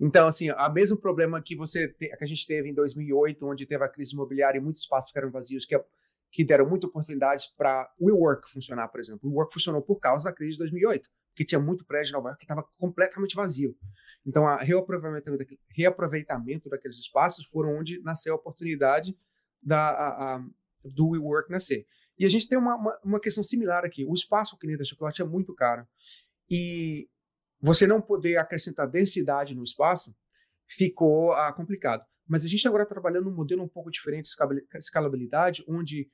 Então, 0.00 0.28
assim, 0.28 0.50
o 0.50 0.72
mesmo 0.72 0.96
problema 0.96 1.42
que 1.42 1.56
você 1.56 1.88
que 1.88 2.16
a 2.20 2.26
gente 2.26 2.46
teve 2.46 2.68
em 2.68 2.74
2008, 2.74 3.44
onde 3.44 3.66
teve 3.66 3.84
a 3.84 3.88
crise 3.88 4.14
imobiliária 4.14 4.58
e 4.58 4.60
muitos 4.60 4.82
espaços 4.82 5.10
ficaram 5.10 5.30
vazios, 5.30 5.64
que, 5.64 5.78
que 6.30 6.44
deram 6.44 6.68
muitas 6.68 6.88
oportunidades 6.88 7.46
para 7.46 7.90
o 7.98 8.06
WeWork 8.06 8.48
funcionar, 8.50 8.88
por 8.88 9.00
exemplo. 9.00 9.28
O 9.28 9.32
WeWork 9.32 9.52
funcionou 9.52 9.82
por 9.82 9.98
causa 9.98 10.26
da 10.26 10.32
crise 10.32 10.52
de 10.52 10.58
2008, 10.58 11.10
porque 11.30 11.44
tinha 11.44 11.60
muito 11.60 11.84
prédio 11.84 12.10
em 12.10 12.12
Nova 12.12 12.28
York 12.28 12.38
que 12.38 12.44
estava 12.44 12.66
completamente 12.78 13.34
vazio. 13.34 13.76
Então, 14.24 14.44
o 14.44 14.56
reaproveitamento, 14.56 15.56
reaproveitamento 15.70 16.68
daqueles 16.68 16.98
espaços 16.98 17.44
foram 17.46 17.78
onde 17.78 18.00
nasceu 18.02 18.34
a 18.34 18.36
oportunidade 18.36 19.16
da, 19.62 19.90
a, 19.90 20.36
a, 20.36 20.44
do 20.84 21.10
WeWork 21.10 21.50
nascer. 21.50 21.86
E 22.16 22.24
a 22.24 22.28
gente 22.28 22.48
tem 22.48 22.58
uma, 22.58 22.76
uma, 22.76 22.98
uma 23.04 23.20
questão 23.20 23.42
similar 23.42 23.84
aqui. 23.84 24.04
O 24.04 24.12
espaço 24.12 24.56
que 24.58 24.66
nem 24.66 24.76
da 24.76 24.84
chocolate 24.84 25.22
é 25.22 25.24
muito 25.24 25.54
caro. 25.54 25.86
E 26.50 27.08
você 27.60 27.86
não 27.86 28.00
poder 28.00 28.36
acrescentar 28.36 28.88
densidade 28.88 29.54
no 29.54 29.64
espaço 29.64 30.14
ficou 30.66 31.32
ah, 31.32 31.52
complicado. 31.52 32.04
Mas 32.26 32.44
a 32.44 32.48
gente 32.48 32.66
agora 32.68 32.82
está 32.82 32.94
trabalhando 32.94 33.28
um 33.28 33.34
modelo 33.34 33.62
um 33.62 33.68
pouco 33.68 33.90
diferente 33.90 34.30
de 34.30 34.78
escalabilidade, 34.78 35.64
onde 35.66 36.10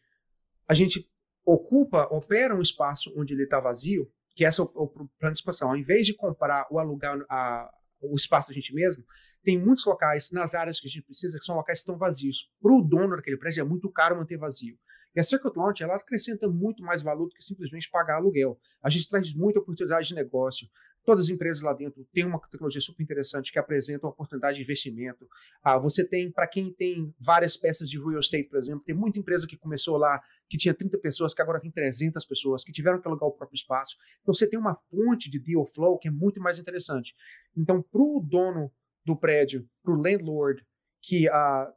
a 0.69 0.75
gente 0.75 1.11
ocupa, 1.45 2.05
opera 2.11 2.55
um 2.55 2.63
espaço 2.63 3.13
onde 3.17 3.35
ele 3.35 3.45
está 3.45 3.61
vazio, 3.61 4.11
que 4.35 4.45
esse 4.45 4.61
é 4.61 4.65
o, 4.65 4.67
o, 4.75 4.89
plano 4.89 5.35
de 5.35 5.39
expansão. 5.39 5.69
Ao 5.69 5.77
invés 5.77 6.07
de 6.07 6.15
comprar 6.15 6.67
ou 6.71 6.79
alugar 6.79 7.19
a, 7.29 7.71
o 8.01 8.15
espaço 8.15 8.51
a 8.51 8.55
gente 8.55 8.73
mesmo, 8.73 9.05
tem 9.43 9.59
muitos 9.59 9.85
locais 9.85 10.31
nas 10.31 10.55
áreas 10.55 10.81
que 10.81 10.87
a 10.87 10.91
gente 10.91 11.05
precisa 11.05 11.39
que 11.39 11.45
são 11.45 11.57
locais 11.57 11.81
que 11.81 11.83
estão 11.83 11.99
vazios. 11.99 12.49
Para 12.63 12.73
o 12.73 12.81
dono 12.81 13.17
daquele 13.17 13.37
prédio 13.37 13.61
é 13.61 13.65
muito 13.65 13.91
caro 13.91 14.17
manter 14.17 14.39
vazio. 14.39 14.79
E 15.15 15.21
a 15.21 15.25
Circuit 15.25 15.57
Launch 15.57 15.83
ela 15.83 15.95
acrescenta 15.95 16.49
muito 16.49 16.83
mais 16.83 17.03
valor 17.03 17.29
do 17.29 17.35
que 17.35 17.45
simplesmente 17.45 17.89
pagar 17.91 18.17
aluguel. 18.17 18.59
A 18.83 18.91
gente 18.91 19.09
traz 19.09 19.33
muita 19.33 19.61
oportunidade 19.61 20.09
de 20.09 20.15
negócio, 20.15 20.69
Todas 21.05 21.25
as 21.25 21.31
empresas 21.31 21.63
lá 21.63 21.73
dentro 21.73 22.07
têm 22.13 22.25
uma 22.25 22.41
tecnologia 22.41 22.81
super 22.81 23.03
interessante 23.03 23.53
que 23.53 23.59
apresenta 23.59 24.07
uma 24.07 24.13
oportunidade 24.13 24.57
de 24.57 24.63
investimento. 24.63 25.29
Ah, 25.63 25.79
você 25.79 26.03
tem, 26.03 26.31
para 26.33 26.47
quem 26.47 26.73
tem 26.73 27.15
várias 27.19 27.57
peças 27.57 27.89
de 27.91 27.99
real 27.99 28.21
estate, 28.21 28.49
por 28.49 28.59
exemplo, 28.59 28.83
tem 28.85 28.95
muita 28.95 29.19
empresa 29.19 29.47
que 29.47 29.57
começou 29.57 29.97
lá, 29.99 30.23
que 30.49 30.57
tinha 30.57 30.73
30 30.73 30.99
pessoas, 30.99 31.35
que 31.35 31.43
agora 31.43 31.61
tem 31.61 31.71
300 31.71 32.25
pessoas, 32.25 32.65
que 32.65 32.73
tiveram 32.73 33.01
que 33.01 33.07
alugar 33.07 33.29
o 33.29 33.33
próprio 33.33 33.57
espaço. 33.57 33.97
Então 34.23 34.33
você 34.33 34.47
tem 34.47 34.59
uma 34.59 34.75
fonte 34.91 35.31
de 35.31 35.39
deal 35.39 35.67
flow 35.67 35.99
que 35.99 36.09
é 36.09 36.11
muito 36.11 36.41
mais 36.41 36.59
interessante. 36.59 37.15
Então, 37.57 37.83
para 37.83 38.01
o 38.01 38.21
dono 38.21 38.73
do 39.05 39.15
prédio, 39.15 39.69
para 39.83 39.93
o 39.93 39.97
landlord 39.97 40.65
que 41.03 41.25
está 41.25 41.75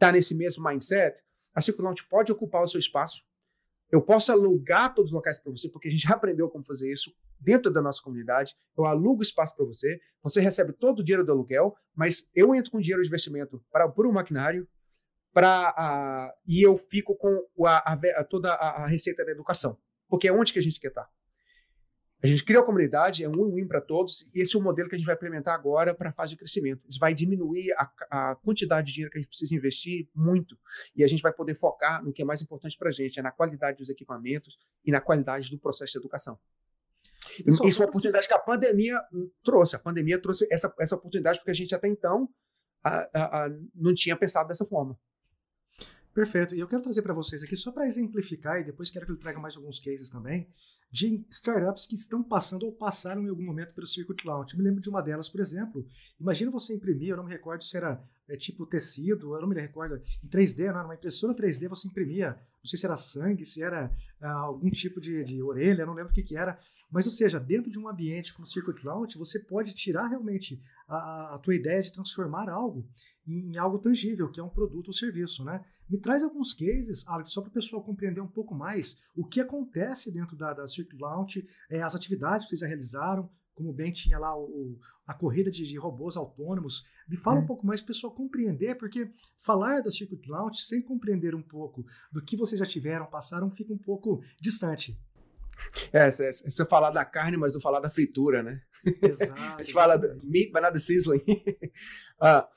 ah, 0.00 0.12
nesse 0.12 0.34
mesmo 0.34 0.64
mindset, 0.68 1.16
a 1.54 1.60
Circulante 1.60 2.04
pode 2.08 2.32
ocupar 2.32 2.64
o 2.64 2.68
seu 2.68 2.80
espaço, 2.80 3.22
eu 3.92 4.00
posso 4.00 4.32
alugar 4.32 4.94
todos 4.94 5.10
os 5.10 5.14
locais 5.14 5.38
para 5.38 5.52
você, 5.52 5.68
porque 5.68 5.88
a 5.88 5.90
gente 5.90 6.02
já 6.08 6.14
aprendeu 6.14 6.48
como 6.48 6.64
fazer 6.64 6.90
isso 6.90 7.14
dentro 7.38 7.70
da 7.70 7.82
nossa 7.82 8.02
comunidade. 8.02 8.56
Eu 8.76 8.86
alugo 8.86 9.22
espaço 9.22 9.54
para 9.54 9.66
você, 9.66 10.00
você 10.22 10.40
recebe 10.40 10.72
todo 10.72 11.00
o 11.00 11.04
dinheiro 11.04 11.24
do 11.24 11.30
aluguel, 11.30 11.76
mas 11.94 12.26
eu 12.34 12.54
entro 12.54 12.70
com 12.70 12.80
dinheiro 12.80 13.02
de 13.02 13.08
investimento 13.08 13.62
para 13.70 13.86
por 13.88 14.06
um 14.06 14.12
maquinário, 14.12 14.66
para 15.34 16.30
uh, 16.32 16.40
e 16.46 16.62
eu 16.62 16.76
fico 16.76 17.14
com 17.16 17.46
a, 17.66 17.92
a, 17.92 18.24
toda 18.24 18.52
a, 18.52 18.84
a, 18.84 18.86
receita 18.86 19.24
da 19.24 19.32
educação, 19.32 19.78
porque 20.08 20.28
é 20.28 20.32
onde 20.32 20.52
que 20.52 20.58
a 20.58 20.62
gente 20.62 20.80
quer 20.80 20.88
estar. 20.88 21.08
A 22.22 22.26
gente 22.26 22.44
cria 22.44 22.60
a 22.60 22.62
comunidade, 22.62 23.24
é 23.24 23.28
um 23.28 23.32
win-win 23.32 23.66
para 23.66 23.80
todos, 23.80 24.30
e 24.32 24.40
esse 24.40 24.54
é 24.54 24.58
o 24.58 24.62
modelo 24.62 24.88
que 24.88 24.94
a 24.94 24.98
gente 24.98 25.06
vai 25.06 25.16
implementar 25.16 25.54
agora 25.54 25.92
para 25.92 26.10
a 26.10 26.12
fase 26.12 26.30
de 26.30 26.36
crescimento. 26.36 26.86
Isso 26.88 27.00
vai 27.00 27.12
diminuir 27.12 27.72
a, 27.72 27.90
a, 28.10 28.36
quantidade 28.36 28.86
de 28.86 28.92
dinheiro 28.94 29.10
que 29.10 29.18
a 29.18 29.20
gente 29.20 29.28
precisa 29.28 29.54
investir 29.54 30.08
muito, 30.14 30.56
e 30.94 31.02
a 31.02 31.06
gente 31.08 31.20
vai 31.20 31.32
poder 31.32 31.56
focar 31.56 32.04
no 32.04 32.12
que 32.12 32.22
é 32.22 32.24
mais 32.24 32.40
importante 32.40 32.78
para 32.78 32.90
a 32.90 32.92
gente, 32.92 33.18
é 33.18 33.22
na 33.22 33.32
qualidade 33.32 33.78
dos 33.78 33.88
equipamentos 33.88 34.56
e 34.84 34.92
na 34.92 35.00
qualidade 35.00 35.50
do 35.50 35.58
processo 35.58 35.92
de 35.92 35.98
educação. 35.98 36.38
Pessoal, 37.44 37.68
Isso 37.68 37.82
é 37.82 37.84
uma 37.84 37.88
oportunidade 37.88 38.28
que 38.28 38.34
a 38.34 38.38
pandemia 38.38 39.00
trouxe. 39.42 39.76
A 39.76 39.78
pandemia 39.78 40.20
trouxe 40.20 40.46
essa, 40.52 40.72
essa 40.78 40.94
oportunidade 40.94 41.38
porque 41.38 41.50
a 41.50 41.54
gente 41.54 41.74
até 41.74 41.88
então 41.88 42.28
a, 42.84 43.44
a, 43.44 43.48
não 43.74 43.94
tinha 43.94 44.16
pensado 44.16 44.48
dessa 44.48 44.64
forma. 44.64 44.98
Perfeito. 46.14 46.54
E 46.54 46.60
eu 46.60 46.68
quero 46.68 46.82
trazer 46.82 47.00
para 47.02 47.14
vocês 47.14 47.42
aqui, 47.42 47.56
só 47.56 47.72
para 47.72 47.86
exemplificar, 47.86 48.60
e 48.60 48.64
depois 48.64 48.90
quero 48.90 49.06
que 49.06 49.12
ele 49.12 49.18
traga 49.18 49.40
mais 49.40 49.56
alguns 49.56 49.80
cases 49.80 50.10
também, 50.10 50.46
de 50.90 51.24
startups 51.30 51.86
que 51.86 51.94
estão 51.94 52.22
passando 52.22 52.66
ou 52.66 52.72
passaram 52.72 53.22
em 53.22 53.30
algum 53.30 53.42
momento 53.42 53.72
pelo 53.72 53.86
Circuit 53.86 54.26
Launch. 54.26 54.52
Eu 54.52 54.58
me 54.58 54.64
lembro 54.64 54.82
de 54.82 54.90
uma 54.90 55.00
delas, 55.00 55.30
por 55.30 55.40
exemplo. 55.40 55.86
Imagina 56.20 56.50
você 56.50 56.74
imprimir, 56.74 57.08
eu 57.08 57.16
não 57.16 57.24
me 57.24 57.30
recordo 57.30 57.64
se 57.64 57.74
era 57.78 58.02
é, 58.28 58.36
tipo 58.36 58.66
tecido, 58.66 59.34
eu 59.34 59.40
não 59.40 59.48
me 59.48 59.58
recordo, 59.58 60.02
em 60.22 60.28
3D, 60.28 60.66
não 60.66 60.78
era 60.78 60.84
uma 60.84 60.94
impressora 60.94 61.34
3D, 61.34 61.66
você 61.66 61.88
imprimia, 61.88 62.32
não 62.32 62.66
sei 62.66 62.78
se 62.78 62.84
era 62.84 62.96
sangue, 62.96 63.44
se 63.46 63.62
era 63.62 63.90
ah, 64.20 64.32
algum 64.32 64.70
tipo 64.70 65.00
de, 65.00 65.24
de 65.24 65.42
orelha, 65.42 65.86
não 65.86 65.94
lembro 65.94 66.12
o 66.12 66.14
que, 66.14 66.22
que 66.22 66.36
era. 66.36 66.58
Mas, 66.90 67.06
ou 67.06 67.12
seja, 67.12 67.40
dentro 67.40 67.70
de 67.70 67.78
um 67.78 67.88
ambiente 67.88 68.34
como 68.34 68.46
o 68.46 68.50
Circuit 68.50 68.84
Launch, 68.84 69.16
você 69.16 69.38
pode 69.38 69.72
tirar 69.72 70.08
realmente 70.08 70.62
a, 70.86 71.36
a 71.36 71.38
tua 71.38 71.54
ideia 71.54 71.80
de 71.80 71.90
transformar 71.90 72.50
algo 72.50 72.86
em, 73.26 73.50
em 73.50 73.56
algo 73.56 73.78
tangível, 73.78 74.30
que 74.30 74.38
é 74.38 74.42
um 74.42 74.50
produto 74.50 74.88
ou 74.88 74.92
serviço, 74.92 75.42
né? 75.42 75.64
Me 75.88 75.98
traz 75.98 76.22
alguns 76.22 76.54
cases, 76.54 77.06
Alex, 77.06 77.32
só 77.32 77.40
para 77.40 77.50
o 77.50 77.52
pessoal 77.52 77.82
compreender 77.82 78.20
um 78.20 78.28
pouco 78.28 78.54
mais 78.54 78.98
o 79.14 79.26
que 79.26 79.40
acontece 79.40 80.12
dentro 80.12 80.36
da, 80.36 80.54
da 80.54 80.66
Circuit 80.66 80.98
Launch, 80.98 81.46
é, 81.70 81.82
as 81.82 81.94
atividades 81.94 82.44
que 82.44 82.50
vocês 82.50 82.60
já 82.60 82.66
realizaram, 82.66 83.30
como 83.54 83.72
bem 83.72 83.92
tinha 83.92 84.18
lá 84.18 84.36
o, 84.36 84.78
a 85.06 85.14
corrida 85.14 85.50
de, 85.50 85.66
de, 85.66 85.78
robôs 85.78 86.16
autônomos. 86.16 86.84
Me 87.08 87.16
fala 87.16 87.40
um 87.40 87.46
pouco 87.46 87.66
mais 87.66 87.80
para 87.80 87.90
o 87.90 87.94
pessoal 87.94 88.14
compreender, 88.14 88.76
porque 88.76 89.10
falar 89.36 89.82
da 89.82 89.90
Circuit 89.90 90.26
Launch 90.28 90.62
sem 90.62 90.80
compreender 90.80 91.34
um 91.34 91.42
pouco 91.42 91.84
do 92.10 92.22
que 92.22 92.36
vocês 92.36 92.58
já 92.58 92.66
tiveram, 92.66 93.06
passaram, 93.06 93.50
fica 93.50 93.72
um 93.72 93.78
pouco 93.78 94.22
distante. 94.40 94.98
É, 95.92 96.10
se, 96.10 96.50
você 96.50 96.64
falar 96.64 96.90
da 96.90 97.04
carne, 97.04 97.36
mas 97.36 97.54
não 97.54 97.60
falar 97.60 97.80
da 97.80 97.90
fritura, 97.90 98.42
né? 98.42 98.60
Exato. 99.02 99.40
a 99.60 99.62
gente 99.62 99.72
fala 99.72 99.96
do 99.96 100.26
meat, 100.26 100.50
but 100.50 100.62
not 100.62 100.72
the 100.72 100.78
sizzling. 100.78 101.22
ah, 102.20 102.48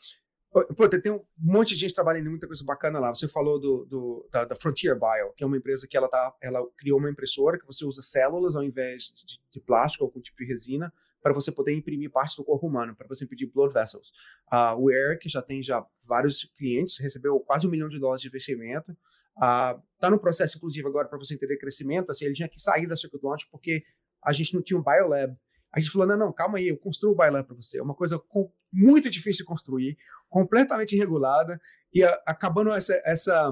Pô, 0.76 0.88
tem 0.88 1.12
um 1.12 1.22
monte 1.38 1.74
de 1.74 1.82
gente 1.82 1.94
trabalhando 1.94 2.28
em 2.28 2.30
muita 2.30 2.48
coisa 2.48 2.64
bacana 2.64 2.98
lá. 2.98 3.14
Você 3.14 3.28
falou 3.28 3.60
do, 3.60 3.86
do 3.86 4.30
da, 4.32 4.46
da, 4.46 4.56
Frontier 4.56 4.98
Bio, 4.98 5.34
que 5.36 5.44
é 5.44 5.48
uma 5.48 5.58
empresa 5.58 5.86
que 5.86 5.98
ela, 5.98 6.08
tá, 6.08 6.34
ela 6.42 6.66
criou 6.78 6.98
uma 6.98 7.10
impressora 7.10 7.60
que 7.60 7.66
você 7.66 7.84
usa 7.84 8.02
células 8.02 8.56
ao 8.56 8.64
invés 8.64 9.14
de, 9.14 9.38
de 9.52 9.60
plástico 9.60 10.06
ou 10.06 10.08
algum 10.08 10.22
tipo 10.22 10.38
de 10.38 10.46
resina 10.46 10.94
para 11.22 11.34
você 11.34 11.52
poder 11.52 11.74
imprimir 11.74 12.10
partes 12.10 12.38
do 12.38 12.44
corpo 12.46 12.68
humano, 12.68 12.96
para 12.96 13.06
você 13.06 13.26
impedir 13.26 13.48
blood 13.48 13.74
vessels. 13.74 14.14
Uh, 14.50 14.80
o 14.80 14.92
Eric 14.92 15.28
já 15.28 15.42
tem 15.42 15.62
já 15.62 15.86
vários 16.06 16.46
clientes, 16.58 17.00
recebeu 17.00 17.38
quase 17.42 17.68
um 17.68 17.70
milhão 17.70 17.90
de 17.90 18.00
dólares 18.00 18.22
de 18.22 18.30
investimento. 18.30 18.96
Está 19.36 20.08
uh, 20.08 20.12
no 20.12 20.20
processo, 20.20 20.56
inclusive, 20.58 20.88
agora 20.88 21.10
para 21.10 21.18
você 21.18 21.34
entender 21.34 21.58
crescimento. 21.58 22.12
Assim, 22.12 22.26
ele 22.26 22.34
tinha 22.36 22.48
que 22.48 22.62
sair 22.62 22.88
da 22.88 22.96
Circuit 22.96 23.22
Launch 23.22 23.48
porque 23.52 23.84
a 24.24 24.32
gente 24.32 24.54
não 24.54 24.62
tinha 24.62 24.80
um 24.80 24.84
biolab. 24.84 25.36
A 25.76 25.80
gente 25.82 25.92
falou, 25.92 26.08
não, 26.08 26.18
não, 26.18 26.32
calma 26.32 26.58
aí, 26.58 26.70
eu 26.70 26.78
construo 26.78 27.12
o 27.12 27.16
bailão 27.16 27.44
para 27.44 27.54
você. 27.54 27.80
É 27.80 27.84
uma 27.84 27.94
coisa 27.94 28.18
com, 28.18 28.50
muito 28.72 29.10
difícil 29.10 29.44
de 29.44 29.50
construir, 29.50 29.98
completamente 30.30 30.96
irregulada, 30.96 31.60
e 31.94 32.02
a, 32.02 32.10
acabando 32.26 32.72
essa, 32.72 33.02
essa, 33.04 33.52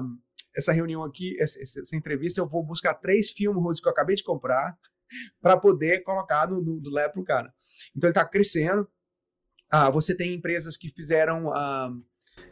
essa 0.56 0.72
reunião 0.72 1.04
aqui, 1.04 1.36
essa, 1.38 1.60
essa, 1.62 1.94
entrevista, 1.94 2.40
eu 2.40 2.48
vou 2.48 2.64
buscar 2.64 2.94
três 2.94 3.30
film 3.30 3.58
roots 3.58 3.78
que 3.78 3.86
eu 3.86 3.92
acabei 3.92 4.16
de 4.16 4.24
comprar 4.24 4.74
para 5.42 5.58
poder 5.58 6.02
colocar 6.02 6.48
no, 6.48 6.62
no, 6.62 6.80
no 6.80 6.90
lab 6.90 7.12
para 7.12 7.20
o 7.20 7.24
cara. 7.24 7.54
Então 7.94 8.08
ele 8.08 8.12
está 8.12 8.26
crescendo. 8.26 8.88
Ah, 9.70 9.90
você 9.90 10.16
tem 10.16 10.34
empresas 10.34 10.78
que 10.78 10.88
fizeram... 10.88 11.52
Ah... 11.52 11.92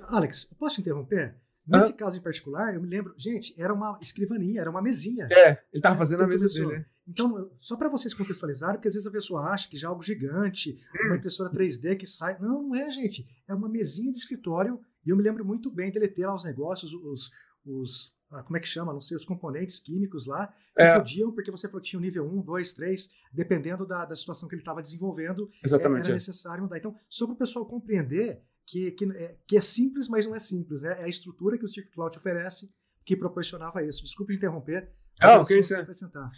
Alex, 0.08 0.44
posso 0.58 0.76
te 0.76 0.80
interromper? 0.82 1.41
Nesse 1.66 1.92
ah. 1.92 1.94
caso 1.94 2.18
em 2.18 2.22
particular, 2.22 2.74
eu 2.74 2.82
me 2.82 2.88
lembro, 2.88 3.14
gente, 3.16 3.54
era 3.60 3.72
uma 3.72 3.98
escrivaninha, 4.00 4.60
era 4.60 4.70
uma 4.70 4.82
mesinha. 4.82 5.28
É, 5.30 5.50
ele 5.50 5.58
estava 5.74 5.96
fazendo 5.96 6.22
a 6.22 6.26
mesa 6.26 6.48
dele. 6.48 6.78
Né? 6.78 6.86
Então, 7.06 7.50
só 7.56 7.76
para 7.76 7.88
vocês 7.88 8.14
contextualizarem, 8.14 8.76
porque 8.76 8.88
às 8.88 8.94
vezes 8.94 9.06
a 9.06 9.12
pessoa 9.12 9.42
acha 9.42 9.68
que 9.68 9.76
já 9.76 9.88
é 9.88 9.90
algo 9.90 10.02
gigante, 10.02 10.76
uma 11.06 11.16
impressora 11.16 11.50
3D 11.52 11.96
que 11.96 12.06
sai. 12.06 12.38
Não, 12.40 12.62
não 12.62 12.74
é, 12.74 12.90
gente. 12.90 13.26
É 13.48 13.54
uma 13.54 13.68
mesinha 13.68 14.10
de 14.10 14.18
escritório 14.18 14.80
e 15.04 15.10
eu 15.10 15.16
me 15.16 15.22
lembro 15.22 15.44
muito 15.44 15.70
bem 15.70 15.90
dele 15.90 16.08
ter 16.08 16.26
lá 16.26 16.34
os 16.34 16.44
negócios, 16.44 16.92
os, 16.92 17.30
os 17.64 18.12
ah, 18.30 18.42
como 18.42 18.56
é 18.56 18.60
que 18.60 18.68
chama? 18.68 18.92
Não 18.92 19.00
sei, 19.00 19.16
os 19.16 19.26
componentes 19.26 19.78
químicos 19.78 20.26
lá, 20.26 20.46
que 20.74 20.82
é. 20.82 20.96
podiam, 20.96 21.32
porque 21.32 21.50
você 21.50 21.68
falou 21.68 21.82
que 21.82 21.90
tinha 21.90 22.00
o 22.00 22.02
nível 22.02 22.24
1, 22.24 22.40
2, 22.42 22.72
3, 22.72 23.10
dependendo 23.32 23.86
da, 23.86 24.06
da 24.06 24.14
situação 24.14 24.48
que 24.48 24.54
ele 24.54 24.62
estava 24.62 24.80
desenvolvendo, 24.80 25.50
Exatamente, 25.62 26.04
era 26.04 26.12
é. 26.12 26.14
necessário 26.14 26.62
mudar. 26.62 26.78
Então, 26.78 26.96
só 27.08 27.26
para 27.26 27.34
o 27.34 27.38
pessoal 27.38 27.66
compreender 27.66 28.42
que, 28.72 28.90
que, 28.92 29.04
é, 29.12 29.36
que 29.46 29.56
é 29.58 29.60
simples, 29.60 30.08
mas 30.08 30.24
não 30.24 30.34
é 30.34 30.38
simples. 30.38 30.80
Né? 30.80 30.96
É 30.98 31.04
a 31.04 31.08
estrutura 31.08 31.58
que 31.58 31.64
o 31.64 31.68
Circuit 31.68 31.92
Cloud 31.92 32.16
oferece 32.16 32.70
que 33.04 33.14
proporcionava 33.14 33.84
isso. 33.84 34.02
Desculpe 34.02 34.34
interromper. 34.34 34.90
Ah, 35.20 35.40
ok, 35.40 35.60
isso 35.60 35.76
acrescentar. 35.76 36.30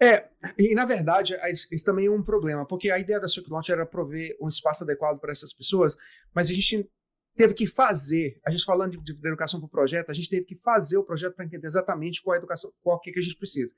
É, 0.00 0.28
e 0.56 0.74
na 0.74 0.84
verdade, 0.84 1.36
isso 1.70 1.84
também 1.84 2.06
é 2.06 2.10
um 2.10 2.22
problema, 2.22 2.66
porque 2.66 2.90
a 2.90 2.98
ideia 2.98 3.20
da 3.20 3.28
Circuit 3.28 3.52
Launch 3.52 3.70
era 3.70 3.84
prover 3.84 4.36
um 4.40 4.48
espaço 4.48 4.84
adequado 4.84 5.18
para 5.18 5.32
essas 5.32 5.52
pessoas, 5.52 5.96
mas 6.34 6.50
a 6.50 6.54
gente 6.54 6.88
teve 7.36 7.54
que 7.54 7.66
fazer, 7.66 8.40
a 8.44 8.50
gente 8.50 8.64
falando 8.64 8.96
de, 9.00 9.14
de 9.14 9.28
educação 9.28 9.60
para 9.60 9.66
o 9.66 9.70
projeto, 9.70 10.10
a 10.10 10.14
gente 10.14 10.28
teve 10.28 10.44
que 10.44 10.56
fazer 10.56 10.96
o 10.96 11.04
projeto 11.04 11.34
para 11.34 11.44
entender 11.44 11.66
exatamente 11.66 12.22
qual 12.22 12.34
a 12.34 12.38
educação, 12.38 12.72
qual 12.80 13.00
que, 13.00 13.12
que 13.12 13.20
a 13.20 13.22
gente 13.22 13.36
precisa. 13.36 13.72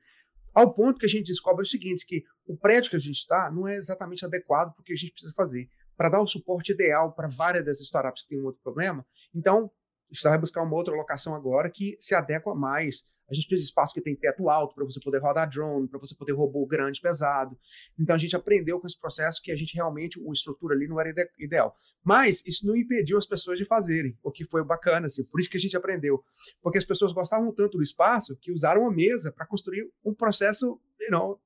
Ao 0.54 0.72
ponto 0.72 0.98
que 0.98 1.06
a 1.06 1.08
gente 1.08 1.26
descobre 1.26 1.62
o 1.62 1.68
seguinte, 1.68 2.06
que 2.06 2.22
o 2.46 2.56
prédio 2.56 2.90
que 2.90 2.96
a 2.96 3.00
gente 3.00 3.16
está 3.16 3.50
não 3.50 3.68
é 3.68 3.76
exatamente 3.76 4.24
adequado 4.24 4.72
para 4.72 4.80
o 4.80 4.84
que 4.84 4.92
a 4.92 4.96
gente 4.96 5.12
precisa 5.12 5.32
fazer 5.34 5.68
para 5.96 6.08
dar 6.08 6.20
o 6.20 6.26
suporte 6.26 6.72
ideal 6.72 7.12
para 7.12 7.28
várias 7.28 7.64
das 7.64 7.80
startups 7.80 8.22
que 8.22 8.28
têm 8.28 8.40
um 8.40 8.46
outro 8.46 8.60
problema. 8.62 9.06
Então, 9.34 9.70
a 10.10 10.14
gente 10.14 10.22
vai 10.22 10.38
buscar 10.38 10.62
uma 10.62 10.76
outra 10.76 10.94
locação 10.94 11.34
agora 11.34 11.70
que 11.70 11.96
se 11.98 12.14
adequa 12.14 12.54
mais. 12.54 13.04
A 13.28 13.34
gente 13.34 13.46
precisa 13.46 13.66
de 13.66 13.70
espaço 13.70 13.94
que 13.94 14.02
tem 14.02 14.14
teto 14.14 14.50
alto 14.50 14.74
para 14.74 14.84
você 14.84 15.00
poder 15.00 15.18
rodar 15.18 15.48
drone, 15.48 15.88
para 15.88 15.98
você 15.98 16.14
poder 16.14 16.32
robô 16.32 16.66
grande, 16.66 17.00
pesado. 17.00 17.58
Então 17.98 18.14
a 18.14 18.18
gente 18.18 18.36
aprendeu 18.36 18.78
com 18.78 18.86
esse 18.86 19.00
processo 19.00 19.40
que 19.42 19.50
a 19.50 19.56
gente 19.56 19.74
realmente, 19.74 20.20
a 20.20 20.32
estrutura 20.32 20.74
ali 20.74 20.86
não 20.86 21.00
era 21.00 21.08
ide 21.08 21.28
ideal. 21.38 21.74
Mas 22.02 22.42
isso 22.46 22.66
não 22.66 22.76
impediu 22.76 23.16
as 23.16 23.26
pessoas 23.26 23.58
de 23.58 23.64
fazerem, 23.64 24.16
o 24.22 24.30
que 24.30 24.44
foi 24.44 24.62
bacana, 24.62 25.06
assim, 25.06 25.24
por 25.24 25.40
isso 25.40 25.48
que 25.48 25.56
a 25.56 25.60
gente 25.60 25.76
aprendeu. 25.76 26.22
Porque 26.62 26.78
as 26.78 26.84
pessoas 26.84 27.12
gostavam 27.12 27.50
tanto 27.52 27.78
do 27.78 27.82
espaço 27.82 28.36
que 28.36 28.52
usaram 28.52 28.86
a 28.86 28.92
mesa 28.92 29.32
para 29.32 29.46
construir 29.46 29.90
um 30.04 30.14
processo, 30.14 30.78
you 31.00 31.10
know, 31.10 31.40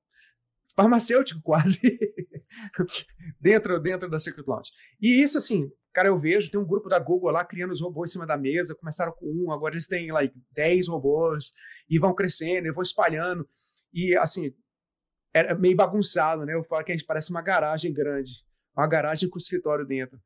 farmacêutico 0.79 1.41
quase 1.43 1.81
dentro 3.41 3.81
dentro 3.81 4.09
da 4.09 4.21
Circuit 4.21 4.47
Launch. 4.47 4.71
E 5.01 5.21
isso 5.21 5.37
assim, 5.37 5.69
cara, 5.93 6.07
eu 6.07 6.17
vejo, 6.17 6.51
tem 6.51 6.61
um 6.61 6.67
grupo 6.67 6.89
da 6.89 7.01
Google 7.01 7.33
lá 7.33 7.45
criando 7.45 7.73
os 7.73 7.81
robôs 7.81 8.11
em 8.11 8.13
cima 8.13 8.27
da 8.27 8.37
mesa, 8.37 8.77
começaram 8.77 9.13
com 9.13 9.27
um, 9.27 9.51
agora 9.51 9.75
eles 9.75 9.89
têm 9.89 10.13
like 10.13 10.35
10 10.53 10.87
robôs 10.87 11.53
e 11.91 11.99
vão 11.99 12.15
crescendo, 12.15 12.69
e 12.69 12.73
vão 12.73 12.83
espalhando. 12.83 13.49
E 13.93 14.17
assim, 14.17 14.55
era 15.35 15.59
meio 15.59 15.75
bagunçado, 15.75 16.47
né? 16.47 16.55
Eu 16.55 16.63
falo 16.63 16.85
que 16.85 16.93
a 16.93 16.97
gente 16.97 17.07
parece 17.07 17.31
uma 17.31 17.43
garagem 17.43 17.93
grande, 17.93 18.31
uma 18.77 18.87
garagem 18.87 19.29
com 19.29 19.39
escritório 19.39 19.85
dentro. 19.85 20.17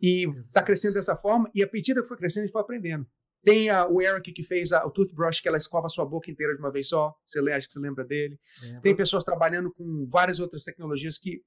E 0.00 0.26
está 0.38 0.62
crescendo 0.62 0.94
dessa 0.94 1.16
forma, 1.16 1.50
e 1.54 1.62
a 1.62 1.68
medida 1.70 2.00
que 2.00 2.08
foi 2.08 2.16
crescendo, 2.16 2.44
a 2.44 2.46
gente 2.46 2.52
foi 2.52 2.62
aprendendo. 2.62 3.06
Tem 3.48 3.70
a, 3.70 3.86
o 3.86 4.02
Eric 4.02 4.32
que 4.32 4.42
fez 4.42 4.72
a, 4.72 4.84
o 4.86 4.90
toothbrush, 4.90 5.40
que 5.40 5.48
ela 5.48 5.56
escova 5.56 5.86
a 5.86 5.88
sua 5.88 6.04
boca 6.04 6.30
inteira 6.30 6.54
de 6.54 6.60
uma 6.60 6.70
vez 6.70 6.88
só. 6.88 7.14
Você 7.24 7.40
lê, 7.40 7.52
acho 7.52 7.66
que 7.66 7.72
você 7.72 7.78
lembra 7.78 8.04
dele. 8.04 8.38
É, 8.62 8.80
Tem 8.80 8.94
pessoas 8.94 9.24
trabalhando 9.24 9.72
com 9.72 10.06
várias 10.06 10.38
outras 10.38 10.64
tecnologias 10.64 11.16
que 11.18 11.42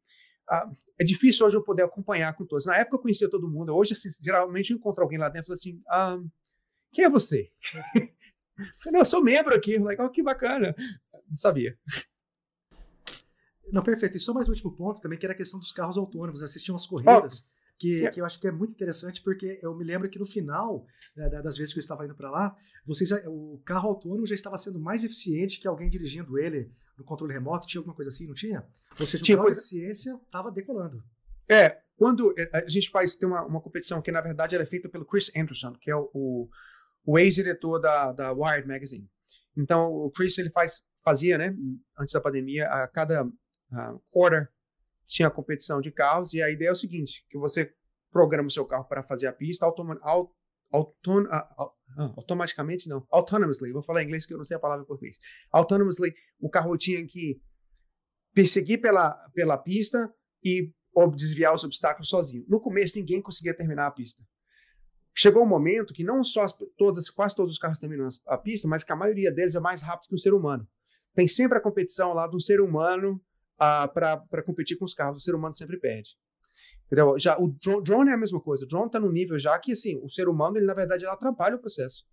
ah, 0.49 0.69
é 0.99 1.03
difícil 1.03 1.45
hoje 1.45 1.55
eu 1.55 1.63
poder 1.63 1.83
acompanhar 1.83 2.33
com 2.33 2.45
todos. 2.45 2.65
Na 2.65 2.77
época 2.77 2.97
eu 2.97 3.01
conhecia 3.01 3.29
todo 3.29 3.49
mundo. 3.49 3.75
Hoje, 3.75 3.93
assim, 3.93 4.09
geralmente 4.19 4.71
eu 4.71 4.77
encontro 4.77 5.03
alguém 5.03 5.19
lá 5.19 5.29
dentro 5.29 5.45
e 5.45 5.47
falo 5.47 5.55
assim: 5.55 5.81
ah, 5.87 6.17
quem 6.91 7.05
é 7.05 7.09
você? 7.09 7.51
eu, 8.85 8.91
não, 8.91 8.99
eu 8.99 9.05
sou 9.05 9.23
membro 9.23 9.55
aqui. 9.55 9.77
Like, 9.77 10.01
oh, 10.01 10.09
que 10.09 10.23
bacana. 10.23 10.75
Não 11.29 11.37
sabia. 11.37 11.77
Não, 13.71 13.83
perfeito. 13.83 14.17
E 14.17 14.19
só 14.19 14.33
mais 14.33 14.47
um 14.47 14.51
último 14.51 14.75
ponto 14.75 14.99
também, 14.99 15.17
que 15.17 15.25
era 15.25 15.33
a 15.33 15.37
questão 15.37 15.59
dos 15.59 15.71
carros 15.71 15.97
autônomos. 15.97 16.43
Assisti 16.43 16.71
umas 16.71 16.85
corridas. 16.85 17.47
Oh. 17.47 17.60
Que, 17.81 18.11
que, 18.11 18.21
eu 18.21 18.25
acho 18.25 18.39
que 18.39 18.47
é 18.47 18.51
muito 18.51 18.73
interessante, 18.73 19.23
porque 19.23 19.59
eu 19.59 19.75
me 19.75 19.83
lembro 19.83 20.07
que 20.07 20.19
no 20.19 20.25
final 20.25 20.85
né, 21.15 21.27
das 21.41 21.57
vezes 21.57 21.73
que 21.73 21.79
eu 21.79 21.81
estava 21.81 22.05
indo 22.05 22.13
para 22.13 22.29
lá, 22.29 22.55
vocês 22.85 23.09
já, 23.09 23.19
o 23.27 23.59
carro 23.65 23.89
autônomo 23.89 24.27
já 24.27 24.35
estava 24.35 24.55
sendo 24.55 24.79
mais 24.79 25.03
eficiente 25.03 25.59
que 25.59 25.67
alguém 25.67 25.89
dirigindo 25.89 26.37
ele 26.37 26.71
no 26.95 27.03
controle 27.03 27.33
remoto. 27.33 27.65
Tinha 27.65 27.79
alguma 27.79 27.95
coisa 27.95 28.09
assim, 28.09 28.27
não 28.27 28.35
tinha? 28.35 28.63
Ou 28.99 29.07
seja, 29.07 29.23
tinha, 29.23 29.35
o 29.35 29.41
grau 29.41 29.49
de 29.51 29.57
eficiência 29.57 30.13
estava 30.23 30.51
decolando. 30.51 31.03
É, 31.49 31.79
quando 31.97 32.31
é, 32.37 32.49
a 32.53 32.69
gente 32.69 32.91
faz, 32.91 33.15
tem 33.15 33.27
uma, 33.27 33.43
uma 33.43 33.59
competição 33.59 33.99
que 33.99 34.11
na 34.11 34.21
verdade 34.21 34.53
ela 34.53 34.63
é 34.63 34.67
feita 34.67 34.87
pelo 34.87 35.03
Chris 35.03 35.31
Anderson, 35.35 35.73
que 35.73 35.89
é 35.89 35.95
o, 35.95 36.07
o, 36.13 36.49
o 37.03 37.17
ex-diretor 37.17 37.79
da, 37.79 38.11
da 38.11 38.31
Wired 38.31 38.67
Magazine. 38.67 39.09
Então, 39.57 39.91
o 39.91 40.11
Chris 40.11 40.37
ele 40.37 40.51
faz, 40.51 40.83
fazia, 41.03 41.35
né, 41.39 41.55
antes 41.97 42.13
da 42.13 42.21
pandemia, 42.21 42.67
a 42.67 42.87
cada 42.87 43.25
uh, 43.25 44.01
quarter 44.11 44.49
tinha 45.11 45.29
competição 45.29 45.81
de 45.81 45.91
carros, 45.91 46.33
e 46.33 46.41
a 46.41 46.49
ideia 46.49 46.69
é 46.69 46.71
o 46.71 46.75
seguinte, 46.75 47.25
que 47.29 47.37
você 47.37 47.73
programa 48.11 48.47
o 48.47 48.51
seu 48.51 48.65
carro 48.65 48.85
para 48.85 49.03
fazer 49.03 49.27
a 49.27 49.33
pista 49.33 49.65
automa, 49.65 49.99
aut, 50.01 50.31
auton, 50.71 51.23
uh, 51.23 51.63
uh, 51.63 52.13
automaticamente, 52.15 52.87
não, 52.87 53.05
autonomously, 53.11 53.73
vou 53.73 53.83
falar 53.83 54.01
em 54.01 54.05
inglês 54.05 54.25
que 54.25 54.33
eu 54.33 54.37
não 54.37 54.45
sei 54.45 54.55
a 54.55 54.59
palavra 54.59 54.83
em 54.83 54.87
português. 54.87 55.17
Autonomously, 55.51 56.13
o 56.39 56.49
carro 56.49 56.77
tinha 56.77 57.05
que 57.05 57.41
perseguir 58.33 58.79
pela, 58.79 59.11
pela 59.33 59.57
pista 59.57 60.09
e 60.41 60.71
desviar 61.15 61.53
os 61.53 61.65
obstáculos 61.65 62.07
sozinho. 62.07 62.45
No 62.47 62.61
começo, 62.61 62.97
ninguém 62.97 63.21
conseguia 63.21 63.53
terminar 63.53 63.87
a 63.87 63.91
pista. 63.91 64.23
Chegou 65.13 65.43
um 65.43 65.47
momento 65.47 65.93
que 65.93 66.05
não 66.05 66.23
só 66.23 66.47
todas, 66.77 67.09
quase 67.09 67.35
todos 67.35 67.51
os 67.51 67.59
carros 67.59 67.79
terminam 67.79 68.07
a 68.27 68.37
pista, 68.37 68.65
mas 68.65 68.81
que 68.81 68.93
a 68.93 68.95
maioria 68.95 69.31
deles 69.31 69.55
é 69.55 69.59
mais 69.59 69.81
rápido 69.81 70.07
que 70.07 70.15
o 70.15 70.17
ser 70.19 70.33
humano. 70.33 70.65
Tem 71.13 71.27
sempre 71.27 71.57
a 71.57 71.61
competição 71.61 72.13
lá 72.13 72.27
do 72.27 72.39
ser 72.39 72.61
humano 72.61 73.21
para 73.87 74.43
competir 74.43 74.77
com 74.77 74.85
os 74.85 74.93
carros. 74.93 75.21
O 75.21 75.23
ser 75.23 75.35
humano 75.35 75.53
sempre 75.53 75.79
perde. 75.79 76.11
Entendeu? 76.85 77.17
Já, 77.17 77.37
o 77.39 77.47
drone 77.81 78.09
é 78.09 78.13
a 78.13 78.17
mesma 78.17 78.41
coisa. 78.41 78.65
O 78.65 78.67
drone 78.67 78.87
está 78.87 78.99
no 78.99 79.11
nível 79.11 79.39
já 79.39 79.57
que 79.57 79.71
assim, 79.71 79.99
o 80.03 80.09
ser 80.09 80.27
humano, 80.27 80.57
ele, 80.57 80.65
na 80.65 80.73
verdade, 80.73 81.05
ele 81.05 81.11
atrapalha 81.11 81.55
o 81.55 81.59
processo. 81.59 82.05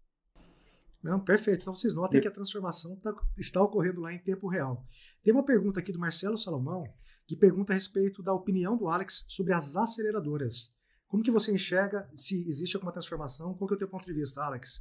Não, 1.03 1.19
perfeito. 1.19 1.63
Então 1.63 1.75
vocês 1.75 1.95
notem 1.95 2.21
que 2.21 2.29
a 2.29 2.31
transformação 2.31 2.97
tá, 2.97 3.15
está 3.37 3.63
ocorrendo 3.63 4.01
lá 4.01 4.13
em 4.13 4.19
tempo 4.19 4.49
real. 4.49 4.85
Tem 5.23 5.33
uma 5.33 5.45
pergunta 5.45 5.81
aqui 5.81 5.93
do 5.93 5.99
Marcelo 5.99 6.37
Salomão, 6.37 6.85
que 7.27 7.37
pergunta 7.37 7.73
a 7.73 7.75
respeito 7.75 8.23
da 8.23 8.33
opinião 8.33 8.77
do 8.77 8.89
Alex 8.89 9.25
sobre 9.29 9.53
as 9.53 9.77
aceleradoras. 9.77 10.73
Como 11.07 11.23
que 11.23 11.31
você 11.31 11.53
enxerga 11.53 12.09
se 12.15 12.47
existe 12.49 12.77
alguma 12.77 12.93
transformação? 12.93 13.55
Qual 13.55 13.67
que 13.67 13.75
é 13.75 13.77
o 13.77 13.79
teu 13.79 13.89
ponto 13.89 14.07
de 14.07 14.13
vista, 14.13 14.43
Alex? 14.43 14.81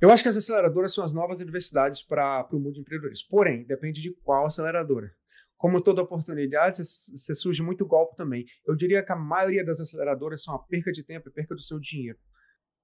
Eu 0.00 0.10
acho 0.10 0.22
que 0.22 0.28
as 0.28 0.36
aceleradoras 0.36 0.94
são 0.94 1.04
as 1.04 1.12
novas 1.12 1.40
universidades 1.40 2.00
para 2.00 2.48
o 2.52 2.58
mundo 2.58 2.74
de 2.74 2.80
empreendedorismo. 2.80 3.28
Porém, 3.28 3.64
depende 3.64 4.00
de 4.00 4.14
qual 4.22 4.46
aceleradora. 4.46 5.12
Como 5.58 5.82
toda 5.82 6.00
oportunidade, 6.00 6.78
você 6.78 7.34
surge 7.34 7.60
muito 7.60 7.84
golpe 7.84 8.16
também. 8.16 8.46
Eu 8.64 8.76
diria 8.76 9.02
que 9.02 9.10
a 9.12 9.16
maioria 9.16 9.64
das 9.64 9.80
aceleradoras 9.80 10.42
são 10.42 10.54
a 10.54 10.58
perca 10.60 10.92
de 10.92 11.02
tempo 11.02 11.28
e 11.28 11.32
perca 11.32 11.54
do 11.54 11.60
seu 11.60 11.80
dinheiro. 11.80 12.16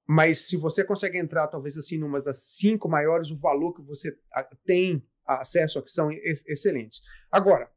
Mas 0.07 0.49
se 0.49 0.57
você 0.57 0.85
consegue 0.85 1.17
entrar, 1.17 1.47
talvez 1.47 1.79
assim, 1.79 1.97
numa 1.97 2.21
das 2.21 2.43
cinco 2.57 2.89
maiores, 2.89 3.31
o 3.31 3.39
valor 3.39 3.73
que 3.73 3.81
você 3.81 4.19
tem 4.67 5.07
acesso 5.25 5.79
a 5.79 5.83
que 5.83 5.91
são 5.91 6.11
excelentes. 6.13 7.01
Agora, 7.31 7.71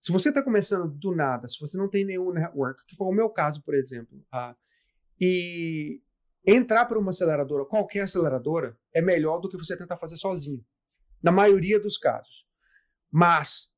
se 0.00 0.12
você 0.12 0.28
está 0.28 0.42
começando 0.42 0.88
do 0.88 1.14
nada, 1.14 1.48
se 1.48 1.58
você 1.58 1.78
não 1.78 1.88
tem 1.88 2.04
nenhum 2.04 2.30
network, 2.30 2.84
que 2.86 2.94
foi 2.94 3.08
o 3.08 3.12
meu 3.12 3.30
caso, 3.30 3.62
por 3.62 3.74
exemplo, 3.74 4.18
uh, 4.34 4.54
e 5.18 6.02
entrar 6.46 6.84
para 6.84 6.98
uma 6.98 7.10
aceleradora, 7.10 7.64
qualquer 7.64 8.02
aceleradora, 8.02 8.78
é 8.94 9.00
melhor 9.00 9.38
do 9.38 9.48
que 9.48 9.56
você 9.56 9.76
tentar 9.76 9.96
fazer 9.96 10.16
sozinho, 10.16 10.62
na 11.22 11.32
maioria 11.32 11.80
dos 11.80 11.96
casos. 11.96 12.46
Mas 13.10 13.71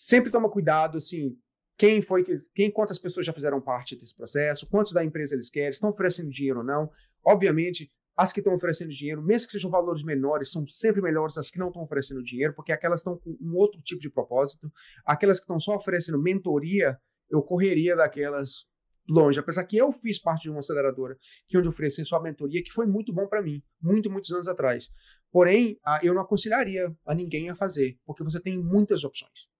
sempre 0.00 0.30
toma 0.30 0.48
cuidado, 0.48 0.96
assim, 0.96 1.36
quem 1.76 2.00
foi 2.00 2.24
que, 2.24 2.40
quem, 2.54 2.70
quantas 2.70 2.98
pessoas 2.98 3.26
já 3.26 3.34
fizeram 3.34 3.60
parte 3.60 3.94
desse 3.94 4.16
processo, 4.16 4.66
quantos 4.66 4.92
da 4.92 5.04
empresa 5.04 5.34
eles 5.34 5.50
querem, 5.50 5.70
estão 5.70 5.90
oferecendo 5.90 6.30
dinheiro 6.30 6.60
ou 6.60 6.64
não. 6.64 6.90
Obviamente, 7.22 7.92
as 8.16 8.32
que 8.32 8.40
estão 8.40 8.54
oferecendo 8.54 8.90
dinheiro, 8.90 9.22
mesmo 9.22 9.46
que 9.46 9.52
sejam 9.52 9.70
valores 9.70 10.02
menores, 10.02 10.50
são 10.50 10.66
sempre 10.68 11.02
melhores 11.02 11.36
as 11.36 11.50
que 11.50 11.58
não 11.58 11.68
estão 11.68 11.82
oferecendo 11.82 12.22
dinheiro, 12.22 12.54
porque 12.54 12.72
aquelas 12.72 13.00
estão 13.00 13.18
com 13.18 13.36
um 13.40 13.56
outro 13.56 13.80
tipo 13.82 14.00
de 14.00 14.10
propósito. 14.10 14.72
Aquelas 15.04 15.38
que 15.38 15.44
estão 15.44 15.60
só 15.60 15.76
oferecendo 15.76 16.20
mentoria, 16.20 16.98
eu 17.30 17.42
correria 17.42 17.94
daquelas 17.94 18.64
longe. 19.06 19.38
Apesar 19.38 19.64
que 19.64 19.76
eu 19.76 19.92
fiz 19.92 20.18
parte 20.18 20.44
de 20.44 20.50
uma 20.50 20.60
aceleradora 20.60 21.18
que 21.46 21.58
onde 21.58 21.68
ofereci 21.68 22.04
sua 22.06 22.22
mentoria, 22.22 22.62
que 22.62 22.72
foi 22.72 22.86
muito 22.86 23.12
bom 23.12 23.26
para 23.26 23.42
mim, 23.42 23.62
muito, 23.82 24.10
muitos 24.10 24.30
anos 24.32 24.48
atrás. 24.48 24.88
Porém, 25.30 25.78
eu 26.02 26.14
não 26.14 26.22
aconselharia 26.22 26.90
a 27.06 27.14
ninguém 27.14 27.50
a 27.50 27.54
fazer, 27.54 27.98
porque 28.06 28.24
você 28.24 28.40
tem 28.40 28.58
muitas 28.58 29.04
opções. 29.04 29.50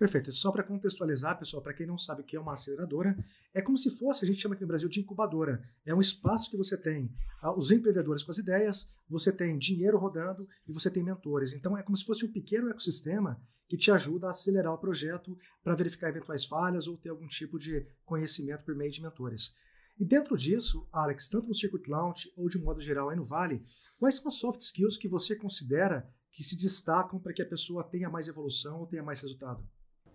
Perfeito. 0.00 0.32
Só 0.32 0.50
para 0.50 0.62
contextualizar, 0.62 1.38
pessoal, 1.38 1.62
para 1.62 1.74
quem 1.74 1.86
não 1.86 1.98
sabe 1.98 2.22
o 2.22 2.24
que 2.24 2.34
é 2.34 2.40
uma 2.40 2.54
aceleradora, 2.54 3.14
é 3.52 3.60
como 3.60 3.76
se 3.76 3.90
fosse, 3.90 4.24
a 4.24 4.26
gente 4.26 4.40
chama 4.40 4.54
aqui 4.54 4.62
no 4.62 4.68
Brasil 4.68 4.88
de 4.88 4.98
incubadora. 4.98 5.62
É 5.84 5.94
um 5.94 6.00
espaço 6.00 6.50
que 6.50 6.56
você 6.56 6.74
tem 6.74 7.12
ah, 7.42 7.54
os 7.54 7.70
empreendedores 7.70 8.24
com 8.24 8.30
as 8.30 8.38
ideias, 8.38 8.90
você 9.06 9.30
tem 9.30 9.58
dinheiro 9.58 9.98
rodando 9.98 10.48
e 10.66 10.72
você 10.72 10.90
tem 10.90 11.02
mentores. 11.02 11.52
Então 11.52 11.76
é 11.76 11.82
como 11.82 11.98
se 11.98 12.06
fosse 12.06 12.24
um 12.24 12.32
pequeno 12.32 12.70
ecossistema 12.70 13.38
que 13.68 13.76
te 13.76 13.90
ajuda 13.90 14.28
a 14.28 14.30
acelerar 14.30 14.72
o 14.72 14.78
projeto 14.78 15.36
para 15.62 15.74
verificar 15.74 16.08
eventuais 16.08 16.46
falhas 16.46 16.86
ou 16.86 16.96
ter 16.96 17.10
algum 17.10 17.28
tipo 17.28 17.58
de 17.58 17.86
conhecimento 18.06 18.64
por 18.64 18.74
meio 18.74 18.90
de 18.90 19.02
mentores. 19.02 19.54
E 19.98 20.04
dentro 20.06 20.34
disso, 20.34 20.88
Alex, 20.90 21.28
tanto 21.28 21.46
no 21.46 21.54
Circuit 21.54 21.86
Launch 21.90 22.32
ou 22.38 22.48
de 22.48 22.58
modo 22.58 22.80
geral 22.80 23.10
aí 23.10 23.16
no 23.16 23.24
Vale, 23.26 23.62
quais 23.98 24.14
são 24.14 24.28
as 24.28 24.34
soft 24.36 24.60
skills 24.62 24.96
que 24.96 25.10
você 25.10 25.36
considera 25.36 26.10
que 26.32 26.42
se 26.42 26.56
destacam 26.56 27.20
para 27.20 27.34
que 27.34 27.42
a 27.42 27.46
pessoa 27.46 27.84
tenha 27.84 28.08
mais 28.08 28.28
evolução 28.28 28.80
ou 28.80 28.86
tenha 28.86 29.02
mais 29.02 29.20
resultado? 29.20 29.62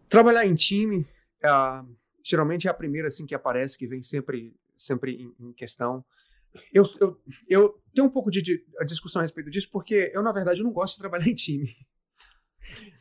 Trabalhar 0.09 0.45
em 0.45 0.55
time, 0.55 1.07
uh, 1.43 1.95
geralmente 2.23 2.67
é 2.67 2.71
a 2.71 2.73
primeira 2.73 3.07
assim 3.07 3.25
que 3.25 3.35
aparece, 3.35 3.77
que 3.77 3.87
vem 3.87 4.01
sempre, 4.01 4.55
sempre 4.77 5.13
em, 5.15 5.35
em 5.39 5.53
questão. 5.53 6.03
Eu, 6.73 6.85
eu, 6.99 7.21
eu 7.49 7.83
tenho 7.93 8.07
um 8.07 8.09
pouco 8.09 8.31
de, 8.31 8.41
de 8.41 8.63
discussão 8.85 9.19
a 9.19 9.23
respeito 9.23 9.49
disso, 9.49 9.69
porque 9.71 10.11
eu, 10.13 10.23
na 10.23 10.31
verdade, 10.31 10.63
não 10.63 10.71
gosto 10.71 10.95
de 10.95 11.01
trabalhar 11.01 11.27
em 11.29 11.35
time. 11.35 11.75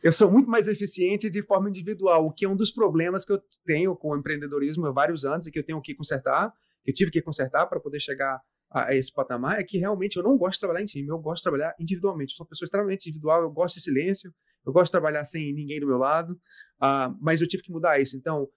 Eu 0.03 0.11
sou 0.11 0.31
muito 0.31 0.49
mais 0.49 0.67
eficiente 0.67 1.29
de 1.29 1.41
forma 1.41 1.69
individual, 1.69 2.25
o 2.25 2.31
que 2.31 2.45
é 2.45 2.49
um 2.49 2.55
dos 2.55 2.71
problemas 2.71 3.25
que 3.25 3.31
eu 3.31 3.41
tenho 3.65 3.95
com 3.95 4.09
o 4.09 4.17
empreendedorismo 4.17 4.85
há 4.85 4.91
vários 4.91 5.25
anos 5.25 5.47
e 5.47 5.51
que 5.51 5.59
eu 5.59 5.63
tenho 5.63 5.81
que 5.81 5.95
consertar, 5.95 6.53
que 6.83 6.91
eu 6.91 6.93
tive 6.93 7.11
que 7.11 7.21
consertar 7.21 7.65
para 7.65 7.79
poder 7.79 7.99
chegar 7.99 8.39
a, 8.69 8.93
esse 8.95 9.11
patamar, 9.11 9.59
é 9.59 9.63
que 9.63 9.77
realmente 9.77 10.17
eu 10.17 10.23
não 10.23 10.37
gosto 10.37 10.55
de 10.55 10.59
trabalhar 10.59 10.83
em 10.83 10.85
time, 10.85 11.07
eu 11.07 11.17
gosto 11.17 11.37
de 11.37 11.43
trabalhar 11.43 11.75
individualmente. 11.79 12.33
Eu 12.33 12.37
sou 12.37 12.45
uma 12.45 12.49
pessoa 12.49 12.65
extremamente 12.65 13.09
individual, 13.09 13.41
eu 13.41 13.49
gosto 13.49 13.75
de 13.75 13.81
silêncio, 13.81 14.33
eu 14.65 14.73
gosto 14.73 14.87
de 14.87 14.91
trabalhar 14.91 15.25
sem 15.25 15.53
ninguém 15.53 15.79
do 15.79 15.87
meu 15.87 15.97
lado, 15.97 16.33
uh, 16.81 17.15
mas 17.21 17.41
eu 17.41 17.47
tive 17.47 17.63
que 17.63 17.71
mudar 17.71 17.99
isso. 17.99 18.17
Então, 18.17 18.49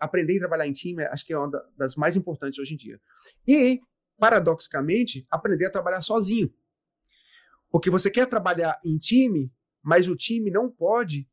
aprender 0.00 0.36
a 0.36 0.40
trabalhar 0.40 0.66
em 0.66 0.72
time 0.72 1.04
acho 1.04 1.26
que 1.26 1.32
é 1.32 1.38
uma 1.38 1.50
das 1.76 1.96
mais 1.96 2.16
importantes 2.16 2.58
hoje 2.58 2.74
em 2.74 2.76
dia. 2.76 3.00
E, 3.46 3.80
paradoxicamente, 4.18 5.26
aprender 5.30 5.66
a 5.66 5.70
trabalhar 5.70 6.00
sozinho. 6.00 6.52
Porque 7.70 7.90
você 7.90 8.10
quer 8.10 8.26
trabalhar 8.26 8.80
em 8.84 8.96
time, 8.96 9.52
mas 9.82 10.08
o 10.08 10.16
time 10.16 10.50
não 10.50 10.70
pode, 10.70 11.28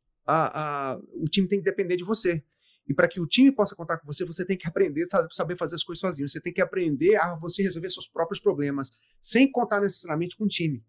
o 1.13 1.25
time 1.29 1.47
tem 1.47 1.59
que 1.59 1.65
depender 1.65 1.95
de 1.95 2.03
você. 2.03 2.43
E 2.87 2.93
para 2.93 3.07
que 3.07 3.19
o 3.19 3.25
time 3.25 3.51
possa 3.51 3.75
contar 3.75 3.97
com 3.97 4.05
você, 4.05 4.25
você 4.25 4.45
tem 4.45 4.57
que 4.57 4.67
aprender 4.67 5.07
a 5.13 5.27
saber 5.31 5.57
fazer 5.57 5.75
as 5.75 5.83
coisas 5.83 6.01
sozinho. 6.01 6.27
Você 6.27 6.41
tem 6.41 6.51
que 6.51 6.61
aprender 6.61 7.15
a 7.15 7.35
você 7.35 7.63
resolver 7.63 7.89
seus 7.89 8.09
próprios 8.09 8.41
problemas, 8.41 8.91
sem 9.21 9.49
contar 9.49 9.79
necessariamente 9.79 10.35
com 10.35 10.43
o 10.43 10.49
time. 10.49 10.83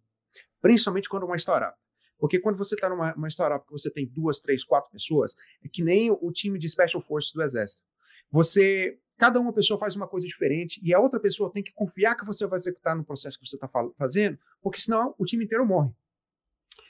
Principalmente 0.61 1.09
quando 1.09 1.22
é 1.22 1.26
uma 1.26 1.36
startup. 1.36 1.78
Porque 2.25 2.39
quando 2.39 2.57
você 2.57 2.75
está 2.75 2.89
numa 2.89 3.14
uma 3.14 3.29
startup 3.29 3.66
que 3.66 3.70
você 3.70 3.91
tem 3.91 4.07
duas, 4.07 4.39
três, 4.39 4.64
quatro 4.64 4.91
pessoas, 4.91 5.37
é 5.62 5.68
que 5.68 5.85
nem 5.85 6.11
o 6.11 6.33
time 6.33 6.59
de 6.59 6.66
Special 6.70 7.03
Forces 7.03 7.35
do 7.35 7.43
Exército. 7.43 7.85
Você, 8.31 8.99
cada 9.18 9.39
uma 9.39 9.53
pessoa 9.53 9.79
faz 9.79 9.95
uma 9.95 10.09
coisa 10.09 10.27
diferente 10.27 10.81
e 10.83 10.95
a 10.95 10.99
outra 10.99 11.20
pessoa 11.20 11.53
tem 11.53 11.62
que 11.62 11.75
confiar 11.75 12.14
que 12.16 12.25
você 12.25 12.47
vai 12.47 12.59
executar 12.59 12.97
no 12.97 13.05
processo 13.05 13.39
que 13.39 13.47
você 13.47 13.57
está 13.57 13.70
fazendo, 13.99 14.39
porque 14.62 14.81
senão 14.81 15.14
o 15.18 15.27
time 15.27 15.45
inteiro 15.45 15.66
morre. 15.66 15.93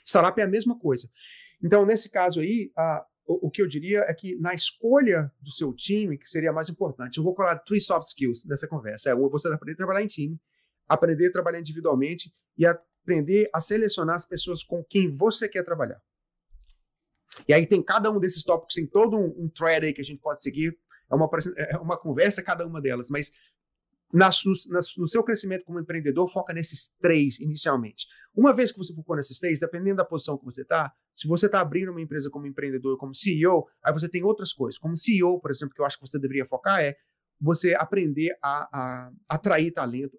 Startup 0.05 0.39
é 0.39 0.45
a 0.45 0.47
mesma 0.47 0.79
coisa. 0.79 1.09
Então, 1.61 1.85
nesse 1.85 2.09
caso 2.09 2.39
aí, 2.39 2.71
a, 2.73 3.05
o, 3.27 3.47
o, 3.47 3.51
que 3.51 3.61
eu 3.61 3.67
diria 3.67 4.05
é 4.07 4.13
que 4.13 4.37
na 4.37 4.53
escolha 4.53 5.29
do 5.41 5.51
seu 5.51 5.73
time, 5.73 6.17
que 6.17 6.29
seria 6.29 6.53
mais 6.53 6.69
importante, 6.69 7.17
eu 7.17 7.25
vou 7.25 7.35
falar 7.35 7.59
three 7.59 7.81
soft 7.81 8.07
skills 8.07 8.45
nessa 8.45 8.69
conversa. 8.69 9.09
É 9.09 9.15
você 9.15 9.49
aprender 9.49 9.73
a 9.73 9.77
trabalhar 9.79 10.01
em 10.01 10.07
time, 10.07 10.39
aprender 10.87 11.27
a 11.27 11.31
trabalhar 11.33 11.59
individualmente 11.59 12.33
e 12.57 12.65
aprender 13.05 13.47
a 13.53 13.61
selecionar 13.61 14.15
as 14.15 14.25
pessoas 14.25 14.63
com 14.63 14.83
quem 14.83 15.13
você 15.13 15.47
quer 15.47 15.63
trabalhar. 15.63 16.01
E 17.47 17.53
aí 17.53 17.67
tem 17.67 17.83
cada 17.83 18.09
um 18.09 18.19
desses 18.19 18.43
tópicos, 18.43 18.75
tem 18.75 18.87
todo 18.87 19.15
um, 19.15 19.45
um 19.45 19.49
thread 19.49 19.85
aí 19.85 19.93
que 19.93 20.01
a 20.01 20.05
gente 20.05 20.19
pode 20.19 20.41
seguir. 20.41 20.77
É 21.09 21.13
uma, 21.13 21.29
é 21.57 21.77
uma 21.77 21.97
conversa 21.97 22.41
cada 22.41 22.65
uma 22.65 22.81
delas, 22.81 23.09
mas 23.11 23.31
na, 24.11 24.29
no, 24.45 24.79
no, 24.97 25.07
seu 25.07 25.23
crescimento 25.23 25.65
como 25.65 25.79
empreendedor, 25.79 26.27
foca 26.31 26.53
nesses 26.53 26.91
três 26.99 27.39
inicialmente. 27.39 28.07
Uma 28.33 28.53
vez 28.53 28.71
que 28.71 28.77
você 28.77 28.93
focou 28.93 29.15
nesses 29.15 29.39
três, 29.39 29.59
dependendo 29.59 29.97
da 29.97 30.05
posição 30.05 30.37
que 30.37 30.45
você 30.45 30.63
está, 30.63 30.91
se 31.15 31.27
você 31.27 31.45
está 31.45 31.59
abrindo 31.59 31.91
uma 31.91 32.01
empresa 32.01 32.29
como 32.29 32.47
empreendedor, 32.47 32.97
como 32.97 33.13
CEO, 33.13 33.67
aí 33.83 33.93
você 33.93 34.09
tem 34.09 34.23
outras 34.23 34.51
coisas. 34.51 34.79
Como 34.79 34.97
CEO, 34.97 35.39
por 35.39 35.51
exemplo, 35.51 35.75
que 35.75 35.81
eu 35.81 35.85
acho 35.85 35.99
que 35.99 36.07
você 36.07 36.17
deveria 36.17 36.45
focar 36.45 36.81
é 36.81 36.95
você 37.39 37.75
aprender 37.75 38.35
a, 38.41 38.69
a 38.71 39.11
atrair 39.29 39.71
talento, 39.71 40.17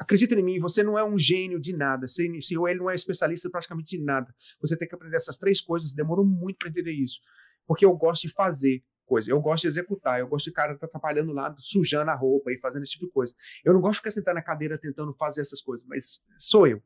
Acredita 0.00 0.34
em 0.34 0.42
mim, 0.42 0.58
você 0.58 0.82
não 0.82 0.98
é 0.98 1.04
um 1.04 1.18
gênio 1.18 1.60
de 1.60 1.76
nada. 1.76 2.08
CEO 2.08 2.66
ele 2.66 2.78
não 2.78 2.88
é 2.88 2.94
especialista 2.94 3.50
praticamente 3.50 3.98
de 3.98 4.02
nada. 4.02 4.34
Você 4.58 4.74
tem 4.74 4.88
que 4.88 4.94
aprender 4.94 5.16
essas 5.16 5.36
três 5.36 5.60
coisas. 5.60 5.92
Demorou 5.92 6.24
muito 6.24 6.56
para 6.58 6.70
entender 6.70 6.92
isso. 6.92 7.20
porque 7.66 7.84
eu 7.84 7.94
gosto 7.94 8.22
de 8.22 8.32
fazer 8.32 8.82
coisa. 9.04 9.30
Eu 9.30 9.40
gosto 9.40 9.62
de 9.62 9.68
executar, 9.68 10.18
eu 10.18 10.26
gosto 10.26 10.46
de 10.46 10.52
cara 10.52 10.78
tá 10.78 10.88
trabalhando 10.88 11.32
lá, 11.32 11.54
sujando 11.58 12.10
a 12.10 12.14
roupa 12.14 12.50
e 12.50 12.58
fazendo 12.58 12.82
esse 12.82 12.92
tipo 12.92 13.06
de 13.06 13.12
coisa. 13.12 13.34
Eu 13.62 13.74
não 13.74 13.80
gosto 13.80 13.94
de 13.94 13.98
ficar 13.98 14.10
sentado 14.12 14.36
na 14.36 14.42
cadeira 14.42 14.78
tentando 14.78 15.12
fazer 15.18 15.42
essas 15.42 15.60
coisas, 15.60 15.86
mas 15.86 16.20
sou 16.38 16.66
eu. 16.66 16.78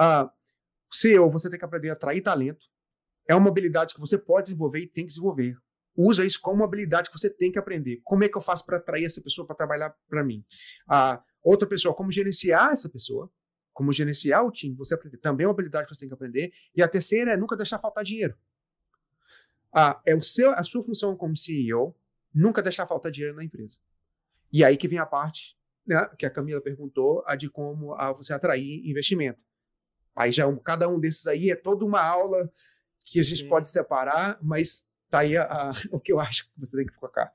Uh, 0.00 0.30
CEO, 0.90 1.30
você 1.30 1.50
tem 1.50 1.58
que 1.58 1.64
aprender 1.64 1.90
a 1.90 1.92
atrair 1.92 2.22
talento. 2.22 2.64
É 3.28 3.34
uma 3.34 3.50
habilidade 3.50 3.92
que 3.92 4.00
você 4.00 4.16
pode 4.16 4.46
desenvolver 4.46 4.80
e 4.80 4.86
tem 4.86 5.04
que 5.04 5.10
desenvolver. 5.10 5.56
Usa 6.00 6.24
isso 6.24 6.40
como 6.40 6.56
uma 6.58 6.64
habilidade 6.64 7.10
que 7.10 7.18
você 7.18 7.28
tem 7.28 7.50
que 7.50 7.58
aprender. 7.58 8.00
Como 8.04 8.22
é 8.22 8.28
que 8.28 8.38
eu 8.38 8.40
faço 8.40 8.64
para 8.64 8.76
atrair 8.76 9.04
essa 9.04 9.20
pessoa 9.20 9.46
para 9.46 9.56
trabalhar 9.56 9.94
para 10.08 10.22
mim? 10.22 10.44
Uh, 10.88 11.20
outra 11.42 11.68
pessoa, 11.68 11.92
como 11.92 12.12
gerenciar 12.12 12.70
essa 12.72 12.88
pessoa 12.88 13.30
como 13.78 13.92
gerenciar 13.92 14.44
o 14.44 14.50
time, 14.50 14.74
você 14.74 14.94
aprende, 14.94 15.18
também 15.18 15.44
é 15.44 15.46
uma 15.46 15.54
habilidade 15.54 15.86
que 15.86 15.94
você 15.94 16.00
tem 16.00 16.08
que 16.08 16.14
aprender. 16.14 16.52
E 16.74 16.82
a 16.82 16.88
terceira 16.88 17.34
é 17.34 17.36
nunca 17.36 17.56
deixar 17.56 17.78
faltar 17.78 18.02
dinheiro. 18.02 18.36
Ah, 19.72 20.02
é 20.04 20.16
o 20.16 20.20
seu, 20.20 20.50
a 20.50 20.64
sua 20.64 20.82
função 20.82 21.16
como 21.16 21.36
CEO 21.36 21.94
nunca 22.34 22.60
deixar 22.60 22.88
faltar 22.88 23.12
dinheiro 23.12 23.36
na 23.36 23.44
empresa. 23.44 23.78
E 24.52 24.64
aí 24.64 24.76
que 24.76 24.88
vem 24.88 24.98
a 24.98 25.06
parte 25.06 25.56
né, 25.86 26.04
que 26.18 26.26
a 26.26 26.30
Camila 26.30 26.60
perguntou, 26.60 27.22
a 27.24 27.36
de 27.36 27.48
como 27.48 27.94
a, 27.94 28.12
você 28.12 28.32
atrair 28.32 28.84
investimento. 28.84 29.38
Aí 30.16 30.32
já 30.32 30.44
um, 30.44 30.56
cada 30.56 30.88
um 30.88 30.98
desses 30.98 31.28
aí 31.28 31.48
é 31.48 31.54
toda 31.54 31.84
uma 31.84 32.02
aula 32.02 32.52
que 33.06 33.20
a 33.20 33.22
gente 33.22 33.42
Sim. 33.42 33.48
pode 33.48 33.68
separar, 33.68 34.40
mas 34.42 34.87
tá 35.10 35.20
aí 35.20 35.36
a, 35.36 35.44
a, 35.44 35.72
o 35.92 36.00
que 36.00 36.12
eu 36.12 36.20
acho 36.20 36.44
que 36.46 36.60
você 36.60 36.76
tem 36.76 36.86
que 36.86 36.94
focar. 36.94 37.32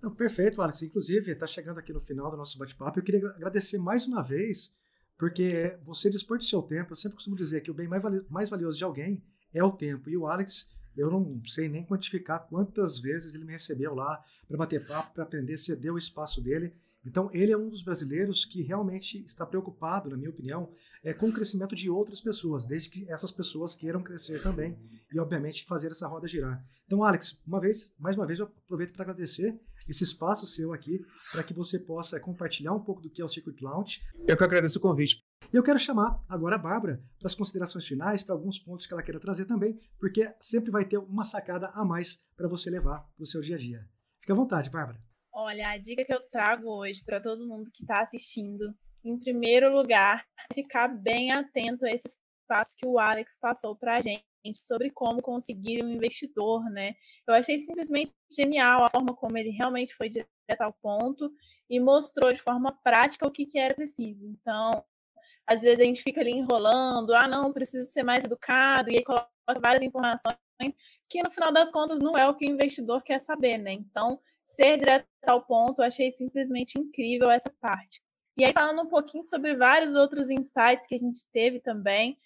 Não, 0.00 0.14
perfeito, 0.14 0.62
Alex. 0.62 0.82
Inclusive, 0.82 1.32
está 1.32 1.46
chegando 1.46 1.78
aqui 1.78 1.92
no 1.92 2.00
final 2.00 2.30
do 2.30 2.36
nosso 2.36 2.56
bate-papo. 2.58 2.98
Eu 2.98 3.02
queria 3.02 3.28
agradecer 3.30 3.78
mais 3.78 4.06
uma 4.06 4.22
vez 4.22 4.72
porque 5.18 5.76
você 5.82 6.08
dispor 6.08 6.38
do 6.38 6.44
seu 6.44 6.62
tempo, 6.62 6.92
eu 6.92 6.96
sempre 6.96 7.16
costumo 7.16 7.34
dizer 7.34 7.60
que 7.60 7.70
o 7.70 7.74
bem 7.74 7.88
mais, 7.88 8.02
mais 8.30 8.48
valioso 8.48 8.78
de 8.78 8.84
alguém 8.84 9.20
é 9.52 9.62
o 9.64 9.72
tempo. 9.72 10.08
E 10.08 10.16
o 10.16 10.28
Alex, 10.28 10.68
eu 10.96 11.10
não 11.10 11.42
sei 11.44 11.68
nem 11.68 11.84
quantificar 11.84 12.46
quantas 12.48 13.00
vezes 13.00 13.34
ele 13.34 13.44
me 13.44 13.52
recebeu 13.52 13.94
lá 13.94 14.22
para 14.46 14.56
bater 14.56 14.86
papo, 14.86 15.14
para 15.14 15.24
aprender, 15.24 15.56
ceder 15.56 15.92
o 15.92 15.98
espaço 15.98 16.40
dele. 16.40 16.72
Então, 17.08 17.30
ele 17.32 17.50
é 17.50 17.56
um 17.56 17.70
dos 17.70 17.82
brasileiros 17.82 18.44
que 18.44 18.60
realmente 18.60 19.24
está 19.24 19.46
preocupado, 19.46 20.10
na 20.10 20.16
minha 20.16 20.28
opinião, 20.28 20.70
é, 21.02 21.14
com 21.14 21.30
o 21.30 21.32
crescimento 21.32 21.74
de 21.74 21.88
outras 21.88 22.20
pessoas, 22.20 22.66
desde 22.66 22.90
que 22.90 23.10
essas 23.10 23.30
pessoas 23.30 23.74
queiram 23.74 24.02
crescer 24.02 24.42
também 24.42 24.78
e, 25.10 25.18
obviamente, 25.18 25.64
fazer 25.64 25.90
essa 25.90 26.06
roda 26.06 26.28
girar. 26.28 26.62
Então, 26.84 27.02
Alex, 27.02 27.40
uma 27.46 27.58
vez, 27.60 27.94
mais 27.98 28.14
uma 28.14 28.26
vez, 28.26 28.38
eu 28.38 28.46
aproveito 28.46 28.92
para 28.92 29.04
agradecer 29.04 29.58
esse 29.88 30.04
espaço 30.04 30.46
seu 30.46 30.74
aqui 30.74 31.00
para 31.32 31.42
que 31.42 31.54
você 31.54 31.78
possa 31.78 32.20
compartilhar 32.20 32.74
um 32.74 32.80
pouco 32.80 33.00
do 33.00 33.08
que 33.08 33.22
é 33.22 33.24
o 33.24 33.28
Circuit 33.28 33.62
Launch. 33.62 34.02
Eu 34.26 34.36
que 34.36 34.44
agradeço 34.44 34.78
o 34.78 34.82
convite. 34.82 35.24
E 35.50 35.56
eu 35.56 35.62
quero 35.62 35.78
chamar 35.78 36.22
agora 36.28 36.56
a 36.56 36.58
Bárbara 36.58 37.02
para 37.18 37.26
as 37.26 37.34
considerações 37.34 37.86
finais, 37.86 38.22
para 38.22 38.34
alguns 38.34 38.58
pontos 38.58 38.86
que 38.86 38.92
ela 38.92 39.02
queira 39.02 39.18
trazer 39.18 39.46
também, 39.46 39.80
porque 39.98 40.30
sempre 40.38 40.70
vai 40.70 40.84
ter 40.84 40.98
uma 40.98 41.24
sacada 41.24 41.68
a 41.68 41.86
mais 41.86 42.18
para 42.36 42.48
você 42.48 42.68
levar 42.68 42.98
para 43.16 43.22
o 43.22 43.26
seu 43.26 43.40
dia 43.40 43.56
a 43.56 43.58
dia. 43.58 43.88
Fique 44.20 44.32
à 44.32 44.34
vontade, 44.34 44.68
Bárbara. 44.68 45.07
Olha, 45.40 45.68
a 45.68 45.78
dica 45.78 46.04
que 46.04 46.12
eu 46.12 46.20
trago 46.32 46.68
hoje 46.68 47.00
para 47.04 47.20
todo 47.20 47.46
mundo 47.46 47.70
que 47.72 47.84
está 47.84 48.00
assistindo, 48.00 48.74
em 49.04 49.16
primeiro 49.16 49.72
lugar, 49.72 50.26
é 50.50 50.52
ficar 50.52 50.88
bem 50.88 51.30
atento 51.30 51.86
a 51.86 51.90
esses 51.92 52.16
passos 52.48 52.74
que 52.74 52.84
o 52.84 52.98
Alex 52.98 53.38
passou 53.40 53.76
para 53.76 53.98
a 53.98 54.00
gente 54.00 54.24
sobre 54.56 54.90
como 54.90 55.22
conseguir 55.22 55.84
um 55.84 55.90
investidor, 55.90 56.68
né? 56.70 56.94
Eu 57.24 57.34
achei 57.34 57.56
simplesmente 57.60 58.12
genial 58.28 58.82
a 58.82 58.90
forma 58.90 59.14
como 59.14 59.38
ele 59.38 59.50
realmente 59.50 59.94
foi 59.94 60.08
direto 60.08 60.60
ao 60.60 60.72
ponto 60.72 61.32
e 61.70 61.78
mostrou 61.78 62.32
de 62.32 62.42
forma 62.42 62.72
prática 62.82 63.24
o 63.24 63.30
que, 63.30 63.46
que 63.46 63.60
era 63.60 63.76
preciso. 63.76 64.26
Então, 64.26 64.84
às 65.46 65.62
vezes 65.62 65.78
a 65.78 65.84
gente 65.84 66.02
fica 66.02 66.20
ali 66.20 66.32
enrolando, 66.32 67.14
ah, 67.14 67.28
não, 67.28 67.52
preciso 67.52 67.88
ser 67.88 68.02
mais 68.02 68.24
educado, 68.24 68.90
e 68.90 68.96
aí 68.96 69.04
coloca 69.04 69.30
várias 69.62 69.84
informações 69.84 70.36
que 71.08 71.22
no 71.22 71.30
final 71.30 71.52
das 71.52 71.70
contas 71.70 72.00
não 72.00 72.18
é 72.18 72.28
o 72.28 72.34
que 72.34 72.44
o 72.44 72.50
investidor 72.50 73.04
quer 73.04 73.20
saber, 73.20 73.56
né? 73.56 73.72
Então, 73.72 74.20
ser 74.48 74.78
direto 74.78 75.06
ao 75.26 75.42
ponto, 75.42 75.82
eu 75.82 75.86
achei 75.86 76.10
simplesmente 76.10 76.78
incrível 76.78 77.30
essa 77.30 77.50
parte. 77.60 78.00
E 78.36 78.44
aí, 78.44 78.52
falando 78.52 78.82
um 78.82 78.88
pouquinho 78.88 79.22
sobre 79.22 79.54
vários 79.54 79.94
outros 79.94 80.30
insights 80.30 80.86
que 80.86 80.94
a 80.94 80.98
gente 80.98 81.20
teve 81.32 81.60
também, 81.60 82.16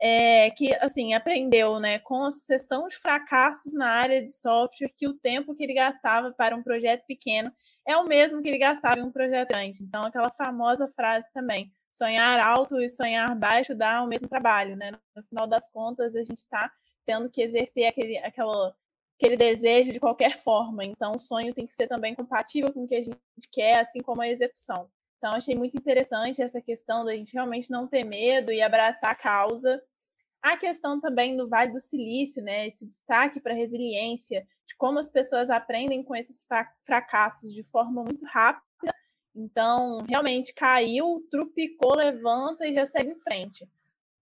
é, 0.00 0.50
que 0.50 0.74
assim 0.76 1.14
aprendeu 1.14 1.80
né, 1.80 1.98
com 1.98 2.24
a 2.24 2.30
sucessão 2.30 2.86
de 2.88 2.96
fracassos 2.96 3.72
na 3.72 3.88
área 3.88 4.22
de 4.22 4.30
software 4.30 4.92
que 4.96 5.08
o 5.08 5.14
tempo 5.14 5.54
que 5.54 5.62
ele 5.62 5.74
gastava 5.74 6.32
para 6.32 6.56
um 6.56 6.62
projeto 6.62 7.04
pequeno 7.06 7.52
é 7.86 7.96
o 7.96 8.04
mesmo 8.04 8.42
que 8.42 8.48
ele 8.48 8.58
gastava 8.58 9.00
em 9.00 9.04
um 9.04 9.12
projeto 9.12 9.48
grande. 9.48 9.82
Então, 9.82 10.04
aquela 10.04 10.30
famosa 10.30 10.88
frase 10.88 11.32
também: 11.32 11.72
sonhar 11.90 12.38
alto 12.38 12.80
e 12.80 12.88
sonhar 12.88 13.34
baixo 13.34 13.74
dá 13.74 14.02
o 14.02 14.06
mesmo 14.06 14.28
trabalho. 14.28 14.76
Né? 14.76 14.92
No 15.16 15.22
final 15.24 15.46
das 15.48 15.68
contas, 15.68 16.14
a 16.14 16.22
gente 16.22 16.38
está 16.38 16.70
tendo 17.04 17.28
que 17.28 17.42
exercer 17.42 17.86
aquele, 17.86 18.18
aquela, 18.18 18.74
aquele 19.22 19.36
desejo 19.36 19.92
de 19.92 20.00
qualquer 20.00 20.38
forma. 20.38 20.84
Então, 20.84 21.12
o 21.12 21.18
sonho 21.18 21.54
tem 21.54 21.66
que 21.66 21.72
ser 21.72 21.86
também 21.86 22.14
compatível 22.14 22.72
com 22.72 22.84
o 22.84 22.86
que 22.86 22.94
a 22.94 23.02
gente 23.02 23.18
quer, 23.50 23.80
assim 23.80 24.00
como 24.00 24.20
a 24.20 24.28
execução. 24.28 24.90
Então, 25.18 25.34
achei 25.34 25.54
muito 25.54 25.76
interessante 25.76 26.42
essa 26.42 26.60
questão 26.60 27.04
da 27.04 27.14
gente 27.14 27.32
realmente 27.32 27.70
não 27.70 27.86
ter 27.86 28.04
medo 28.04 28.50
e 28.50 28.60
abraçar 28.60 29.10
a 29.10 29.14
causa 29.14 29.80
a 30.42 30.56
questão 30.56 31.00
também 31.00 31.36
do 31.36 31.48
Vale 31.48 31.72
do 31.72 31.80
Silício, 31.80 32.42
né, 32.42 32.66
esse 32.66 32.84
destaque 32.84 33.40
para 33.40 33.52
a 33.52 33.56
resiliência, 33.56 34.44
de 34.66 34.74
como 34.76 34.98
as 34.98 35.08
pessoas 35.08 35.48
aprendem 35.48 36.02
com 36.02 36.16
esses 36.16 36.44
fracassos 36.84 37.54
de 37.54 37.62
forma 37.62 38.02
muito 38.02 38.26
rápida. 38.26 38.92
Então, 39.34 40.04
realmente 40.08 40.52
caiu, 40.52 41.24
trupicou, 41.30 41.94
levanta 41.94 42.66
e 42.66 42.74
já 42.74 42.84
segue 42.84 43.12
em 43.12 43.20
frente. 43.20 43.66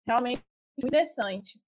Realmente 0.05 0.43
interessante. 0.77 1.59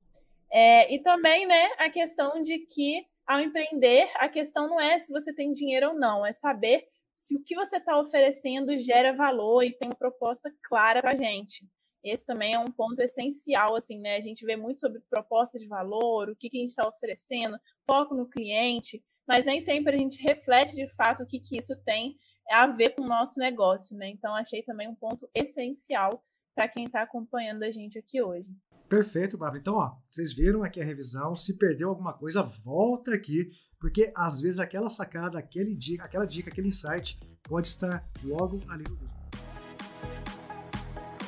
É, 0.51 0.93
e 0.93 0.99
também, 0.99 1.47
né, 1.47 1.69
a 1.79 1.89
questão 1.89 2.43
de 2.43 2.59
que 2.59 3.05
ao 3.27 3.39
empreender, 3.39 4.11
a 4.15 4.27
questão 4.27 4.67
não 4.67 4.79
é 4.79 4.99
se 4.99 5.11
você 5.11 5.33
tem 5.33 5.53
dinheiro 5.53 5.89
ou 5.89 5.95
não, 5.95 6.25
é 6.25 6.33
saber 6.33 6.85
se 7.15 7.35
o 7.35 7.43
que 7.43 7.55
você 7.55 7.77
está 7.77 7.97
oferecendo 7.99 8.77
gera 8.79 9.13
valor 9.13 9.63
e 9.63 9.71
tem 9.71 9.87
uma 9.87 9.95
proposta 9.95 10.53
clara 10.63 11.01
para 11.01 11.11
a 11.11 11.15
gente. 11.15 11.67
Esse 12.03 12.25
também 12.25 12.53
é 12.53 12.59
um 12.59 12.71
ponto 12.71 13.01
essencial, 13.01 13.75
assim, 13.75 13.97
né? 13.99 14.17
A 14.17 14.21
gente 14.21 14.45
vê 14.45 14.57
muito 14.57 14.81
sobre 14.81 14.99
proposta 15.09 15.57
de 15.57 15.67
valor, 15.67 16.29
o 16.29 16.35
que, 16.35 16.49
que 16.49 16.57
a 16.57 16.59
gente 16.59 16.71
está 16.71 16.85
oferecendo, 16.85 17.57
foco 17.85 18.13
no 18.13 18.27
cliente, 18.27 19.01
mas 19.25 19.45
nem 19.45 19.61
sempre 19.61 19.95
a 19.95 19.97
gente 19.97 20.21
reflete 20.21 20.75
de 20.75 20.87
fato 20.89 21.23
o 21.23 21.25
que, 21.25 21.39
que 21.39 21.57
isso 21.57 21.75
tem 21.85 22.17
a 22.49 22.67
ver 22.67 22.89
com 22.89 23.03
o 23.03 23.07
nosso 23.07 23.39
negócio, 23.39 23.95
né? 23.95 24.09
Então, 24.09 24.35
achei 24.35 24.61
também 24.63 24.89
um 24.89 24.95
ponto 24.95 25.29
essencial 25.33 26.21
para 26.53 26.67
quem 26.67 26.85
está 26.85 27.01
acompanhando 27.01 27.63
a 27.63 27.71
gente 27.71 27.97
aqui 27.97 28.21
hoje. 28.21 28.51
Perfeito, 28.87 29.37
Bárbara. 29.37 29.59
Então, 29.59 29.75
ó, 29.75 29.95
vocês 30.09 30.33
viram 30.33 30.63
aqui 30.63 30.79
a 30.81 30.85
revisão. 30.85 31.35
Se 31.35 31.53
perdeu 31.53 31.89
alguma 31.89 32.13
coisa, 32.13 32.43
volta 32.43 33.13
aqui, 33.13 33.49
porque 33.79 34.11
às 34.15 34.39
vezes 34.39 34.59
aquela 34.59 34.89
sacada, 34.89 35.39
aquele 35.39 35.75
dica, 35.75 36.03
aquela 36.03 36.25
dica, 36.25 36.49
aquele 36.49 36.67
insight 36.67 37.19
pode 37.43 37.67
estar 37.67 38.07
logo 38.23 38.61
ali 38.69 38.83
no 38.83 38.95
vídeo. 38.95 39.13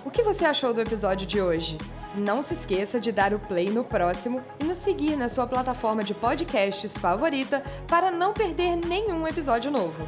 O 0.05 0.11
que 0.11 0.21
você 0.21 0.45
achou 0.45 0.73
do 0.73 0.79
episódio 0.79 1.25
de 1.25 1.41
hoje? 1.41 1.77
Não 2.15 2.41
se 2.41 2.53
esqueça 2.53 2.99
de 2.99 3.11
dar 3.11 3.33
o 3.33 3.39
play 3.39 3.69
no 3.69 3.83
próximo 3.83 4.41
e 4.59 4.63
nos 4.63 4.77
seguir 4.77 5.15
na 5.15 5.27
sua 5.27 5.47
plataforma 5.47 6.03
de 6.03 6.13
podcasts 6.13 6.97
favorita 6.97 7.61
para 7.87 8.11
não 8.11 8.31
perder 8.31 8.75
nenhum 8.75 9.27
episódio 9.27 9.71
novo. 9.71 10.07